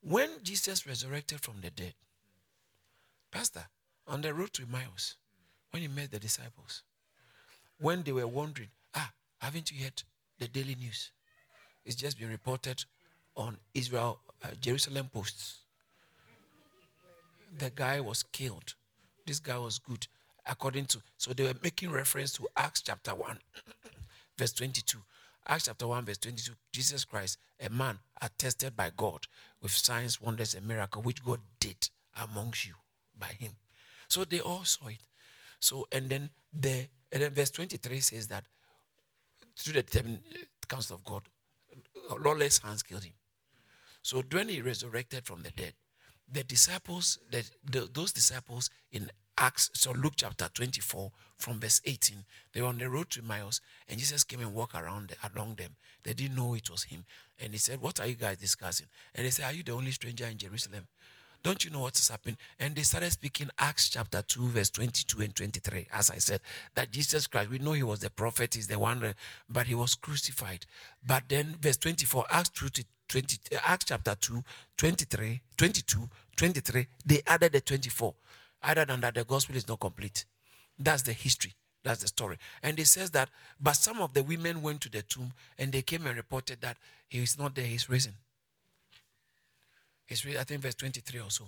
When 0.00 0.30
jesus 0.44 0.86
resurrected 0.86 1.40
from 1.40 1.54
the 1.60 1.70
dead 1.70 1.94
pastor 3.32 3.64
on 4.06 4.20
the 4.20 4.32
road 4.32 4.52
to 4.52 4.62
emmaus 4.62 5.16
when 5.72 5.82
he 5.82 5.88
met 5.88 6.12
the 6.12 6.20
disciples 6.20 6.84
when 7.80 8.02
they 8.02 8.12
were 8.12 8.26
wondering 8.26 8.68
ah 8.94 9.10
haven't 9.38 9.70
you 9.70 9.84
heard 9.84 10.02
the 10.38 10.48
daily 10.48 10.74
news. 10.74 11.10
It's 11.84 11.96
just 11.96 12.18
been 12.18 12.28
reported 12.28 12.84
on 13.36 13.58
Israel, 13.74 14.20
uh, 14.44 14.48
Jerusalem 14.60 15.08
Posts. 15.12 15.60
The 17.58 17.70
guy 17.70 18.00
was 18.00 18.22
killed. 18.22 18.74
This 19.26 19.40
guy 19.40 19.58
was 19.58 19.78
good, 19.78 20.06
according 20.46 20.86
to. 20.86 20.98
So 21.16 21.32
they 21.32 21.44
were 21.44 21.54
making 21.62 21.90
reference 21.90 22.32
to 22.34 22.46
Acts 22.56 22.82
chapter 22.82 23.14
1, 23.14 23.38
verse 24.38 24.52
22. 24.52 24.98
Acts 25.46 25.64
chapter 25.64 25.86
1, 25.86 26.04
verse 26.04 26.18
22. 26.18 26.52
Jesus 26.72 27.04
Christ, 27.04 27.38
a 27.60 27.70
man 27.70 27.98
attested 28.20 28.76
by 28.76 28.90
God 28.96 29.26
with 29.62 29.72
signs, 29.72 30.20
wonders, 30.20 30.54
and 30.54 30.66
miracles, 30.66 31.04
which 31.04 31.24
God 31.24 31.40
did 31.58 31.88
amongst 32.22 32.66
you 32.66 32.74
by 33.18 33.28
him. 33.38 33.52
So 34.08 34.24
they 34.24 34.40
all 34.40 34.64
saw 34.64 34.88
it. 34.88 34.98
So, 35.60 35.86
and 35.90 36.08
then 36.08 36.30
the 36.52 36.88
and 37.12 37.22
then 37.22 37.32
verse 37.32 37.50
23 37.50 38.00
says 38.00 38.28
that 38.28 38.44
through 39.56 39.74
the 39.74 39.82
determined 39.82 40.20
counsel 40.68 40.96
of 40.96 41.04
God, 41.04 41.22
lawless 42.20 42.58
hands 42.58 42.82
killed 42.82 43.04
him. 43.04 43.14
So 44.02 44.22
when 44.32 44.48
he 44.48 44.60
resurrected 44.62 45.26
from 45.26 45.42
the 45.42 45.50
dead, 45.50 45.74
the 46.30 46.44
disciples, 46.44 47.18
the, 47.30 47.44
the, 47.64 47.88
those 47.92 48.12
disciples 48.12 48.70
in 48.92 49.10
Acts, 49.36 49.70
so 49.72 49.92
Luke 49.92 50.14
chapter 50.16 50.48
24, 50.52 51.10
from 51.38 51.60
verse 51.60 51.80
18, 51.84 52.24
they 52.52 52.60
were 52.60 52.68
on 52.68 52.78
the 52.78 52.88
road 52.88 53.08
to 53.10 53.20
Emmaus, 53.20 53.60
and 53.88 53.98
Jesus 53.98 54.24
came 54.24 54.40
and 54.40 54.52
walked 54.52 54.74
around 54.74 55.14
along 55.32 55.54
them. 55.54 55.76
They 56.02 56.12
didn't 56.12 56.36
know 56.36 56.54
it 56.54 56.70
was 56.70 56.84
him. 56.84 57.04
And 57.40 57.52
he 57.52 57.58
said, 57.58 57.80
What 57.80 58.00
are 58.00 58.06
you 58.06 58.16
guys 58.16 58.38
discussing? 58.38 58.86
And 59.14 59.24
they 59.24 59.30
said, 59.30 59.44
Are 59.44 59.52
you 59.52 59.62
the 59.62 59.72
only 59.72 59.92
stranger 59.92 60.26
in 60.26 60.38
Jerusalem? 60.38 60.86
Don't 61.42 61.64
you 61.64 61.70
know 61.70 61.80
what 61.80 61.96
has 61.96 62.08
happened? 62.08 62.36
And 62.58 62.74
they 62.74 62.82
started 62.82 63.12
speaking 63.12 63.48
Acts 63.58 63.90
chapter 63.90 64.22
2, 64.22 64.48
verse 64.48 64.70
22 64.70 65.20
and 65.20 65.34
23. 65.34 65.86
As 65.92 66.10
I 66.10 66.18
said, 66.18 66.40
that 66.74 66.90
Jesus 66.90 67.26
Christ, 67.26 67.50
we 67.50 67.58
know 67.58 67.72
he 67.72 67.82
was 67.82 68.00
the 68.00 68.10
prophet, 68.10 68.54
he's 68.54 68.66
the 68.66 68.78
one, 68.78 69.02
uh, 69.04 69.12
but 69.48 69.66
he 69.66 69.74
was 69.74 69.94
crucified. 69.94 70.66
But 71.06 71.24
then, 71.28 71.56
verse 71.60 71.76
24, 71.76 72.26
Acts 72.30 72.50
2 72.50 72.82
20, 73.08 73.38
uh, 73.54 73.58
Acts 73.64 73.86
chapter 73.86 74.14
2, 74.20 74.42
23, 74.76 75.40
22, 75.56 76.08
23, 76.36 76.86
they 77.06 77.22
added 77.26 77.52
the 77.52 77.60
24. 77.60 78.14
Other 78.62 78.84
than 78.84 79.00
that, 79.00 79.14
the 79.14 79.24
gospel 79.24 79.56
is 79.56 79.68
not 79.68 79.80
complete. 79.80 80.24
That's 80.78 81.02
the 81.02 81.12
history. 81.12 81.54
That's 81.84 82.02
the 82.02 82.08
story. 82.08 82.36
And 82.62 82.78
it 82.78 82.86
says 82.86 83.12
that, 83.12 83.30
but 83.60 83.74
some 83.74 84.00
of 84.00 84.12
the 84.12 84.22
women 84.22 84.62
went 84.62 84.80
to 84.82 84.90
the 84.90 85.02
tomb 85.02 85.32
and 85.56 85.72
they 85.72 85.82
came 85.82 86.06
and 86.06 86.16
reported 86.16 86.60
that 86.60 86.76
he 87.08 87.18
is 87.18 87.38
not 87.38 87.54
there, 87.54 87.64
he's 87.64 87.88
risen. 87.88 88.14
It's 90.08 90.24
I 90.26 90.44
think 90.44 90.62
verse 90.62 90.74
23 90.74 91.20
or 91.20 91.30
so. 91.30 91.44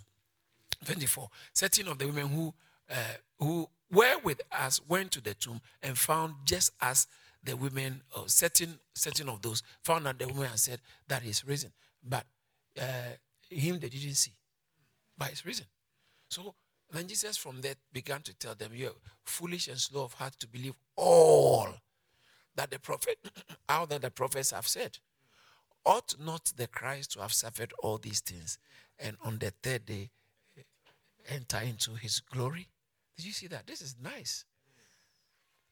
24. 0.84 1.28
Certain 1.52 1.88
of 1.88 1.98
the 1.98 2.06
women 2.06 2.28
who 2.28 2.54
uh, 2.90 2.94
who 3.38 3.68
were 3.90 4.18
with 4.24 4.40
us 4.52 4.80
went 4.88 5.10
to 5.12 5.20
the 5.20 5.34
tomb 5.34 5.60
and 5.82 5.96
found 5.96 6.34
just 6.44 6.72
as 6.80 7.06
the 7.42 7.56
women, 7.56 8.02
or 8.16 8.28
certain 8.28 8.78
certain 8.94 9.28
of 9.28 9.40
those 9.42 9.62
found 9.82 10.06
that 10.06 10.18
the 10.18 10.26
women 10.26 10.44
had 10.44 10.58
said 10.58 10.80
that 11.08 11.22
he's 11.22 11.44
risen, 11.46 11.72
but 12.06 12.26
uh, 12.80 13.14
him 13.48 13.78
they 13.78 13.88
didn't 13.88 14.14
see, 14.14 14.32
but 15.16 15.28
he's 15.28 15.44
risen. 15.46 15.66
So 16.28 16.54
then 16.92 17.06
Jesus 17.08 17.36
from 17.36 17.60
that 17.62 17.76
began 17.92 18.20
to 18.22 18.34
tell 18.34 18.54
them, 18.54 18.72
"You're 18.74 18.92
foolish 19.24 19.68
and 19.68 19.78
slow 19.78 20.04
of 20.04 20.14
heart 20.14 20.34
to 20.40 20.46
believe 20.46 20.74
all 20.96 21.68
that 22.56 22.70
the 22.70 22.78
prophet, 22.78 23.18
all 23.68 23.86
that 23.86 24.02
the 24.02 24.10
prophets 24.10 24.50
have 24.50 24.66
said." 24.66 24.98
Ought 25.84 26.14
not 26.18 26.52
the 26.56 26.66
Christ 26.66 27.12
to 27.12 27.20
have 27.20 27.32
suffered 27.32 27.72
all 27.82 27.98
these 27.98 28.20
things 28.20 28.58
and 28.98 29.16
on 29.24 29.38
the 29.38 29.52
third 29.62 29.86
day 29.86 30.10
eh, 30.56 30.62
enter 31.28 31.58
into 31.58 31.94
his 31.94 32.20
glory? 32.20 32.68
Did 33.16 33.26
you 33.26 33.32
see 33.32 33.46
that? 33.48 33.66
This 33.66 33.80
is 33.80 33.96
nice. 34.02 34.44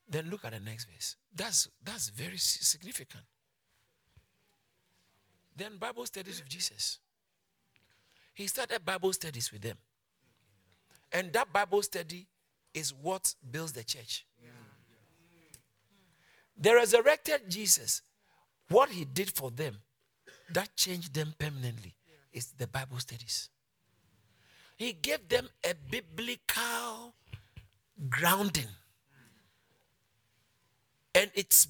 Then 0.08 0.30
look 0.30 0.44
at 0.44 0.52
the 0.52 0.60
next 0.60 0.86
verse. 0.86 1.16
That's 1.34 1.68
that's 1.84 2.08
very 2.08 2.38
significant. 2.38 3.24
Then 5.54 5.76
Bible 5.76 6.06
studies 6.06 6.40
with 6.40 6.48
Jesus. 6.48 6.98
He 8.32 8.46
started 8.46 8.84
Bible 8.84 9.12
studies 9.12 9.52
with 9.52 9.62
them. 9.62 9.76
And 11.12 11.32
that 11.32 11.52
Bible 11.52 11.82
study 11.82 12.26
is 12.72 12.94
what 12.94 13.34
builds 13.50 13.72
the 13.72 13.82
church. 13.82 14.24
The 16.60 16.74
resurrected 16.74 17.42
Jesus, 17.48 18.02
what 18.68 18.90
he 18.90 19.04
did 19.04 19.30
for 19.30 19.50
them 19.50 19.78
that 20.52 20.74
changed 20.76 21.14
them 21.14 21.34
permanently 21.38 21.94
is 22.32 22.52
the 22.58 22.66
Bible 22.66 22.98
studies. 22.98 23.48
He 24.76 24.92
gave 24.92 25.28
them 25.28 25.48
a 25.64 25.74
biblical 25.90 27.14
grounding. 28.08 28.68
And 31.14 31.30
it's 31.34 31.66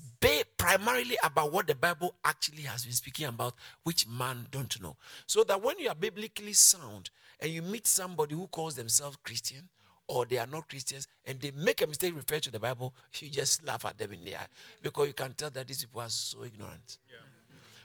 primarily 0.59 1.17
about 1.25 1.53
what 1.53 1.67
the 1.67 1.75
Bible 1.75 2.17
actually 2.23 2.65
has 2.65 2.85
been 2.85 2.93
speaking 2.93 3.27
about, 3.27 3.55
which 3.83 4.07
man 4.07 4.47
don't 4.51 4.81
know. 4.83 4.97
So 5.27 5.43
that 5.45 5.63
when 5.63 5.79
you 5.79 5.89
are 5.89 5.95
biblically 5.95 6.53
sound 6.53 7.09
and 7.41 7.51
you 7.51 7.63
meet 7.63 7.87
somebody 7.87 8.35
who 8.35 8.47
calls 8.49 8.75
themselves 8.75 9.17
Christian 9.23 9.69
or 10.07 10.27
they 10.27 10.37
are 10.37 10.47
not 10.47 10.69
Christians 10.69 11.09
and 11.25 11.41
they 11.41 11.51
make 11.53 11.81
a 11.81 11.87
mistake 11.87 12.15
refer 12.15 12.41
to 12.41 12.51
the 12.51 12.59
Bible, 12.59 12.95
you 13.21 13.31
just 13.31 13.65
laugh 13.67 13.87
at 13.87 13.97
them 13.97 14.13
in 14.13 14.25
the 14.25 14.37
eye 14.37 14.47
because 14.83 15.07
you 15.07 15.15
can 15.15 15.33
tell 15.33 15.51
that 15.51 15.67
these 15.67 15.83
people 15.83 16.03
are 16.03 16.11
so 16.11 16.45
ignorant. 16.45 16.99
Yeah. 17.09 17.17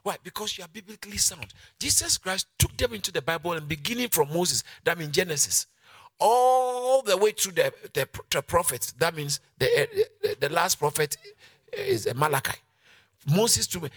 Why? 0.04 0.18
Because 0.22 0.58
you 0.58 0.66
are 0.66 0.68
biblically 0.68 1.18
sound. 1.18 1.54
Jesus 1.80 2.18
Christ 2.18 2.47
took 2.60 2.76
them 2.78 2.93
into 2.93 3.12
the 3.12 3.22
Bible 3.22 3.54
and 3.54 3.68
beginning 3.68 4.10
from 4.10 4.32
Moses, 4.34 4.64
that 4.84 4.97
means 4.97 5.12
Genesis, 5.12 5.68
all 6.20 7.01
the 7.01 7.18
way 7.18 7.32
through 7.32 7.54
the, 7.54 7.74
the, 7.93 8.08
the 8.30 8.41
prophets. 8.41 8.91
That 8.93 9.16
means 9.16 9.39
the, 9.58 9.80
eh, 9.80 9.86
the, 10.22 10.38
the 10.41 10.49
last 10.49 10.76
prophet 10.76 11.18
eh, 11.72 11.82
is 11.82 12.14
Malachi. 12.14 12.58
Moses 13.26 13.68
to 13.68 13.89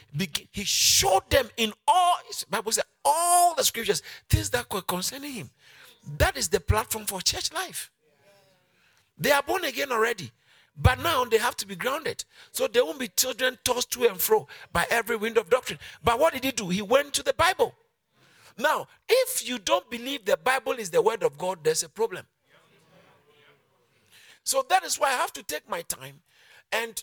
he 0.53 0.65
showed 0.65 1.29
them 1.31 1.49
in 1.57 1.73
all 1.89 2.17
Bible 2.49 2.71
said 2.71 2.85
all 3.05 3.57
the 3.57 3.65
scriptures 3.65 4.01
things 4.29 4.51
that 4.51 4.73
were 4.73 4.83
concerning 4.83 5.33
him. 5.33 5.51
That 6.19 6.37
is 6.37 6.49
the 6.49 6.61
platform 6.61 7.07
for 7.07 7.21
church 7.21 7.53
life. 7.53 7.91
They 9.19 9.33
are 9.33 9.43
born 9.43 9.65
again 9.65 9.91
already. 9.91 10.31
But 10.77 11.03
now 11.03 11.24
they 11.24 11.39
have 11.39 11.57
to 11.57 11.66
be 11.66 11.74
grounded. 11.74 12.24
So 12.53 12.66
they 12.66 12.83
won't 12.83 12.99
be 12.99 13.09
children 13.09 13.59
tossed 13.64 13.91
to 13.93 14.09
and 14.09 14.20
fro 14.20 14.47
by 14.72 14.87
every 14.91 15.16
wind 15.16 15.39
of 15.39 15.49
doctrine. 15.49 15.79
But 16.05 16.18
what 16.18 16.35
did 16.35 16.45
he 16.45 16.53
do? 16.53 16.68
He 16.68 16.83
went 16.83 17.14
to 17.14 17.22
the 17.22 17.33
Bible. 17.33 17.74
Now, 18.59 18.87
if 19.09 19.47
you 19.47 19.59
don't 19.59 19.89
believe 19.91 20.24
the 20.24 20.37
Bible 20.37 20.72
is 20.72 20.91
the 20.91 21.03
word 21.03 21.22
of 21.22 21.39
God, 21.39 21.59
there's 21.62 21.83
a 21.83 21.89
problem. 21.89 22.27
So 24.45 24.64
that 24.68 24.85
is 24.85 24.99
why 24.99 25.09
I 25.09 25.14
have 25.14 25.33
to 25.33 25.43
take 25.43 25.68
my 25.68 25.83
time 25.83 26.20
and 26.70 27.03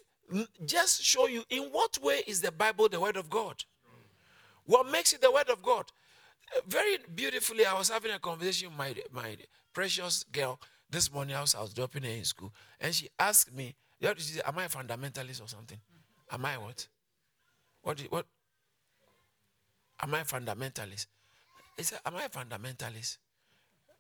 just 0.66 1.04
show 1.04 1.28
you 1.28 1.44
in 1.50 1.64
what 1.64 2.02
way 2.02 2.22
is 2.26 2.42
the 2.42 2.52
Bible 2.52 2.90
the 2.90 3.00
Word 3.00 3.18
of 3.18 3.30
God? 3.30 3.64
What 4.66 4.90
makes 4.90 5.14
it 5.14 5.22
the 5.22 5.32
Word 5.32 5.50
of 5.50 5.62
God? 5.62 5.86
Very 6.68 6.98
beautifully, 7.14 7.66
I 7.66 7.78
was 7.78 7.90
having 7.90 8.12
a 8.12 8.20
conversation 8.20 8.70
with 8.70 8.78
my, 8.78 8.96
my 9.12 9.38
precious 9.74 10.24
girl 10.24 10.60
this 10.94 11.12
morning. 11.12 11.36
I 11.36 11.42
was, 11.42 11.56
I 11.56 11.62
was 11.62 11.74
dropping 11.74 12.04
her 12.04 12.10
in 12.10 12.24
school, 12.24 12.54
and 12.80 12.94
she 12.94 13.10
asked 13.20 13.54
me, 13.54 13.76
Am 14.02 14.58
I 14.58 14.66
a 14.66 14.70
fundamentalist 14.70 15.44
or 15.44 15.48
something? 15.48 15.80
Am 16.32 16.46
I 16.46 16.58
what? 16.58 16.88
What? 17.82 18.00
What? 18.10 18.26
Am 20.02 20.14
I 20.14 20.22
a 20.22 20.24
fundamentalist? 20.24 21.08
I 21.78 21.82
said, 21.82 22.00
Am 22.06 22.16
I 22.16 22.26
a 22.26 22.30
fundamentalist? 22.30 23.18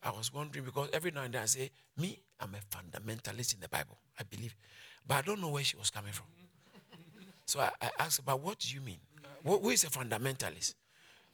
I 0.04 0.12
was 0.12 0.34
wondering 0.34 0.66
because 0.66 0.89
every 0.94 1.12
now 1.12 1.24
and 1.24 1.34
then 1.34 1.41
I 1.41 1.46
say, 1.46 1.72
Me, 1.98 2.20
I'm 2.39 2.56
a 2.56 2.76
fundamentalist 2.76 3.56
in 3.56 3.60
the 3.60 3.70
Bible. 3.70 3.98
I 4.20 4.24
believe. 4.24 4.56
But 5.06 5.16
I 5.16 5.22
don't 5.22 5.41
know 5.41 5.50
where 5.50 5.64
she 5.64 5.76
was 5.76 5.89
coming 5.89 6.14
from. 6.14 6.28
So 7.46 7.60
I, 7.60 7.72
I 7.82 7.89
asked 8.00 8.18
her, 8.18 8.24
But 8.26 8.39
what 8.39 8.60
do 8.60 8.74
you 8.74 8.82
mean? 8.82 9.00
who 9.44 9.70
is 9.72 9.84
a 9.84 9.88
fundamentalist? 9.88 10.76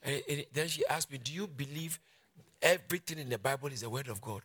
And 0.01 0.45
then 0.53 0.68
she 0.68 0.86
asked 0.88 1.12
me, 1.12 1.18
Do 1.18 1.34
you 1.34 1.47
believe 1.47 1.99
everything 2.62 3.20
in 3.20 3.30
the 3.30 3.38
Bible 3.38 3.68
is 3.68 3.82
the 3.82 3.89
word 3.89 4.07
of 4.07 4.22
God? 4.22 4.41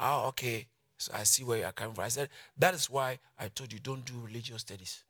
Oh, 0.00 0.28
okay. 0.28 0.66
So 0.98 1.12
I 1.14 1.24
see 1.24 1.44
where 1.44 1.58
you 1.58 1.64
are 1.64 1.72
coming 1.72 1.94
from. 1.94 2.04
I 2.04 2.08
said, 2.08 2.28
That 2.58 2.74
is 2.74 2.88
why 2.90 3.18
I 3.38 3.48
told 3.48 3.72
you 3.72 3.78
don't 3.78 4.04
do 4.04 4.14
religious 4.24 4.62
studies. 4.62 5.04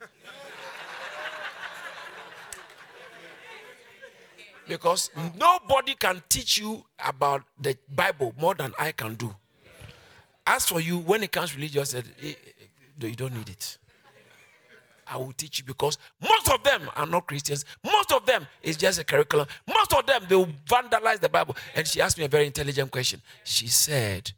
because 4.68 5.10
nobody 5.38 5.94
can 5.94 6.22
teach 6.28 6.58
you 6.58 6.84
about 7.04 7.42
the 7.60 7.76
Bible 7.94 8.34
more 8.38 8.54
than 8.54 8.72
I 8.78 8.92
can 8.92 9.14
do. 9.14 9.34
As 10.46 10.66
for 10.66 10.80
you, 10.80 10.98
when 10.98 11.22
it 11.22 11.32
comes 11.32 11.50
to 11.50 11.56
religious, 11.56 11.94
eh, 11.94 12.02
eh, 12.22 12.34
you 13.00 13.14
don't 13.16 13.34
need 13.34 13.48
it. 13.48 13.78
I 15.06 15.16
will 15.16 15.32
teach 15.32 15.60
you 15.60 15.64
because 15.64 15.98
most 16.20 16.50
of 16.50 16.62
them 16.62 16.90
are 16.96 17.06
not 17.06 17.26
Christians. 17.26 17.64
Most 17.84 18.12
of 18.12 18.26
them 18.26 18.46
is 18.62 18.76
just 18.76 18.98
a 18.98 19.04
curriculum. 19.04 19.46
Most 19.66 19.92
of 19.94 20.06
them 20.06 20.24
they 20.28 20.34
will 20.34 20.48
vandalize 20.66 21.20
the 21.20 21.28
Bible. 21.28 21.56
And 21.74 21.86
she 21.86 22.00
asked 22.00 22.18
me 22.18 22.24
a 22.24 22.28
very 22.28 22.46
intelligent 22.46 22.90
question. 22.90 23.22
She 23.44 23.68
said, 23.68 24.32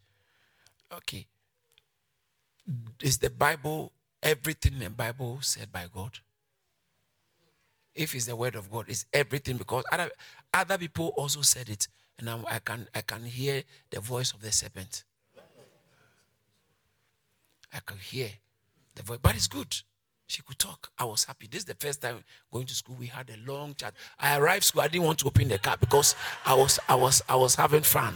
"Okay, 0.92 1.26
is 3.00 3.18
the 3.18 3.30
Bible 3.30 3.92
everything 4.22 4.74
in 4.74 4.80
the 4.80 4.90
Bible 4.90 5.38
said 5.40 5.72
by 5.72 5.86
God? 5.92 6.18
If 7.94 8.14
it's 8.14 8.26
the 8.26 8.36
word 8.36 8.54
of 8.54 8.70
God, 8.70 8.86
it's 8.88 9.06
everything 9.12 9.56
because 9.56 9.84
other 9.90 10.10
other 10.52 10.78
people 10.78 11.08
also 11.16 11.42
said 11.42 11.68
it, 11.68 11.88
and 12.18 12.28
I'm, 12.28 12.44
I 12.46 12.58
can 12.58 12.88
I 12.94 13.00
can 13.00 13.24
hear 13.24 13.62
the 13.90 14.00
voice 14.00 14.32
of 14.32 14.40
the 14.40 14.52
serpent. 14.52 15.04
I 17.72 17.80
can 17.84 17.98
hear 17.98 18.30
the 18.94 19.02
voice, 19.02 19.18
but 19.22 19.34
it's 19.34 19.48
good." 19.48 19.74
She 20.28 20.42
could 20.42 20.58
talk. 20.58 20.90
I 20.98 21.04
was 21.06 21.24
happy. 21.24 21.48
This 21.50 21.60
is 21.60 21.64
the 21.64 21.74
first 21.74 22.02
time 22.02 22.22
going 22.52 22.66
to 22.66 22.74
school. 22.74 22.96
We 23.00 23.06
had 23.06 23.30
a 23.30 23.50
long 23.50 23.74
chat. 23.74 23.94
I 24.20 24.38
arrived 24.38 24.64
school. 24.64 24.82
I 24.82 24.88
didn't 24.88 25.06
want 25.06 25.18
to 25.20 25.26
open 25.26 25.48
the 25.48 25.58
car 25.58 25.78
because 25.80 26.14
I 26.44 26.54
was 26.54 26.78
I 26.86 26.94
was 26.94 27.22
I 27.28 27.34
was 27.34 27.54
having 27.54 27.82
fun. 27.82 28.14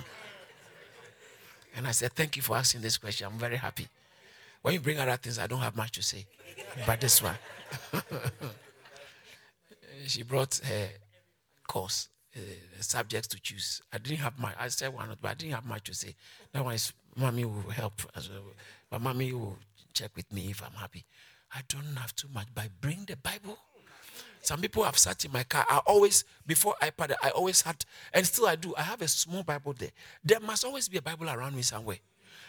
And 1.75 1.87
I 1.87 1.93
said, 1.93 2.13
Thank 2.13 2.37
you 2.37 2.43
for 2.43 2.55
asking 2.55 2.83
this 2.83 2.99
question. 2.99 3.27
I'm 3.27 3.39
very 3.39 3.57
happy. 3.57 3.89
When 4.61 4.75
you 4.75 4.81
bring 4.81 4.99
other 4.99 5.17
things, 5.17 5.39
I 5.39 5.47
don't 5.47 5.61
have 5.61 5.75
much 5.75 5.93
to 5.93 6.03
say. 6.03 6.27
But 6.87 7.01
this 7.01 7.23
one. 7.23 7.35
she 10.07 10.23
brought 10.23 10.61
her 10.65 10.89
course, 11.67 12.09
uh, 12.37 12.41
subjects 12.81 13.29
to 13.29 13.41
choose. 13.41 13.81
I 13.91 13.97
didn't 13.97 14.19
have 14.19 14.39
my 14.39 14.53
I 14.61 14.69
said 14.69 14.93
one, 14.93 15.09
not 15.09 15.19
but 15.23 15.31
I 15.31 15.35
didn't 15.35 15.55
have 15.55 15.65
much 15.65 15.85
to 15.85 15.95
say. 15.95 16.15
That 16.53 16.63
one 16.63 16.75
is 16.75 16.93
mommy 17.17 17.47
will 17.47 17.71
help 17.71 17.95
as 18.15 18.29
well. 18.29 18.43
But 18.91 19.01
mommy 19.01 19.33
will 19.33 19.57
check 19.95 20.11
with 20.15 20.31
me 20.31 20.51
if 20.51 20.63
I'm 20.63 20.73
happy. 20.73 21.07
I 21.55 21.61
don't 21.69 21.97
have 21.97 22.15
too 22.15 22.29
much, 22.33 22.47
but 22.55 22.69
bring 22.81 23.05
the 23.07 23.17
Bible. 23.17 23.59
Some 24.41 24.61
people 24.61 24.83
have 24.83 24.99
sat 24.99 25.25
in 25.25 25.33
my 25.33 25.45
car. 25.45 25.65
I 25.69 25.79
always, 25.87 26.25
before 26.47 26.75
iPad, 26.83 27.15
I 27.23 27.31
always 27.31 27.63
had, 27.63 27.85
and 28.13 28.27
still 28.27 28.47
I 28.47 28.57
do, 28.57 28.75
I 28.77 28.83
have 28.83 29.01
a 29.01 29.09
small 29.09 29.43
Bible 29.43 29.73
there. 29.79 29.91
There 30.25 30.41
must 30.41 30.65
always 30.65 30.89
be 30.89 30.99
a 30.99 31.03
Bible 31.03 31.31
around 31.31 31.55
me 31.55 31.63
somewhere. 31.63 31.99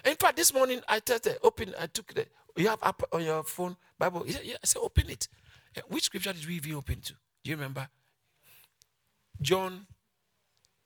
In 0.04 0.16
fact, 0.16 0.38
this 0.38 0.54
morning 0.54 0.82
I 0.88 1.00
tested, 1.00 1.38
open, 1.44 1.74
I 1.80 1.86
took 1.86 2.14
the, 2.14 2.26
you 2.56 2.68
have 2.68 2.80
app 2.82 3.04
on 3.12 3.24
your 3.24 3.44
phone, 3.44 3.76
Bible. 4.00 4.24
Yeah, 4.26 4.40
yeah, 4.44 4.56
I 4.56 4.66
said, 4.66 4.80
open 4.82 5.10
it. 5.10 5.28
Eh, 5.76 5.82
which 5.88 6.06
scripture 6.06 6.34
did 6.34 6.46
we 6.48 6.56
even 6.56 6.74
open 6.76 7.00
to? 7.02 7.14
Do 7.44 7.52
you 7.52 7.56
remember? 7.56 7.88
John 9.42 9.86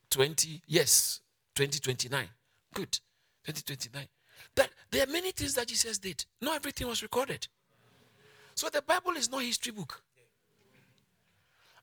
20, 0.09 0.61
yes, 0.68 1.22
2029. 1.55 2.28
Good. 2.74 2.99
2029. 3.45 4.07
That 4.55 4.70
there 4.91 5.03
are 5.03 5.11
many 5.11 5.32
things 5.32 5.53
that 5.55 5.68
Jesus 5.68 5.97
did. 5.97 6.26
Not 6.41 6.57
everything 6.57 6.88
was 6.88 7.01
recorded. 7.01 7.47
So 8.58 8.70
the 8.70 8.82
Bible 8.82 9.12
is 9.12 9.30
not 9.30 9.43
history 9.43 9.72
book. 9.72 10.01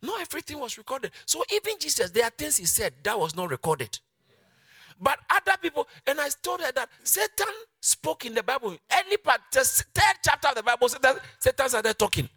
Not 0.03 0.21
everything 0.21 0.59
was 0.59 0.77
recorded. 0.77 1.13
So 1.25 1.45
even 1.55 1.75
Jesus, 1.79 2.11
there 2.11 2.25
are 2.25 2.33
things 2.37 2.57
he 2.57 2.67
said 2.67 2.95
that 3.05 3.17
was 3.17 3.37
not 3.37 3.49
recorded. 3.49 3.97
But 5.01 5.21
other 5.31 5.57
people, 5.63 5.87
and 6.05 6.21
I 6.21 6.31
told 6.43 6.63
her 6.63 6.73
that 6.73 6.89
Satan 7.05 7.55
spoke 7.81 8.27
in 8.27 8.35
the 8.35 8.43
Bible. 8.43 8.77
Early 8.93 9.17
part, 9.19 9.41
the 9.53 9.61
third 9.61 10.17
chapter 10.25 10.49
of 10.49 10.57
the 10.57 10.65
Bible, 10.65 10.89
Satan, 10.89 11.15
Satan 11.39 11.69
started 11.69 11.97
talking. 11.97 12.29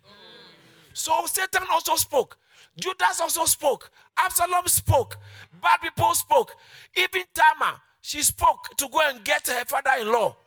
So 0.93 1.25
Satan 1.25 1.63
also 1.71 1.95
spoke. 1.95 2.38
Judas 2.79 3.19
also 3.19 3.45
spoke. 3.45 3.89
Absalom 4.19 4.67
spoke. 4.67 5.17
Bad 5.59 5.81
people 5.81 6.13
spoke. 6.13 6.55
Even 6.95 7.23
Tamar, 7.33 7.81
she 8.01 8.21
spoke 8.21 8.69
to 8.77 8.88
go 8.88 8.99
and 9.09 9.23
get 9.25 9.47
her 9.47 9.65
father-in-law. 9.65 10.35
Jezebel, 10.35 10.46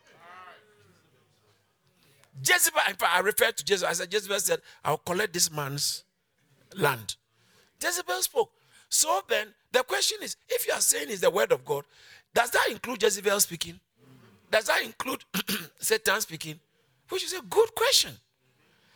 fact, 2.43 3.03
I 3.03 3.19
referred 3.19 3.57
to 3.57 3.63
Jezebel. 3.67 3.89
I 3.89 3.93
said, 3.93 4.13
Jezebel 4.13 4.39
said, 4.39 4.61
I'll 4.83 4.97
collect 4.97 5.33
this 5.33 5.51
man's 5.51 6.03
land. 6.75 7.15
Jezebel 7.81 8.21
spoke. 8.21 8.51
So 8.89 9.21
then, 9.29 9.47
the 9.71 9.83
question 9.83 10.19
is 10.21 10.35
if 10.49 10.67
you 10.67 10.73
are 10.73 10.81
saying 10.81 11.07
it's 11.09 11.21
the 11.21 11.29
word 11.29 11.51
of 11.51 11.63
God, 11.65 11.85
does 12.33 12.51
that 12.51 12.67
include 12.69 13.01
Jezebel 13.01 13.39
speaking? 13.39 13.79
Does 14.49 14.65
that 14.65 14.81
include 14.83 15.23
Satan 15.79 16.21
speaking? 16.21 16.59
Which 17.09 17.23
is 17.23 17.33
a 17.33 17.41
good 17.41 17.73
question. 17.73 18.11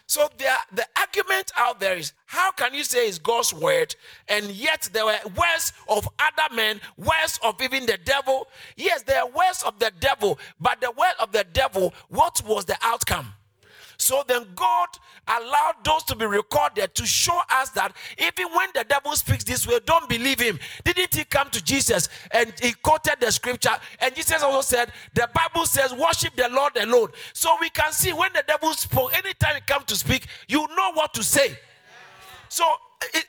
So 0.08 0.30
the, 0.38 0.46
the 0.72 0.86
argument 1.00 1.52
out 1.58 1.80
there 1.80 1.98
is 1.98 2.14
how 2.26 2.52
can 2.52 2.74
you 2.74 2.84
say 2.84 3.08
it's 3.08 3.18
God's 3.18 3.54
word 3.54 3.96
and 4.28 4.46
yet 4.52 4.90
there 4.94 5.06
were 5.06 5.18
words 5.36 5.74
of 5.90 6.08
other 6.20 6.56
men, 6.56 6.80
words 6.98 7.40
of 7.44 7.60
even 7.62 7.86
the 7.86 7.98
devil? 8.04 8.48
Yes, 8.76 9.02
there 9.04 9.22
are 9.22 9.28
words 9.28 9.64
of 9.66 9.80
the 9.80 9.92
devil, 10.00 10.38
but 10.60 10.80
the 10.80 10.92
word 10.92 11.14
of 11.20 11.32
the 11.32 11.46
devil, 11.54 11.94
what 12.10 12.42
was 12.46 12.66
the 12.66 12.78
outcome? 12.82 13.34
So 13.98 14.24
then 14.28 14.46
God 14.56 14.88
allowed 15.28 15.76
those 15.84 16.04
to 16.04 16.16
be 16.16 16.26
recorded 16.26 16.94
to 16.96 17.06
show 17.06 17.40
us 17.52 17.70
that 17.72 17.96
even 18.18 18.48
when 18.54 18.70
the 18.74 18.84
devil 18.84 19.14
speaks 19.14 19.44
this 19.44 19.68
way, 19.68 19.80
don't 19.86 20.08
believe 20.10 20.40
him. 20.40 20.60
Didn't 20.84 21.14
he 21.14 21.24
come 21.24 21.50
to 21.52 21.64
Jesus 21.64 22.10
and 22.32 22.54
he 22.62 22.74
quoted 22.74 23.16
the 23.20 23.32
scripture? 23.32 23.78
And 24.00 24.16
Jesus 24.16 24.44
also 24.44 24.62
said, 24.62 24.92
The 25.14 25.30
Bible 25.34 25.66
says, 25.66 25.94
worship 25.94 26.36
the 26.36 26.50
Lord 26.50 26.76
alone. 26.78 27.10
So 27.34 27.56
we 27.60 27.70
can 27.70 27.92
see 27.92 28.14
when 28.14 28.32
the 28.34 28.44
devil 28.48 28.74
spoke, 28.74 29.14
anytime 29.14 29.56
he 29.56 29.62
comes 29.62 29.86
to 29.86 29.96
speak, 29.96 30.28
you 30.48 30.68
know 30.76 30.92
what 30.94 31.14
to 31.16 31.24
say. 31.24 31.58
So 32.50 32.64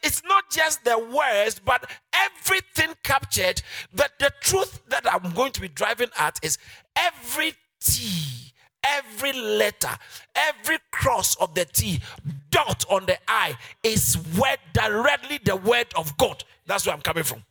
it's 0.03 0.23
not 0.25 0.51
just 0.51 0.85
the 0.85 0.99
words, 0.99 1.61
but 1.65 1.91
everything 2.13 2.95
captured. 3.03 3.63
That 3.95 4.19
the 4.19 4.33
truth 4.41 4.81
that 4.89 5.13
I'm 5.13 5.33
going 5.33 5.53
to 5.53 5.61
be 5.61 5.69
driving 5.69 6.09
at 6.19 6.39
is 6.43 6.59
every 6.97 7.55
T 7.81 8.46
every 8.87 9.33
letter, 9.33 9.91
every 10.35 10.79
cross 10.91 11.35
of 11.37 11.55
the 11.55 11.65
T, 11.65 12.01
dot 12.51 12.85
on 12.91 13.07
the 13.07 13.19
I 13.29 13.57
is 13.83 14.19
word 14.39 14.59
directly 14.73 15.41
the 15.45 15.57
word 15.57 15.87
of 15.97 16.17
God. 16.17 16.45
That's 16.67 16.87
where 16.87 16.95
I'm 16.95 17.03
coming 17.03 17.25
from. 17.25 17.43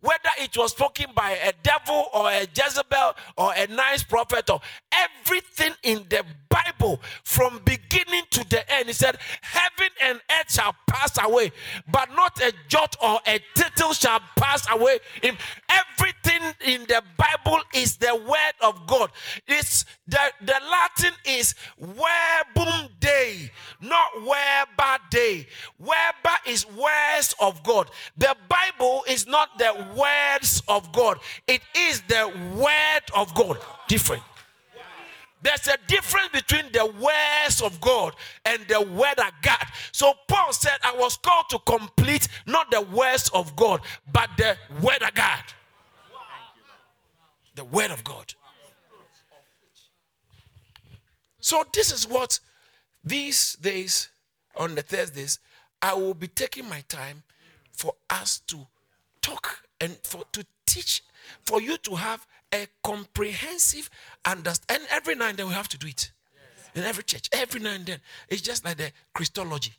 Whether 0.00 0.30
it 0.38 0.56
was 0.56 0.70
spoken 0.72 1.06
by 1.14 1.32
a 1.32 1.52
devil 1.62 2.06
or 2.14 2.30
a 2.30 2.46
Jezebel 2.54 3.14
or 3.36 3.52
a 3.54 3.66
nice 3.66 4.02
prophet 4.02 4.48
or 4.48 4.60
everything 4.92 5.72
in 5.82 6.06
the 6.08 6.24
Bible 6.48 7.00
from 7.22 7.60
beginning 7.64 8.22
to 8.30 8.48
the 8.48 8.70
end, 8.72 8.86
he 8.86 8.94
said, 8.94 9.18
Heaven 9.42 9.92
and 10.02 10.20
earth 10.40 10.52
shall 10.52 10.74
pass 10.86 11.18
away, 11.22 11.52
but 11.90 12.08
not 12.14 12.40
a 12.40 12.52
jot 12.68 12.96
or 13.02 13.20
a 13.26 13.40
tittle 13.54 13.92
shall 13.92 14.20
pass 14.36 14.66
away. 14.70 15.00
In 15.22 15.36
everything 15.68 16.42
in 16.64 16.82
the 16.82 17.02
Bible 17.18 17.60
is 17.74 17.96
the 17.96 18.14
word 18.16 18.54
of 18.62 18.86
God. 18.86 19.10
It's 19.46 19.84
the, 20.08 20.32
the 20.40 20.49
Is 21.40 21.54
verbum 21.78 22.90
Dei, 23.00 23.50
not 23.80 24.10
verba 24.18 24.98
Dei. 25.10 25.46
Verba 25.78 26.36
is 26.46 26.66
words 26.66 27.34
of 27.40 27.62
God. 27.62 27.90
The 28.18 28.36
Bible 28.48 29.04
is 29.08 29.26
not 29.26 29.58
the 29.58 29.72
words 29.96 30.62
of 30.68 30.92
God, 30.92 31.18
it 31.46 31.62
is 31.74 32.02
the 32.02 32.30
word 32.56 33.04
of 33.14 33.34
God. 33.34 33.56
Different. 33.88 34.22
There's 35.42 35.66
a 35.68 35.78
difference 35.86 36.28
between 36.32 36.70
the 36.72 36.84
words 36.84 37.62
of 37.62 37.80
God 37.80 38.14
and 38.44 38.60
the 38.68 38.82
word 38.82 39.18
of 39.18 39.32
God. 39.40 39.66
So 39.92 40.12
Paul 40.28 40.52
said, 40.52 40.76
I 40.84 40.94
was 40.94 41.16
called 41.16 41.46
to 41.50 41.58
complete 41.60 42.28
not 42.46 42.70
the 42.70 42.82
words 42.82 43.30
of 43.32 43.56
God, 43.56 43.80
but 44.12 44.28
the 44.36 44.56
word 44.82 45.02
of 45.02 45.14
God. 45.14 45.42
The 47.54 47.64
word 47.64 47.90
of 47.90 48.04
God. 48.04 48.34
So 51.40 51.64
this 51.72 51.92
is 51.92 52.06
what 52.08 52.38
these 53.02 53.54
days, 53.54 54.08
on 54.56 54.74
the 54.74 54.82
Thursdays, 54.82 55.38
I 55.82 55.94
will 55.94 56.14
be 56.14 56.28
taking 56.28 56.68
my 56.68 56.82
time 56.88 57.22
for 57.72 57.94
us 58.10 58.40
to 58.48 58.66
talk 59.22 59.62
and 59.80 59.96
for 60.02 60.24
to 60.32 60.44
teach, 60.66 61.02
for 61.42 61.60
you 61.60 61.76
to 61.78 61.94
have 61.94 62.26
a 62.52 62.66
comprehensive 62.82 63.88
understanding. 64.24 64.86
And 64.86 64.96
every 64.96 65.14
now 65.14 65.28
and 65.28 65.38
then 65.38 65.48
we 65.48 65.54
have 65.54 65.68
to 65.68 65.78
do 65.78 65.86
it. 65.86 66.12
In 66.74 66.84
every 66.84 67.02
church, 67.02 67.28
every 67.32 67.60
now 67.60 67.72
and 67.72 67.86
then. 67.86 67.98
It's 68.28 68.42
just 68.42 68.64
like 68.64 68.76
the 68.76 68.92
Christology. 69.14 69.72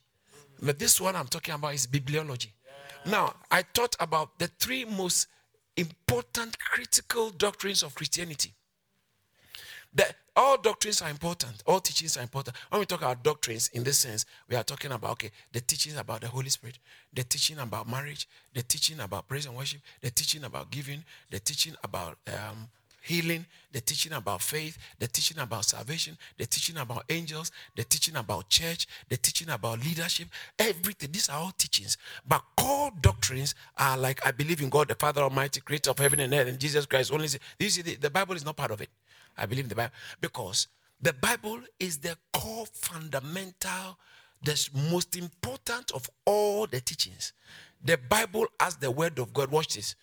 But 0.61 0.79
this 0.79 0.99
one 0.99 1.15
I'm 1.15 1.27
talking 1.27 1.53
about 1.53 1.73
is 1.73 1.87
bibliology. 1.87 2.49
Now, 3.05 3.33
I 3.49 3.63
thought 3.73 3.95
about 3.99 4.37
the 4.39 4.47
three 4.59 4.85
most 4.85 5.27
important 5.77 6.59
critical 6.59 7.29
doctrines 7.29 7.81
of 7.81 7.95
Christianity. 7.95 8.53
That 9.93 10.15
all 10.41 10.57
doctrines 10.57 11.01
are 11.03 11.09
important, 11.09 11.61
all 11.67 11.79
teachings 11.79 12.17
are 12.17 12.23
important. 12.23 12.57
When 12.69 12.79
we 12.79 12.85
talk 12.87 13.01
about 13.01 13.23
doctrines 13.23 13.69
in 13.73 13.83
this 13.83 13.99
sense, 13.99 14.25
we 14.49 14.55
are 14.55 14.63
talking 14.63 14.91
about 14.91 15.11
okay, 15.11 15.29
the 15.51 15.61
teachings 15.61 15.97
about 15.97 16.21
the 16.21 16.27
Holy 16.27 16.49
Spirit, 16.49 16.79
the 17.13 17.23
teaching 17.23 17.59
about 17.59 17.87
marriage, 17.87 18.27
the 18.55 18.63
teaching 18.63 18.99
about 18.99 19.27
praise 19.27 19.45
and 19.45 19.55
worship, 19.55 19.81
the 20.01 20.09
teaching 20.09 20.43
about 20.43 20.71
giving, 20.71 21.03
the 21.29 21.39
teaching 21.39 21.75
about 21.83 22.17
um, 22.27 22.69
healing, 23.03 23.45
the 23.71 23.81
teaching 23.81 24.13
about 24.13 24.41
faith, 24.41 24.79
the 24.97 25.07
teaching 25.07 25.37
about 25.37 25.63
salvation, 25.65 26.17
the 26.39 26.47
teaching 26.47 26.77
about 26.77 27.03
angels, 27.09 27.51
the 27.75 27.83
teaching 27.83 28.15
about 28.15 28.49
church, 28.49 28.87
the 29.09 29.17
teaching 29.17 29.49
about 29.49 29.79
leadership, 29.79 30.27
everything. 30.57 31.11
These 31.11 31.29
are 31.29 31.37
all 31.37 31.51
teachings. 31.55 31.97
But 32.27 32.41
core 32.57 32.89
doctrines 32.99 33.53
are 33.77 33.95
like 33.95 34.25
I 34.25 34.31
believe 34.31 34.61
in 34.61 34.69
God, 34.69 34.87
the 34.87 34.95
Father 34.95 35.21
Almighty, 35.21 35.61
creator 35.61 35.91
of 35.91 35.99
heaven 35.99 36.19
and 36.19 36.33
earth, 36.33 36.47
and 36.47 36.59
Jesus 36.59 36.87
Christ. 36.87 37.13
Only 37.13 37.27
you 37.59 37.69
see, 37.69 37.83
the, 37.83 37.95
the 37.95 38.09
Bible 38.09 38.35
is 38.35 38.43
not 38.43 38.57
part 38.57 38.71
of 38.71 38.81
it. 38.81 38.89
I 39.37 39.45
believe 39.45 39.65
in 39.65 39.69
the 39.69 39.75
Bible 39.75 39.93
because 40.19 40.67
the 41.01 41.13
Bible 41.13 41.61
is 41.79 41.97
the 41.97 42.15
core 42.31 42.65
fundamental, 42.67 43.97
the 44.43 44.69
most 44.89 45.15
important 45.15 45.91
of 45.91 46.09
all 46.25 46.67
the 46.67 46.79
teachings. 46.79 47.33
The 47.83 47.97
Bible 47.97 48.45
as 48.59 48.75
the 48.75 48.91
word 48.91 49.17
of 49.17 49.33
God. 49.33 49.51
Watch 49.51 49.75
this. 49.75 49.95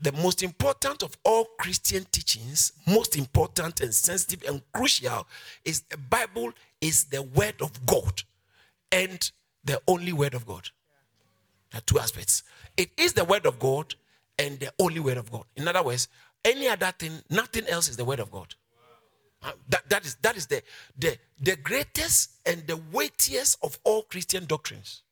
The 0.00 0.12
most 0.12 0.42
important 0.42 1.02
of 1.02 1.16
all 1.24 1.46
Christian 1.58 2.04
teachings, 2.10 2.72
most 2.86 3.16
important 3.16 3.80
and 3.80 3.94
sensitive 3.94 4.46
and 4.48 4.60
crucial, 4.72 5.26
is 5.64 5.82
the 5.82 5.96
Bible 5.96 6.52
is 6.80 7.04
the 7.04 7.22
word 7.22 7.54
of 7.62 7.86
God 7.86 8.22
and 8.92 9.30
the 9.64 9.80
only 9.88 10.12
word 10.12 10.34
of 10.34 10.46
God. 10.46 10.68
There 11.70 11.78
are 11.78 11.82
two 11.82 11.98
aspects. 11.98 12.42
It 12.76 12.90
is 12.98 13.14
the 13.14 13.24
word 13.24 13.46
of 13.46 13.58
God 13.58 13.94
and 14.38 14.60
the 14.60 14.72
only 14.78 15.00
word 15.00 15.16
of 15.16 15.30
God. 15.30 15.44
In 15.56 15.66
other 15.66 15.82
words, 15.82 16.08
any 16.44 16.68
other 16.68 16.92
thing, 16.98 17.22
nothing 17.30 17.66
else 17.68 17.88
is 17.88 17.96
the 17.96 18.04
word 18.04 18.20
of 18.20 18.30
God. 18.30 18.54
That, 19.68 19.88
that 19.88 20.04
is, 20.06 20.16
that 20.22 20.36
is 20.36 20.46
the, 20.46 20.62
the, 20.98 21.16
the 21.40 21.56
greatest 21.56 22.32
and 22.46 22.66
the 22.66 22.80
weightiest 22.92 23.58
of 23.62 23.78
all 23.84 24.02
Christian 24.02 24.46
doctrines. 24.46 25.02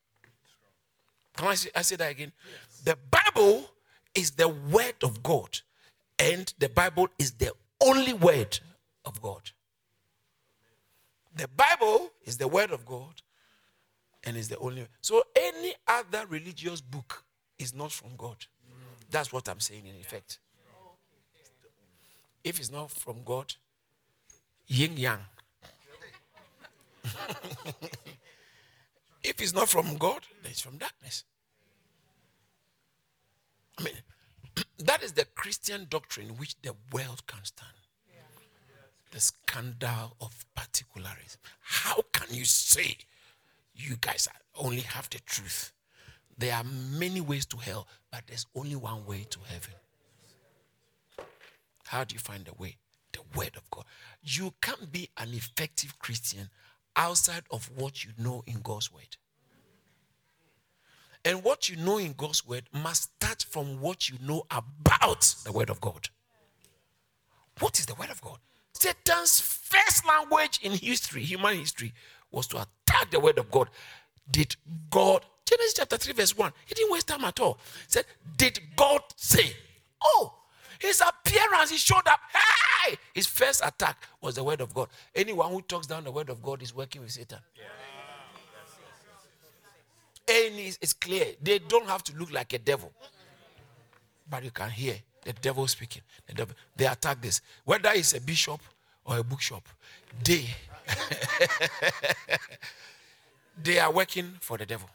Can 1.37 1.49
I 1.49 1.55
say, 1.55 1.71
I 1.75 1.83
say 1.83 1.97
that 1.97 2.11
again? 2.11 2.33
Yes. 2.45 2.81
The 2.85 2.99
Bible 3.11 3.71
is 4.15 4.33
the 4.33 4.49
word 4.49 4.95
of 5.03 5.23
God, 5.23 5.59
and 6.19 6.53
the 6.59 6.69
Bible 6.69 7.09
is 7.19 7.33
the 7.33 7.53
only 7.81 8.13
word 8.13 8.59
of 9.05 9.21
God. 9.21 9.51
The 11.35 11.49
Bible 11.49 12.11
is 12.25 12.37
the 12.37 12.49
word 12.49 12.71
of 12.71 12.85
God 12.85 13.23
and 14.25 14.37
is 14.37 14.49
the 14.49 14.59
only. 14.59 14.87
So 15.01 15.23
any 15.35 15.75
other 15.87 16.27
religious 16.29 16.81
book 16.81 17.25
is 17.59 17.75
not 17.75 17.91
from 17.91 18.11
God. 18.17 18.37
That's 19.11 19.33
what 19.33 19.49
I'm 19.49 19.61
saying 19.61 19.87
in 19.87 19.97
effect. 19.97 20.39
If 22.45 22.59
it's 22.59 22.71
not 22.71 22.91
from 22.91 23.23
God, 23.25 23.55
yin 24.67 24.97
yang. 24.97 25.21
if 29.25 29.41
it's 29.41 29.53
not 29.53 29.69
from 29.69 29.97
God, 29.97 30.23
then 30.43 30.51
it's 30.53 30.61
from 30.61 30.79
darkness. 30.79 31.25
I 33.79 33.85
mean, 33.85 33.95
that 34.79 35.03
is 35.03 35.13
the 35.13 35.25
Christian 35.35 35.87
doctrine 35.89 36.37
which 36.39 36.57
the 36.63 36.75
world 36.93 37.27
can 37.27 37.45
stand. 37.45 37.71
The 39.11 39.21
scandal 39.21 40.17
of 40.23 40.45
particularism. 40.55 41.39
How 41.61 42.01
can 42.13 42.35
you 42.35 42.47
say 42.47 42.97
you 43.75 43.97
guys 44.01 44.27
only 44.57 44.81
have 44.81 45.11
the 45.11 45.19
truth? 45.27 45.73
There 46.39 46.55
are 46.55 46.65
many 46.65 47.21
ways 47.21 47.45
to 47.47 47.59
hell, 47.59 47.87
but 48.11 48.23
there's 48.27 48.47
only 48.55 48.75
one 48.75 49.05
way 49.05 49.27
to 49.29 49.39
heaven. 49.41 49.75
How 51.85 52.05
do 52.05 52.15
you 52.15 52.21
find 52.21 52.47
the 52.47 52.55
way? 52.55 52.77
Word 53.35 53.57
of 53.57 53.69
God. 53.71 53.85
You 54.23 54.55
can't 54.61 54.91
be 54.91 55.09
an 55.17 55.33
effective 55.33 55.99
Christian 55.99 56.49
outside 56.97 57.45
of 57.51 57.71
what 57.77 58.05
you 58.05 58.11
know 58.19 58.43
in 58.47 58.61
God's 58.63 58.93
Word. 58.93 59.17
And 61.25 61.45
what 61.45 61.69
you 61.69 61.77
know 61.77 61.99
in 61.99 62.15
God's 62.15 62.47
Word 62.47 62.65
must 62.73 63.15
start 63.15 63.47
from 63.49 63.81
what 63.81 64.09
you 64.09 64.17
know 64.21 64.45
about 64.51 65.35
the 65.45 65.53
Word 65.53 65.71
of 65.71 65.81
God. 65.81 66.09
What 67.61 67.79
is 67.79 67.87
the 67.87 67.95
Word 67.95 68.11
of 68.11 68.21
God? 68.21 68.39
Satan's 68.73 69.41
first 69.41 70.07
language 70.07 70.59
in 70.63 70.73
history, 70.73 71.23
human 71.23 71.57
history, 71.57 71.93
was 72.31 72.47
to 72.49 72.57
attack 72.57 73.11
the 73.11 73.21
Word 73.21 73.39
of 73.39 73.51
God. 73.51 73.69
Did 74.31 74.57
God, 74.91 75.25
Genesis 75.45 75.75
chapter 75.75 75.97
3, 75.97 76.15
verse 76.15 76.37
1, 76.37 76.53
he 76.67 76.75
didn't 76.75 76.93
waste 76.93 77.09
time 77.09 77.25
at 77.25 77.39
all. 77.39 77.59
He 77.87 77.93
said, 77.93 78.07
Did 78.37 78.59
God 78.75 79.03
say? 79.17 79.55
Oh, 80.03 80.35
his 80.83 81.01
appearance, 81.01 81.71
he 81.71 81.77
showed 81.77 82.07
up. 82.09 82.19
Hey! 82.33 82.97
His 83.15 83.27
first 83.27 83.63
attack 83.65 83.97
was 84.21 84.35
the 84.35 84.43
word 84.43 84.61
of 84.61 84.75
God. 84.75 84.89
Anyone 85.15 85.53
who 85.53 85.63
talks 85.63 85.87
down 85.87 86.03
the 86.03 86.11
word 86.11 86.29
of 86.29 86.43
God 86.43 86.61
is 86.61 86.75
working 86.75 87.03
with 87.03 87.13
Satan. 87.13 87.39
Yeah. 87.57 87.63
And 90.29 90.59
it's, 90.59 90.79
it's 90.81 90.93
clear. 90.93 91.27
They 91.41 91.61
don't 91.61 91.87
have 91.87 92.03
to 92.05 92.17
look 92.17 92.33
like 92.33 92.53
a 92.53 92.59
devil. 92.59 92.93
But 94.29 94.45
you 94.45 94.51
can 94.51 94.71
hear 94.71 94.97
the 95.25 95.33
devil 95.35 95.67
speaking. 95.69 96.03
The 96.27 96.35
devil, 96.35 96.57
they 96.77 96.87
attack 96.87 97.21
this. 97.21 97.41
Whether 97.65 97.91
it's 97.91 98.15
a 98.15 98.21
bishop 98.21 98.61
or 99.05 99.19
a 99.19 99.23
bookshop, 99.23 99.69
they 100.25 100.47
they 103.63 103.79
are 103.79 103.93
working 103.93 104.33
for 104.41 104.59
the 104.59 104.67
devil. 104.67 104.91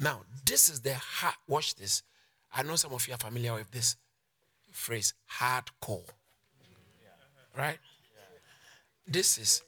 Now, 0.00 0.22
this 0.44 0.68
is 0.68 0.80
the 0.80 0.94
heart. 0.94 1.36
Watch 1.46 1.76
this. 1.76 2.02
I 2.54 2.62
know 2.62 2.76
some 2.76 2.92
of 2.92 3.06
you 3.06 3.14
are 3.14 3.18
familiar 3.18 3.54
with 3.54 3.70
this 3.70 3.96
phrase, 4.72 5.14
hardcore. 5.38 6.02
Right? 7.56 7.78
This 9.06 9.38
is 9.38 9.62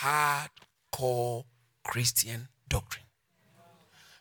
hardcore 0.00 1.44
Christian 1.84 2.48
doctrine. 2.68 3.04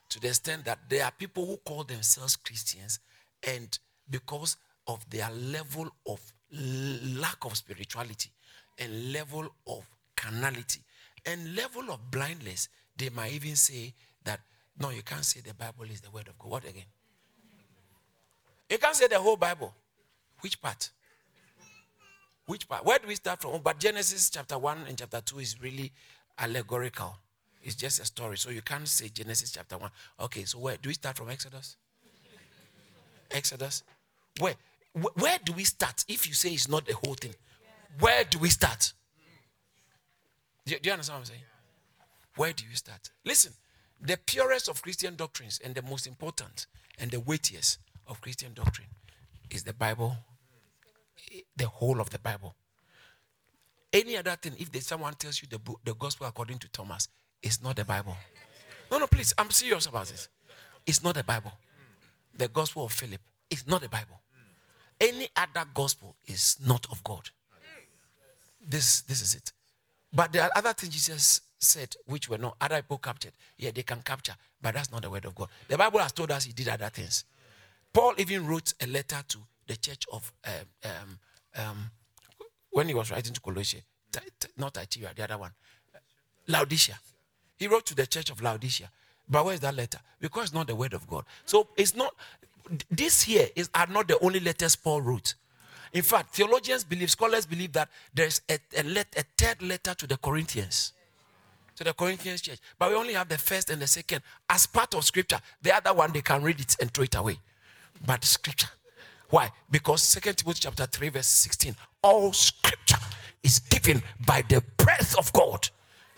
To 0.10 0.20
the 0.20 0.28
extent 0.30 0.66
that 0.66 0.80
there 0.90 1.04
are 1.04 1.12
people 1.12 1.46
who 1.46 1.58
call 1.58 1.84
themselves 1.84 2.36
Christians, 2.36 3.00
and 3.46 3.78
because 4.10 4.58
of 4.88 5.10
their 5.10 5.30
level 5.32 5.90
of 6.06 6.22
lack 6.52 7.44
of 7.44 7.58
spirituality 7.58 8.30
and 8.78 9.12
level 9.12 9.48
of 9.68 9.84
carnality 10.16 10.82
and 11.26 11.56
level 11.56 11.92
of 11.92 12.12
blindness, 12.12 12.70
they 12.96 13.10
might 13.10 13.34
even 13.34 13.56
say 13.56 13.94
that 14.24 14.40
no, 14.80 14.90
you 14.90 15.02
can't 15.02 15.26
say 15.26 15.42
the 15.42 15.54
Bible 15.54 15.86
is 15.86 16.02
the 16.02 16.12
word 16.12 16.28
of 16.28 16.38
God. 16.38 16.52
What 16.52 16.66
again? 16.66 16.84
You 18.70 18.78
can't 18.78 18.96
say 18.96 19.08
the 19.08 19.20
whole 19.20 19.38
Bible. 19.38 19.74
Which 20.42 20.62
part? 20.62 20.90
Which 22.46 22.68
part? 22.68 22.86
Where 22.86 23.00
do 23.00 23.08
we 23.08 23.16
start 23.16 23.42
from? 23.42 23.62
But 23.64 23.80
Genesis 23.80 24.30
chapter 24.30 24.58
1 24.58 24.86
and 24.88 24.98
chapter 24.98 25.22
2 25.22 25.40
is 25.40 25.62
really 25.62 25.92
allegorical. 26.38 27.18
It's 27.64 27.76
just 27.76 28.00
a 28.00 28.06
story. 28.06 28.38
So 28.38 28.52
you 28.52 28.62
can't 28.62 28.88
say 28.88 29.10
Genesis 29.10 29.52
chapter 29.52 29.78
1. 29.78 29.90
Okay, 30.22 30.44
so 30.44 30.60
where 30.60 30.78
do 30.78 30.90
we 30.90 30.94
start 30.94 31.18
from 31.18 31.30
Exodus? 31.30 31.78
Exodus? 33.32 33.84
Where 34.40 34.54
where 35.16 35.38
do 35.44 35.52
we 35.52 35.66
start 35.66 36.06
if 36.08 36.28
you 36.28 36.34
say 36.34 36.52
it's 36.52 36.70
not 36.70 36.86
the 36.86 36.94
whole 36.94 37.16
thing? 37.16 37.34
Where 38.00 38.24
do 38.24 38.40
we 38.40 38.50
start? 38.50 38.94
Do, 40.66 40.78
do 40.80 40.88
you 40.88 40.94
understand 40.94 41.16
what 41.16 41.20
I'm 41.22 41.26
saying? 41.26 41.42
Where 42.38 42.54
do 42.54 42.64
you 42.70 42.76
start? 42.76 43.12
Listen, 43.26 43.52
the 44.00 44.18
purest 44.26 44.70
of 44.70 44.82
Christian 44.82 45.16
doctrines 45.16 45.60
and 45.64 45.76
the 45.76 45.82
most 45.82 46.08
important 46.08 46.68
and 46.98 47.12
the 47.12 47.20
weightiest 47.20 47.80
of 48.08 48.22
Christian 48.22 48.54
doctrine 48.54 48.88
is 49.50 49.64
the 49.64 49.74
Bible, 49.74 50.16
the 51.56 51.68
whole 51.68 52.00
of 52.00 52.10
the 52.10 52.20
Bible. 52.20 52.56
Any 53.92 54.18
other 54.18 54.36
thing, 54.36 54.54
if 54.58 54.84
someone 54.84 55.14
tells 55.14 55.42
you 55.42 55.48
the 55.50 55.60
book, 55.60 55.80
the 55.84 55.94
gospel 55.96 56.28
according 56.28 56.60
to 56.60 56.70
Thomas, 56.70 57.08
it's 57.42 57.62
not 57.62 57.76
the 57.76 57.86
Bible. 57.86 58.16
No, 58.92 58.98
no, 58.98 59.08
please, 59.08 59.34
I'm 59.38 59.50
serious 59.52 59.86
about 59.86 60.08
this. 60.08 60.28
It's 60.86 61.04
not 61.04 61.16
the 61.16 61.24
Bible. 61.24 61.52
The 62.38 62.48
gospel 62.48 62.86
of 62.86 62.92
Philip 62.92 63.22
is 63.50 63.66
not 63.68 63.82
the 63.82 63.90
Bible. 63.90 64.20
Any 65.00 65.30
other 65.36 65.66
gospel 65.74 66.16
is 66.26 66.58
not 66.66 66.86
of 66.92 67.04
God. 67.04 67.30
This, 68.68 69.02
this 69.02 69.22
is 69.22 69.36
it. 69.36 69.52
But 70.12 70.32
there 70.32 70.44
are 70.44 70.52
other 70.56 70.74
things 70.74 70.94
Jesus 70.94 71.42
said 71.60 71.96
which 72.06 72.30
were 72.30 72.38
not 72.38 72.56
other 72.62 72.82
people 72.82 72.98
captured. 72.98 73.34
Yeah, 73.58 73.72
they 73.74 73.84
can 73.84 74.02
capture, 74.02 74.36
but 74.62 74.74
that's 74.74 74.92
not 74.92 75.02
the 75.02 75.10
word 75.10 75.26
of 75.26 75.36
God. 75.36 75.50
The 75.68 75.78
Bible 75.78 76.00
has 76.00 76.12
told 76.12 76.32
us 76.32 76.46
he 76.46 76.54
did 76.54 76.70
other 76.70 76.90
things. 76.90 77.26
Paul 77.96 78.14
even 78.18 78.46
wrote 78.46 78.74
a 78.82 78.88
letter 78.88 79.24
to 79.30 79.38
the 79.68 79.78
church 79.78 80.04
of 80.12 80.34
um, 80.44 80.54
um, 80.84 81.20
um, 81.56 81.92
when 82.72 82.90
he 82.90 82.94
was 82.94 83.10
writing 83.10 83.34
to 83.34 83.40
Colossae, 83.40 83.82
not 84.58 84.74
Thyatira, 84.74 85.12
the 85.16 85.24
other 85.24 85.38
one, 85.38 85.52
Laodicea. 86.46 87.00
He 87.56 87.68
wrote 87.70 87.86
to 87.86 87.96
the 87.96 88.06
church 88.06 88.30
of 88.30 88.42
Laodicea. 88.42 88.92
But 89.30 89.46
where 89.46 89.54
is 89.54 89.62
that 89.62 89.76
letter? 89.76 90.00
Because 90.20 90.44
it's 90.48 90.54
not 90.54 90.68
the 90.68 90.76
word 90.76 90.94
of 90.94 91.08
God. 91.08 91.24
So 91.46 91.70
it's 91.78 91.96
not, 91.96 92.14
this 92.92 93.24
here 93.24 93.48
is, 93.56 93.70
are 93.74 93.88
not 93.88 94.10
the 94.10 94.20
only 94.20 94.42
letters 94.42 94.76
Paul 94.76 95.02
wrote. 95.02 95.36
In 95.94 96.04
fact, 96.04 96.36
theologians 96.36 96.84
believe, 96.84 97.10
scholars 97.10 97.46
believe 97.46 97.72
that 97.72 97.88
there's 98.14 98.42
a, 98.50 98.60
a, 98.78 98.84
let, 98.84 99.08
a 99.18 99.24
third 99.38 99.62
letter 99.62 99.94
to 99.94 100.06
the 100.06 100.18
Corinthians, 100.18 100.92
to 101.78 101.86
the 101.86 101.94
Corinthians 101.94 102.42
church. 102.42 102.60
But 102.78 102.90
we 102.90 102.98
only 102.98 103.14
have 103.14 103.30
the 103.30 103.38
first 103.38 103.70
and 103.70 103.82
the 103.82 103.88
second 103.88 104.22
as 104.50 104.68
part 104.68 104.94
of 104.96 105.06
scripture. 105.06 105.40
The 105.62 105.74
other 105.74 105.94
one, 105.94 106.12
they 106.12 106.22
can 106.22 106.44
read 106.44 106.60
it 106.60 106.76
and 106.82 106.94
throw 106.94 107.06
it 107.06 107.16
away. 107.16 107.40
But 108.06 108.24
scripture. 108.24 108.70
Why? 109.30 109.52
Because 109.70 110.02
Second 110.02 110.38
Timothy 110.38 110.62
chapter 110.62 110.86
3, 110.86 111.10
verse 111.10 111.28
16. 111.28 111.76
All 112.02 112.32
scripture 112.34 112.98
is 113.44 113.60
given 113.60 114.04
by 114.26 114.44
the 114.48 114.64
breath 114.78 115.18
of 115.18 115.32
God 115.34 115.70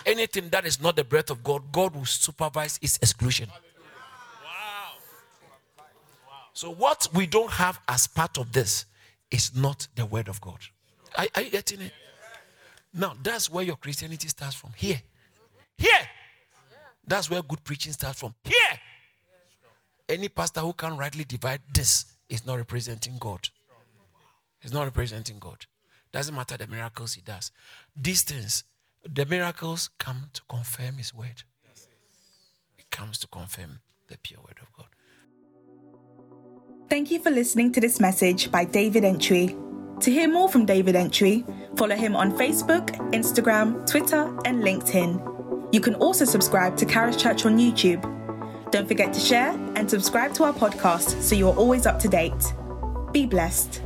anything 0.07 0.49
that 0.49 0.65
is 0.65 0.81
not 0.81 0.95
the 0.95 1.03
breath 1.03 1.29
of 1.29 1.43
God, 1.43 1.71
God 1.71 1.93
will 1.95 2.05
supervise 2.05 2.79
its 2.81 2.97
exclusion. 2.97 3.49
Wow. 3.49 4.93
So, 6.53 6.71
what 6.71 7.07
we 7.13 7.27
don't 7.27 7.51
have 7.51 7.79
as 7.87 8.07
part 8.07 8.39
of 8.39 8.51
this 8.51 8.85
is 9.29 9.55
not 9.55 9.87
the 9.95 10.05
word 10.05 10.29
of 10.29 10.41
God. 10.41 10.59
Are, 11.17 11.27
are 11.35 11.41
you 11.41 11.51
getting 11.51 11.81
it? 11.81 11.91
Now, 12.93 13.13
that's 13.21 13.49
where 13.49 13.63
your 13.63 13.75
Christianity 13.75 14.29
starts 14.29 14.55
from. 14.55 14.71
Here. 14.75 15.01
Here. 15.77 15.91
That's 17.05 17.29
where 17.29 17.41
good 17.43 17.63
preaching 17.63 17.91
starts 17.91 18.19
from. 18.19 18.33
Here. 18.43 18.79
Any 20.09 20.29
pastor 20.29 20.61
who 20.61 20.73
can 20.73 20.97
rightly 20.97 21.25
divide 21.25 21.61
this 21.73 22.05
is 22.29 22.45
not 22.45 22.55
representing 22.55 23.17
God. 23.19 23.49
He's 24.59 24.73
not 24.73 24.85
representing 24.85 25.39
God. 25.39 25.65
Doesn't 26.11 26.33
matter 26.33 26.57
the 26.57 26.67
miracles 26.67 27.13
he 27.13 27.21
does. 27.21 27.51
These 27.95 28.23
things 28.23 28.63
the 29.13 29.25
miracles 29.25 29.89
come 29.99 30.29
to 30.33 30.41
confirm 30.49 30.97
His 30.97 31.13
word. 31.13 31.43
It 32.77 32.89
comes 32.91 33.17
to 33.19 33.27
confirm 33.27 33.79
the 34.07 34.17
pure 34.17 34.39
word 34.39 34.59
of 34.61 34.71
God. 34.73 34.87
Thank 36.89 37.11
you 37.11 37.19
for 37.19 37.29
listening 37.29 37.71
to 37.73 37.81
this 37.81 37.99
message 37.99 38.51
by 38.51 38.65
David 38.65 39.03
Antwi. 39.03 39.63
To 40.01 40.11
hear 40.11 40.27
more 40.27 40.47
from 40.47 40.65
David 40.65 40.95
Antwi, 40.95 41.43
follow 41.77 41.95
him 41.95 42.15
on 42.15 42.31
Facebook, 42.37 42.89
Instagram, 43.11 43.85
Twitter, 43.89 44.23
and 44.45 44.63
LinkedIn. 44.63 45.73
You 45.73 45.81
can 45.81 45.95
also 45.95 46.23
subscribe 46.23 46.77
to 46.77 46.85
Charis 46.85 47.17
Church 47.17 47.45
on 47.45 47.57
YouTube. 47.57 48.16
Don't 48.71 48.87
forget 48.87 49.13
to 49.13 49.19
share 49.19 49.51
and 49.75 49.89
subscribe 49.89 50.33
to 50.35 50.43
our 50.43 50.53
podcast 50.53 51.21
so 51.21 51.35
you're 51.35 51.55
always 51.55 51.85
up 51.85 51.99
to 51.99 52.07
date. 52.07 52.53
Be 53.13 53.25
blessed. 53.25 53.81